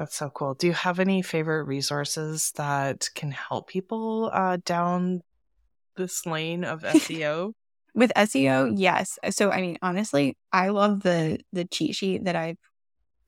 That's 0.00 0.16
so 0.16 0.30
cool. 0.30 0.54
Do 0.54 0.66
you 0.66 0.72
have 0.72 0.98
any 0.98 1.20
favorite 1.20 1.64
resources 1.64 2.52
that 2.56 3.10
can 3.14 3.30
help 3.32 3.68
people 3.68 4.30
uh, 4.32 4.56
down 4.64 5.20
this 5.94 6.24
lane 6.24 6.64
of 6.64 6.80
SEO? 6.84 7.52
With 7.94 8.10
SEO, 8.16 8.72
yes. 8.74 9.18
So 9.28 9.50
I 9.50 9.60
mean, 9.60 9.76
honestly, 9.82 10.38
I 10.54 10.70
love 10.70 11.02
the 11.02 11.40
the 11.52 11.66
cheat 11.66 11.96
sheet 11.96 12.24
that 12.24 12.34
I've 12.34 12.56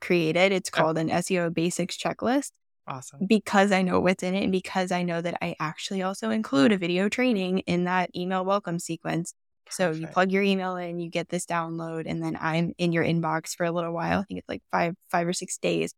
created. 0.01 0.51
It's 0.51 0.71
called 0.71 0.97
oh. 0.97 1.03
an 1.03 1.11
SEO 1.11 1.53
basics 1.53 1.99
checklist. 1.99 2.53
Awesome. 2.89 3.27
Because 3.27 3.71
I 3.71 3.83
know 3.83 4.01
what's 4.01 4.23
in 4.23 4.35
it 4.35 4.45
and 4.45 4.51
because 4.51 4.93
I 4.93 5.03
know 5.03 5.21
that 5.21 5.37
I 5.43 5.55
actually 5.61 6.01
also 6.01 6.31
include 6.31 6.73
a 6.73 6.79
video 6.79 7.11
training 7.11 7.59
in 7.67 7.85
that 7.85 8.09
email 8.17 8.47
welcome 8.47 8.79
sequence. 8.79 9.35
So 9.69 9.91
you 9.91 10.07
plug 10.07 10.33
your 10.33 10.43
email 10.43 10.77
in, 10.77 11.01
you 11.01 11.11
get 11.11 11.29
this 11.29 11.45
download, 11.45 12.05
and 12.07 12.23
then 12.23 12.39
I'm 12.41 12.73
in 12.79 12.93
your 12.93 13.05
inbox 13.05 13.55
for 13.55 13.65
a 13.65 13.71
little 13.71 13.93
while. 13.93 14.21
I 14.21 14.25
think 14.25 14.39
it's 14.39 14.49
like 14.49 14.63
five, 14.71 14.95
five 15.11 15.27
or 15.27 15.35
six 15.35 15.59
days, 15.59 15.93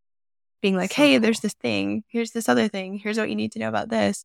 being 0.64 0.76
like, 0.76 0.92
so 0.92 1.02
"Hey, 1.02 1.12
cool. 1.12 1.20
there's 1.20 1.40
this 1.40 1.52
thing. 1.52 2.04
Here's 2.08 2.30
this 2.30 2.48
other 2.48 2.68
thing. 2.68 2.98
Here's 2.98 3.18
what 3.18 3.28
you 3.28 3.36
need 3.36 3.52
to 3.52 3.58
know 3.58 3.68
about 3.68 3.90
this." 3.90 4.24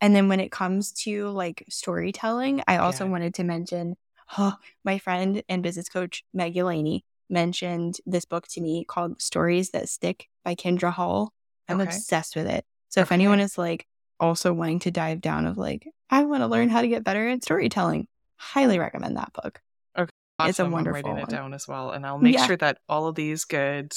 And 0.00 0.14
then 0.14 0.28
when 0.28 0.38
it 0.38 0.52
comes 0.52 0.92
to 1.04 1.28
like 1.30 1.64
storytelling, 1.68 2.62
I 2.68 2.76
also 2.76 3.04
yeah. 3.04 3.10
wanted 3.10 3.34
to 3.34 3.44
mention, 3.44 3.96
oh, 4.38 4.54
my 4.84 4.98
friend 4.98 5.42
and 5.48 5.60
business 5.60 5.88
coach 5.88 6.22
Meg 6.32 6.56
Laney 6.56 7.04
mentioned 7.28 7.96
this 8.06 8.24
book 8.24 8.46
to 8.48 8.60
me 8.60 8.84
called 8.84 9.20
Stories 9.20 9.70
That 9.70 9.88
Stick 9.88 10.28
by 10.44 10.54
Kindra 10.54 10.92
Hall. 10.92 11.32
I'm 11.68 11.80
okay. 11.80 11.88
obsessed 11.88 12.36
with 12.36 12.46
it. 12.46 12.64
So 12.90 13.00
okay. 13.00 13.06
if 13.06 13.12
anyone 13.12 13.40
is 13.40 13.58
like 13.58 13.86
also 14.20 14.52
wanting 14.52 14.78
to 14.80 14.92
dive 14.92 15.20
down 15.20 15.46
of 15.46 15.58
like, 15.58 15.88
I 16.10 16.22
want 16.24 16.42
to 16.42 16.46
learn 16.46 16.68
how 16.68 16.82
to 16.82 16.88
get 16.88 17.02
better 17.02 17.28
at 17.28 17.42
storytelling, 17.42 18.06
highly 18.36 18.78
recommend 18.78 19.16
that 19.16 19.32
book. 19.32 19.60
Okay. 19.98 20.10
Awesome. 20.38 20.50
It's 20.50 20.58
a 20.60 20.66
wonderful 20.66 20.98
I'm 20.98 21.04
writing 21.04 21.12
one. 21.12 21.22
it 21.22 21.36
down 21.36 21.54
as 21.54 21.66
well. 21.66 21.90
And 21.90 22.06
I'll 22.06 22.18
make 22.20 22.34
yeah. 22.34 22.46
sure 22.46 22.56
that 22.56 22.78
all 22.88 23.06
of 23.08 23.14
these 23.14 23.44
good 23.44 23.92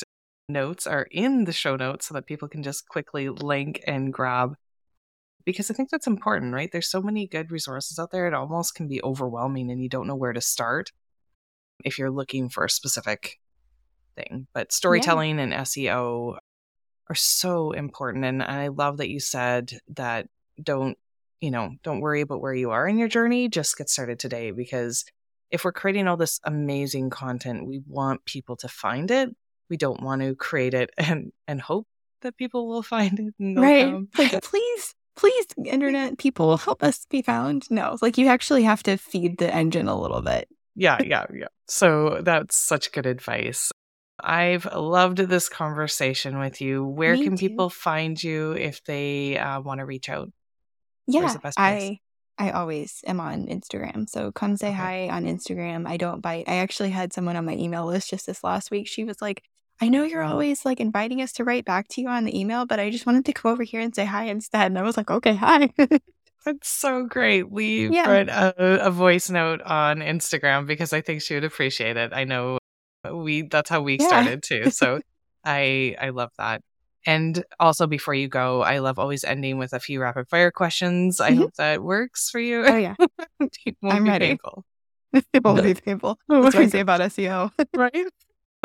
notes 0.47 0.85
are 0.87 1.07
in 1.11 1.45
the 1.45 1.53
show 1.53 1.75
notes 1.75 2.07
so 2.07 2.13
that 2.13 2.25
people 2.25 2.47
can 2.47 2.63
just 2.63 2.87
quickly 2.87 3.29
link 3.29 3.81
and 3.87 4.13
grab 4.13 4.55
because 5.45 5.69
I 5.69 5.75
think 5.75 5.91
that's 5.91 6.07
important, 6.07 6.53
right? 6.53 6.71
There's 6.71 6.89
so 6.89 7.01
many 7.01 7.27
good 7.27 7.51
resources 7.51 7.99
out 7.99 8.11
there. 8.11 8.27
It 8.27 8.33
almost 8.33 8.73
can 8.73 8.87
be 8.87 9.01
overwhelming 9.03 9.69
and 9.69 9.81
you 9.81 9.89
don't 9.89 10.07
know 10.07 10.15
where 10.15 10.33
to 10.33 10.41
start 10.41 10.91
if 11.83 11.99
you're 11.99 12.11
looking 12.11 12.49
for 12.49 12.65
a 12.65 12.69
specific 12.69 13.39
thing. 14.15 14.47
But 14.53 14.71
storytelling 14.71 15.37
yeah. 15.37 15.43
and 15.43 15.53
SEO 15.53 16.37
are 17.09 17.15
so 17.15 17.71
important. 17.71 18.25
And 18.25 18.41
I 18.41 18.69
love 18.69 18.97
that 18.97 19.09
you 19.09 19.19
said 19.19 19.73
that 19.89 20.27
don't 20.61 20.97
you 21.41 21.51
know, 21.51 21.75
don't 21.83 21.99
worry 21.99 22.21
about 22.21 22.41
where 22.41 22.53
you 22.53 22.71
are 22.71 22.87
in 22.87 22.97
your 22.97 23.07
journey. 23.07 23.49
Just 23.49 23.77
get 23.77 23.89
started 23.89 24.17
today 24.17 24.49
because 24.49 25.05
if 25.51 25.63
we're 25.63 25.71
creating 25.71 26.07
all 26.07 26.17
this 26.17 26.39
amazing 26.43 27.09
content, 27.11 27.67
we 27.67 27.81
want 27.87 28.25
people 28.25 28.55
to 28.57 28.67
find 28.67 29.11
it. 29.11 29.29
We 29.69 29.77
don't 29.77 30.01
want 30.01 30.21
to 30.21 30.35
create 30.35 30.73
it 30.73 30.89
and 30.97 31.31
and 31.47 31.61
hope 31.61 31.87
that 32.21 32.37
people 32.37 32.67
will 32.67 32.83
find 32.83 33.19
it. 33.19 33.59
right. 33.59 33.93
Like, 34.17 34.41
please, 34.43 34.95
please, 35.15 35.45
internet 35.65 36.17
people, 36.17 36.57
help 36.57 36.83
us 36.83 37.05
be 37.09 37.21
found. 37.21 37.69
No, 37.69 37.97
like 38.01 38.17
you 38.17 38.27
actually 38.27 38.63
have 38.63 38.83
to 38.83 38.97
feed 38.97 39.37
the 39.37 39.53
engine 39.53 39.87
a 39.87 39.99
little 39.99 40.21
bit. 40.21 40.47
yeah, 40.75 40.97
yeah, 41.03 41.25
yeah. 41.33 41.47
So 41.67 42.21
that's 42.21 42.55
such 42.55 42.91
good 42.91 43.05
advice. 43.05 43.71
I've 44.19 44.65
loved 44.73 45.17
this 45.17 45.49
conversation 45.49 46.39
with 46.39 46.61
you. 46.61 46.85
Where 46.85 47.15
Me 47.15 47.23
can 47.23 47.35
too. 47.35 47.49
people 47.49 47.69
find 47.69 48.21
you 48.21 48.53
if 48.53 48.83
they 48.85 49.37
uh, 49.37 49.59
want 49.61 49.79
to 49.79 49.85
reach 49.85 50.09
out? 50.09 50.31
Yeah, 51.07 51.35
I 51.57 51.99
I 52.37 52.51
always 52.51 53.01
am 53.05 53.19
on 53.19 53.47
Instagram. 53.47 54.09
So 54.09 54.31
come 54.31 54.57
say 54.57 54.67
okay. 54.69 54.75
hi 54.75 55.09
on 55.09 55.25
Instagram. 55.25 55.87
I 55.87 55.97
don't 55.97 56.21
bite. 56.21 56.45
I 56.47 56.57
actually 56.57 56.89
had 56.89 57.13
someone 57.13 57.35
on 57.35 57.45
my 57.45 57.55
email 57.55 57.85
list 57.85 58.09
just 58.09 58.25
this 58.25 58.43
last 58.43 58.71
week. 58.71 58.87
She 58.87 59.03
was 59.03 59.21
like, 59.21 59.43
I 59.81 59.89
know 59.89 60.03
you're 60.03 60.23
always 60.23 60.63
like 60.63 60.79
inviting 60.79 61.21
us 61.21 61.33
to 61.33 61.43
write 61.43 61.65
back 61.65 61.87
to 61.89 62.01
you 62.01 62.07
on 62.07 62.23
the 62.23 62.37
email, 62.37 62.65
but 62.65 62.79
I 62.79 62.89
just 62.89 63.05
wanted 63.05 63.25
to 63.25 63.33
come 63.33 63.51
over 63.51 63.63
here 63.63 63.81
and 63.81 63.93
say 63.93 64.05
hi 64.05 64.25
instead. 64.25 64.67
And 64.67 64.79
I 64.79 64.83
was 64.83 64.95
like, 64.95 65.11
okay, 65.11 65.35
hi. 65.35 65.69
That's 66.45 66.69
so 66.69 67.05
great. 67.05 67.51
Leave 67.51 67.91
yeah. 67.91 68.23
a, 68.27 68.53
a 68.85 68.91
voice 68.91 69.29
note 69.29 69.61
on 69.63 69.99
Instagram 69.99 70.67
because 70.67 70.93
I 70.93 71.01
think 71.01 71.21
she 71.21 71.33
would 71.33 71.43
appreciate 71.43 71.97
it. 71.97 72.13
I 72.13 72.23
know 72.23 72.59
we 73.11 73.43
that's 73.43 73.69
how 73.69 73.81
we 73.81 73.97
yeah. 73.99 74.07
started 74.07 74.43
too. 74.43 74.69
So 74.71 74.99
I 75.43 75.95
I 75.99 76.09
love 76.09 76.31
that. 76.37 76.61
And 77.07 77.43
also, 77.59 77.85
before 77.85 78.15
you 78.15 78.27
go, 78.27 78.63
I 78.63 78.79
love 78.79 78.97
always 78.97 79.23
ending 79.23 79.59
with 79.59 79.73
a 79.73 79.79
few 79.79 80.01
rapid 80.01 80.27
fire 80.27 80.49
questions. 80.49 81.19
I 81.19 81.31
mm-hmm. 81.31 81.41
hope 81.41 81.53
that 81.55 81.83
works 81.83 82.31
for 82.31 82.39
you. 82.39 82.65
Oh, 82.65 82.77
yeah. 82.77 82.95
I'm 83.83 84.05
ready. 84.05 84.29
Painful. 84.29 84.65
it 85.13 85.43
won't 85.43 85.61
be 85.61 85.75
painful. 85.75 86.17
That's 86.27 86.55
what 86.55 86.55
I 86.55 86.67
say 86.67 86.79
about 86.79 87.01
SEO. 87.01 87.51
right? 87.75 88.07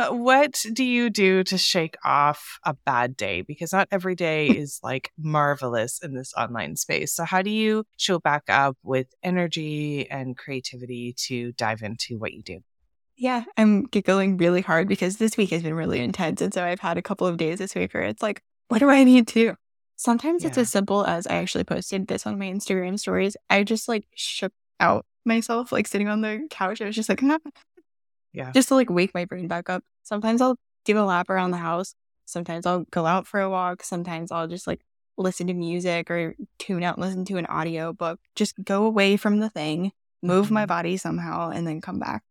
But 0.01 0.19
what 0.19 0.65
do 0.73 0.83
you 0.83 1.11
do 1.11 1.45
to 1.45 1.59
shake 1.59 1.99
off 2.03 2.59
a 2.65 2.73
bad 2.87 3.19
day? 3.19 3.43
Because 3.43 3.75
not 3.75 3.87
every 3.91 4.15
day 4.15 4.47
is 4.49 4.81
like 4.83 5.13
marvelous 5.19 6.01
in 6.03 6.15
this 6.15 6.33
online 6.39 6.77
space. 6.77 7.13
So, 7.13 7.27
how 7.27 7.43
do 7.43 7.51
you 7.51 7.85
show 7.99 8.19
back 8.19 8.45
up 8.49 8.79
with 8.83 9.09
energy 9.23 10.11
and 10.11 10.39
creativity 10.39 11.15
to 11.27 11.53
dive 11.53 11.83
into 11.83 12.17
what 12.17 12.33
you 12.33 12.43
do? 12.43 12.61
Yeah, 13.19 13.45
I'm 13.59 13.85
giggling 13.85 14.39
really 14.39 14.63
hard 14.63 14.89
because 14.89 15.19
this 15.19 15.37
week 15.37 15.51
has 15.51 15.65
been 15.65 15.75
really 15.75 16.01
intense. 16.01 16.41
And 16.41 16.55
so 16.55 16.65
I've 16.65 16.81
had 16.81 16.97
a 16.97 17.03
couple 17.03 17.27
of 17.27 17.37
days 17.37 17.59
this 17.59 17.75
week 17.75 17.93
where 17.93 18.05
it's 18.05 18.23
like, 18.23 18.43
what 18.69 18.79
do 18.79 18.89
I 18.89 19.05
need 19.05 19.29
to 19.29 19.35
do? 19.35 19.55
Sometimes 19.97 20.45
yeah. 20.45 20.49
it's 20.49 20.57
as 20.57 20.71
simple 20.71 21.05
as 21.05 21.27
I 21.27 21.35
actually 21.35 21.65
posted 21.65 22.09
this 22.09 22.27
on 22.27 22.39
my 22.39 22.47
Instagram 22.47 22.99
stories. 22.99 23.37
I 23.51 23.65
just 23.65 23.87
like 23.87 24.07
shook 24.15 24.55
out 24.81 25.05
myself, 25.27 25.73
like 25.73 25.87
sitting 25.87 26.09
on 26.09 26.23
the 26.23 26.47
couch. 26.51 26.81
I 26.81 26.87
was 26.87 26.97
just 26.97 27.11
like, 27.11 27.23
ah. 27.23 27.39
Yeah, 28.33 28.51
just 28.53 28.69
to 28.69 28.75
like 28.75 28.91
wake 28.91 29.15
my 29.15 29.25
brain 29.25 29.49
back 29.49 29.69
up. 29.71 29.83
Sometimes 30.03 30.41
I'll 30.41 30.57
do 30.85 30.99
a 30.99 31.03
lap 31.03 31.31
around 31.31 31.51
the 31.51 31.59
house. 31.59 31.95
Sometimes 32.27 32.67
I'll 32.67 32.85
go 32.91 33.07
out 33.07 33.27
for 33.27 33.41
a 33.41 33.51
walk. 33.51 33.83
Sometimes 33.83 34.31
I'll 34.31 34.49
just 34.49 34.67
like 34.67 34.81
listen 35.17 35.47
to 35.49 35.55
music 35.55 36.11
or 36.11 36.35
tune 36.59 36.83
out 36.83 36.97
and 36.97 37.05
listen 37.05 37.25
to 37.27 37.37
an 37.37 37.47
audio 37.47 37.93
book. 37.93 38.21
Just 38.35 38.55
go 38.63 38.85
away 38.85 39.17
from 39.17 39.41
the 39.41 39.51
thing, 39.51 39.93
move 40.23 40.47
mm-hmm. 40.47 40.55
my 40.55 40.67
body 40.67 40.97
somehow, 40.97 41.51
and 41.51 41.67
then 41.67 41.81
come 41.81 41.99
back 41.99 42.23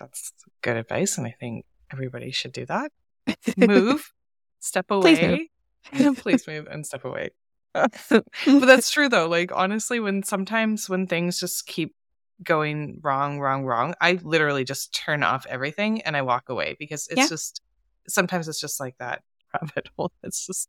that's 0.00 0.32
good 0.62 0.76
advice. 0.76 1.18
And 1.18 1.26
I 1.26 1.34
think 1.38 1.64
everybody 1.92 2.32
should 2.32 2.52
do 2.52 2.66
that. 2.66 2.90
Move, 3.56 4.12
step 4.58 4.90
away. 4.90 5.14
Please 5.14 5.50
move. 5.92 6.16
Please 6.18 6.46
move 6.48 6.66
and 6.68 6.84
step 6.84 7.04
away. 7.04 7.30
but 7.72 8.24
that's 8.44 8.90
true 8.90 9.08
though. 9.08 9.28
Like 9.28 9.52
honestly, 9.54 10.00
when 10.00 10.24
sometimes 10.24 10.88
when 10.88 11.06
things 11.06 11.38
just 11.38 11.66
keep 11.66 11.94
going 12.42 13.00
wrong, 13.02 13.38
wrong, 13.40 13.64
wrong, 13.64 13.94
I 14.00 14.18
literally 14.22 14.64
just 14.64 14.94
turn 14.94 15.22
off 15.22 15.46
everything 15.46 16.02
and 16.02 16.16
I 16.16 16.22
walk 16.22 16.48
away 16.48 16.76
because 16.78 17.06
it's 17.08 17.18
yeah. 17.18 17.28
just 17.28 17.60
sometimes 18.08 18.48
it's 18.48 18.60
just 18.60 18.80
like 18.80 18.96
that 18.98 19.22
rabbit 19.54 19.88
hole. 19.96 20.12
It's 20.22 20.46
just 20.46 20.68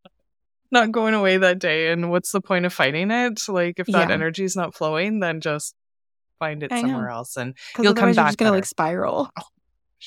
not 0.71 0.91
going 0.91 1.13
away 1.13 1.38
that 1.38 1.60
day. 1.60 1.91
And 1.91 2.12
what's 2.12 2.31
the 2.31 2.41
point 2.41 2.65
of 2.65 2.73
fighting 2.73 3.12
it? 3.12 3.47
Like 3.47 3.79
if 3.79 3.88
that 3.88 4.10
yeah. 4.10 4.13
energy 4.13 4.43
is 4.43 4.55
not 4.55 4.73
flowing, 4.73 5.19
then 5.19 5.41
just 5.41 5.75
find 6.39 6.63
it 6.63 6.71
I 6.71 6.81
somewhere 6.81 7.07
know. 7.07 7.15
else 7.15 7.38
and 7.38 7.56
you'll 7.77 7.93
come 7.93 8.10
back. 8.10 8.15
You're 8.15 8.25
just 8.25 8.37
gonna 8.37 8.52
like 8.52 8.65
spiral. 8.65 9.29
Oh, 9.39 9.43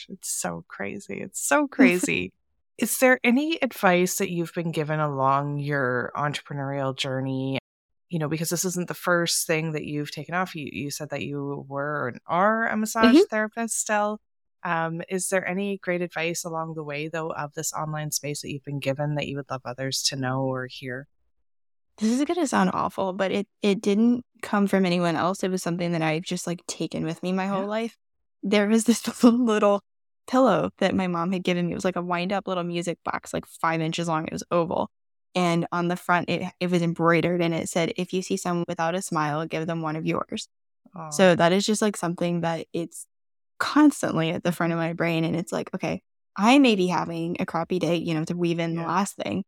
it's 0.08 0.34
so 0.34 0.64
crazy. 0.68 1.20
It's 1.20 1.40
so 1.40 1.68
crazy. 1.68 2.32
Is 2.76 2.98
there 2.98 3.20
any 3.22 3.56
advice 3.62 4.16
that 4.18 4.30
you've 4.30 4.52
been 4.52 4.72
given 4.72 4.98
along 4.98 5.58
your 5.60 6.10
entrepreneurial 6.16 6.96
journey? 6.96 7.58
You 8.14 8.20
know, 8.20 8.28
because 8.28 8.50
this 8.50 8.64
isn't 8.64 8.86
the 8.86 8.94
first 8.94 9.44
thing 9.44 9.72
that 9.72 9.84
you've 9.84 10.12
taken 10.12 10.36
off. 10.36 10.54
You 10.54 10.68
you 10.70 10.90
said 10.90 11.10
that 11.10 11.22
you 11.22 11.64
were 11.68 12.08
and 12.08 12.20
are 12.26 12.68
a 12.68 12.76
massage 12.76 13.16
mm-hmm. 13.16 13.24
therapist 13.28 13.80
still. 13.80 14.20
Um, 14.62 15.02
is 15.08 15.28
there 15.28 15.46
any 15.46 15.78
great 15.78 16.00
advice 16.00 16.44
along 16.44 16.74
the 16.74 16.84
way, 16.84 17.08
though, 17.08 17.32
of 17.32 17.54
this 17.54 17.72
online 17.72 18.12
space 18.12 18.40
that 18.42 18.52
you've 18.52 18.64
been 18.64 18.78
given 18.78 19.16
that 19.16 19.26
you 19.26 19.36
would 19.36 19.50
love 19.50 19.62
others 19.64 20.02
to 20.04 20.16
know 20.16 20.42
or 20.42 20.68
hear? 20.70 21.08
this 21.98 22.10
is 22.10 22.24
going 22.24 22.40
to 22.40 22.46
sound 22.46 22.70
awful, 22.72 23.12
but 23.12 23.30
it 23.30 23.46
it 23.62 23.80
didn't 23.80 24.24
come 24.42 24.66
from 24.66 24.84
anyone 24.84 25.16
else. 25.16 25.42
It 25.42 25.50
was 25.50 25.62
something 25.62 25.92
that 25.92 26.02
I've 26.02 26.22
just 26.22 26.46
like 26.46 26.64
taken 26.66 27.04
with 27.04 27.22
me 27.22 27.32
my 27.32 27.46
whole 27.46 27.62
Yeah. 27.62 27.66
life. 27.68 27.96
There 28.42 28.68
was 28.68 28.84
this 28.84 29.06
little 29.24 29.80
pillow 30.26 30.70
that 30.78 30.94
my 30.94 31.06
mom 31.06 31.32
had 31.32 31.44
given 31.44 31.66
me. 31.66 31.72
It 31.72 31.76
was 31.76 31.84
like 31.84 31.96
a 31.96 32.02
wind 32.02 32.32
up 32.32 32.48
little 32.48 32.64
music 32.64 32.98
box, 33.04 33.32
like 33.32 33.46
five 33.46 33.80
inches 33.80 34.08
long. 34.08 34.26
It 34.26 34.32
was 34.32 34.44
oval. 34.50 34.90
And 35.34 35.66
on 35.72 35.88
the 35.88 35.96
front, 35.96 36.28
it, 36.30 36.52
it 36.60 36.70
was 36.70 36.82
embroidered 36.82 37.42
and 37.42 37.52
it 37.52 37.68
said, 37.68 37.92
if 37.96 38.12
you 38.12 38.22
see 38.22 38.36
someone 38.36 38.64
without 38.68 38.94
a 38.94 39.02
smile, 39.02 39.44
give 39.46 39.66
them 39.66 39.82
one 39.82 39.96
of 39.96 40.06
yours. 40.06 40.48
So 41.10 41.34
that 41.34 41.52
is 41.52 41.66
just 41.66 41.82
like 41.82 41.96
something 41.96 42.42
that 42.42 42.66
it's 42.72 43.06
constantly 43.58 44.30
at 44.30 44.44
the 44.44 44.52
front 44.52 44.72
of 44.72 44.78
my 44.78 44.92
brain. 44.92 45.24
And 45.24 45.34
it's 45.34 45.52
like, 45.52 45.70
okay, 45.74 46.02
I 46.36 46.58
may 46.58 46.76
be 46.76 46.86
having 46.86 47.36
a 47.40 47.46
crappy 47.46 47.78
day, 47.78 47.96
you 47.96 48.14
know, 48.14 48.24
to 48.24 48.36
weave 48.36 48.58
in 48.60 48.74
the 48.74 48.82
last 48.88 49.16
thing, 49.16 49.44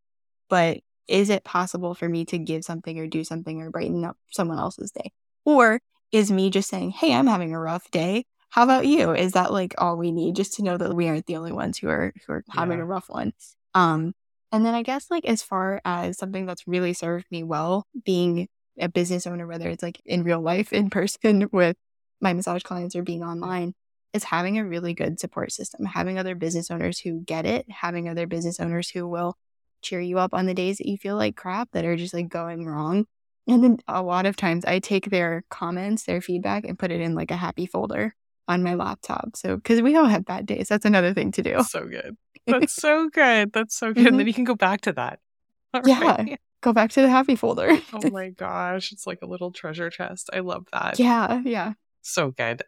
but 0.49 0.79
is 1.09 1.31
it 1.31 1.45
possible 1.45 1.95
for 1.95 2.09
me 2.09 2.25
to 2.27 2.39
give 2.39 2.65
something 2.65 2.99
or 2.99 3.07
do 3.07 3.23
something 3.23 3.63
or 3.63 3.71
brighten 3.71 4.05
up 4.05 4.17
someone 4.31 4.59
else's 4.59 4.91
day? 4.91 5.13
Or 5.45 5.81
is 6.11 6.33
me 6.33 6.51
just 6.51 6.69
saying, 6.69 6.91
hey, 6.91 7.15
I'm 7.15 7.27
having 7.29 7.55
a 7.55 7.61
rough 7.61 7.91
day. 7.91 8.25
How 8.49 8.65
about 8.65 8.87
you? 8.87 9.13
Is 9.13 9.33
that 9.33 9.53
like 9.53 9.75
all 9.79 9.97
we 9.97 10.11
need 10.13 10.35
just 10.35 10.55
to 10.55 10.63
know 10.63 10.77
that 10.77 10.95
we 10.95 11.09
aren't 11.09 11.27
the 11.27 11.37
only 11.37 11.53
ones 11.53 11.79
who 11.79 11.89
are 11.89 12.13
who 12.27 12.33
are 12.33 12.45
having 12.49 12.79
Yeah. 12.79 12.85
a 12.85 12.87
rough 12.87 13.09
one? 13.09 13.33
Um, 13.75 14.15
and 14.57 14.65
then 14.65 14.75
I 14.75 14.83
guess 14.83 15.11
like 15.11 15.27
as 15.27 15.43
far 15.43 15.83
as 15.85 16.17
something 16.17 16.47
that's 16.47 16.67
really 16.67 16.95
served 16.95 17.27
me 17.31 17.43
well, 17.43 17.87
being 18.07 18.49
a 18.81 18.89
business 18.89 19.27
owner, 19.27 19.47
whether 19.47 19.69
it's 19.69 19.83
like 19.83 20.01
in 20.07 20.25
real 20.25 20.41
life, 20.41 20.73
in 20.73 20.89
person 20.89 21.47
with 21.53 21.77
my 22.23 22.33
massage 22.33 22.63
clients 22.63 22.97
or 22.97 23.03
being 23.03 23.23
online, 23.23 23.75
is 24.15 24.25
having 24.25 24.57
a 24.57 24.65
really 24.65 24.95
good 24.95 25.21
support 25.21 25.53
system, 25.53 25.85
having 25.85 26.19
other 26.19 26.35
business 26.35 26.71
owners 26.71 26.99
who 26.99 27.21
get 27.21 27.45
it, 27.45 27.71
having 27.71 28.09
other 28.09 28.27
business 28.27 28.59
owners 28.59 28.89
who 28.89 29.07
will 29.07 29.37
cheer 29.83 30.01
you 30.01 30.19
up 30.19 30.33
on 30.33 30.47
the 30.47 30.55
days 30.55 30.79
that 30.79 30.89
you 30.89 30.97
feel 30.97 31.17
like 31.17 31.37
crap 31.37 31.69
that 31.73 31.85
are 31.85 31.97
just 31.97 32.15
like 32.15 32.31
going 32.31 32.65
wrong. 32.65 33.05
And 33.47 33.63
then 33.63 33.79
a 33.87 34.03
lot 34.03 34.25
of 34.25 34.37
times 34.37 34.65
I 34.65 34.79
take 34.79 35.11
their 35.11 35.45
comments, 35.51 36.05
their 36.05 36.23
feedback, 36.23 36.65
and 36.65 36.79
put 36.79 36.91
it 36.91 37.03
in 37.03 37.15
like 37.15 37.31
a 37.31 37.37
happy 37.37 37.67
folder 37.67 38.15
on 38.49 38.63
my 38.63 38.75
laptop. 38.75 39.31
So, 39.37 39.57
because 39.57 39.83
we 39.83 39.97
all 39.97 40.07
have 40.07 40.25
bad 40.25 40.47
days, 40.47 40.69
that's 40.69 40.85
another 40.85 41.13
thing 41.15 41.33
to 41.33 41.43
do. 41.43 41.63
so 41.65 41.85
good. 41.87 42.17
That's 42.47 42.75
so 42.75 43.09
good. 43.09 43.53
That's 43.53 43.77
so 43.77 43.93
good. 43.93 44.07
And 44.07 44.21
then 44.21 44.27
you 44.29 44.33
can 44.35 44.45
go 44.45 44.55
back 44.55 44.83
to 44.83 44.93
that. 44.93 45.19
All 45.75 45.81
Mm-hmm. 45.81 45.89
Yeah. 45.89 46.01
right. 46.17 46.41
Go 46.61 46.73
back 46.73 46.91
to 46.93 47.01
the 47.03 47.09
happy 47.11 47.35
folder. 47.35 47.77
Oh 47.93 48.09
my 48.11 48.31
gosh. 48.31 48.93
It's 48.93 49.05
like 49.05 49.19
a 49.23 49.27
little 49.27 49.51
treasure 49.51 49.91
chest. 49.91 50.31
I 50.33 50.39
love 50.41 50.67
that. 50.73 51.01
yeah, 51.01 51.41
yeah. 51.45 51.73
So 52.03 52.31
good. 52.31 52.63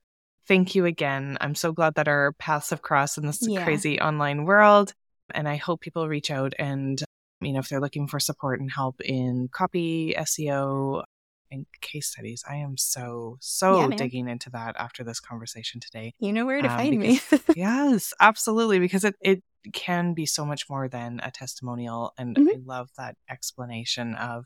Thank 0.48 0.74
you 0.74 0.84
again. 0.84 1.38
I'm 1.40 1.54
so 1.54 1.70
glad 1.72 1.94
that 1.94 2.08
our 2.08 2.32
paths 2.32 2.70
have 2.70 2.82
crossed 2.82 3.18
in 3.18 3.26
this 3.26 3.38
Yeah. 3.46 3.62
crazy 3.62 4.00
online 4.00 4.46
world. 4.46 4.94
And 5.32 5.48
I 5.48 5.54
hope 5.56 5.80
people 5.80 6.08
reach 6.08 6.30
out 6.32 6.54
and, 6.58 7.00
you 7.40 7.52
know, 7.52 7.60
if 7.60 7.68
they're 7.68 7.80
looking 7.80 8.08
for 8.08 8.18
support 8.18 8.60
and 8.60 8.72
help 8.72 9.00
in 9.00 9.48
copy, 9.52 10.12
SEO, 10.18 11.04
and 11.50 11.66
case 11.80 12.08
studies. 12.10 12.42
I 12.48 12.56
am 12.56 12.76
so, 12.76 13.36
so 13.40 13.78
Yeah, 13.90 13.96
digging 13.96 14.28
into 14.28 14.50
that 14.50 14.76
after 14.78 15.04
this 15.04 15.20
conversation 15.20 15.80
today. 15.80 16.14
You 16.18 16.32
know 16.32 16.46
where 16.46 16.60
to 16.62 16.68
Um, 16.68 16.76
find 16.76 16.98
me. 16.98 17.20
yes, 17.56 18.12
absolutely. 18.20 18.78
Because 18.78 19.04
it, 19.04 19.16
it 19.20 19.42
can 19.72 20.14
be 20.14 20.26
so 20.26 20.44
much 20.44 20.68
more 20.70 20.88
than 20.88 21.20
a 21.22 21.30
testimonial. 21.30 22.12
And 22.18 22.36
Mhm. 22.36 22.48
I 22.48 22.58
love 22.64 22.90
that 22.96 23.16
explanation 23.30 24.14
of 24.14 24.44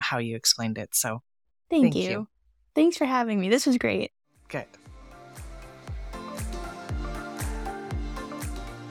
how 0.00 0.18
you 0.18 0.36
explained 0.36 0.78
it. 0.78 0.94
So 0.94 1.22
Thank, 1.70 1.94
Thank 1.94 1.96
you. 1.96 2.10
you. 2.10 2.28
Thanks 2.74 2.96
for 2.96 3.04
having 3.06 3.40
me. 3.40 3.48
This 3.48 3.66
was 3.66 3.78
great. 3.78 4.12
good. 4.48 4.66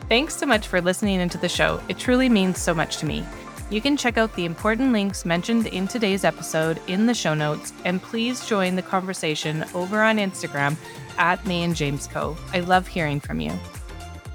Thanks 0.10 0.36
so 0.36 0.46
much 0.46 0.68
for 0.68 0.82
listening 0.82 1.20
into 1.20 1.38
the 1.38 1.50
show. 1.50 1.82
It 1.88 1.98
truly 1.98 2.30
means 2.30 2.60
so 2.60 2.74
much 2.74 2.98
to 2.98 3.06
me. 3.06 3.26
You 3.74 3.82
can 3.82 3.98
check 3.98 4.20
out 4.20 4.36
the 4.36 4.46
important 4.46 4.92
links 4.92 5.26
mentioned 5.26 5.66
in 5.66 5.88
today's 5.88 6.24
episode 6.24 6.80
in 6.86 7.08
the 7.08 7.14
show 7.16 7.34
notes, 7.34 7.74
and 7.86 8.00
please 8.00 8.46
join 8.46 8.76
the 8.76 8.84
conversation 8.84 9.66
over 9.74 10.00
on 10.00 10.18
Instagram 10.18 10.76
at 11.18 11.44
May 11.48 11.64
and 11.64 11.76
James 11.76 12.06
Co. 12.06 12.38
I 12.54 12.60
love 12.60 12.86
hearing 12.86 13.20
from 13.20 13.40
you. 13.40 13.52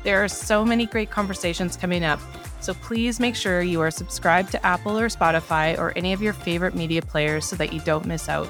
There 0.02 0.24
are 0.24 0.26
so 0.26 0.64
many 0.64 0.86
great 0.86 1.12
conversations 1.12 1.76
coming 1.76 2.02
up, 2.02 2.18
so 2.60 2.74
please 2.74 3.20
make 3.20 3.36
sure 3.36 3.62
you 3.62 3.80
are 3.80 3.92
subscribed 3.92 4.50
to 4.50 4.66
Apple 4.66 4.98
or 4.98 5.06
Spotify 5.06 5.78
or 5.78 5.92
any 5.94 6.12
of 6.12 6.20
your 6.20 6.32
favorite 6.32 6.74
media 6.74 7.00
players 7.00 7.44
so 7.44 7.54
that 7.54 7.72
you 7.72 7.78
don't 7.82 8.06
miss 8.06 8.28
out. 8.28 8.48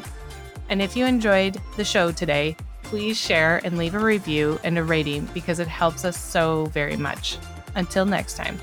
And 0.70 0.80
if 0.80 0.96
you 0.96 1.04
enjoyed 1.04 1.60
the 1.76 1.84
show 1.84 2.12
today, 2.12 2.56
please 2.82 3.18
share 3.18 3.60
and 3.62 3.76
leave 3.76 3.94
a 3.94 3.98
review 3.98 4.58
and 4.64 4.78
a 4.78 4.84
rating 4.84 5.26
because 5.34 5.58
it 5.58 5.68
helps 5.68 6.06
us 6.06 6.18
so 6.18 6.64
very 6.72 6.96
much. 6.96 7.36
Until 7.74 8.06
next 8.06 8.38
time. 8.38 8.58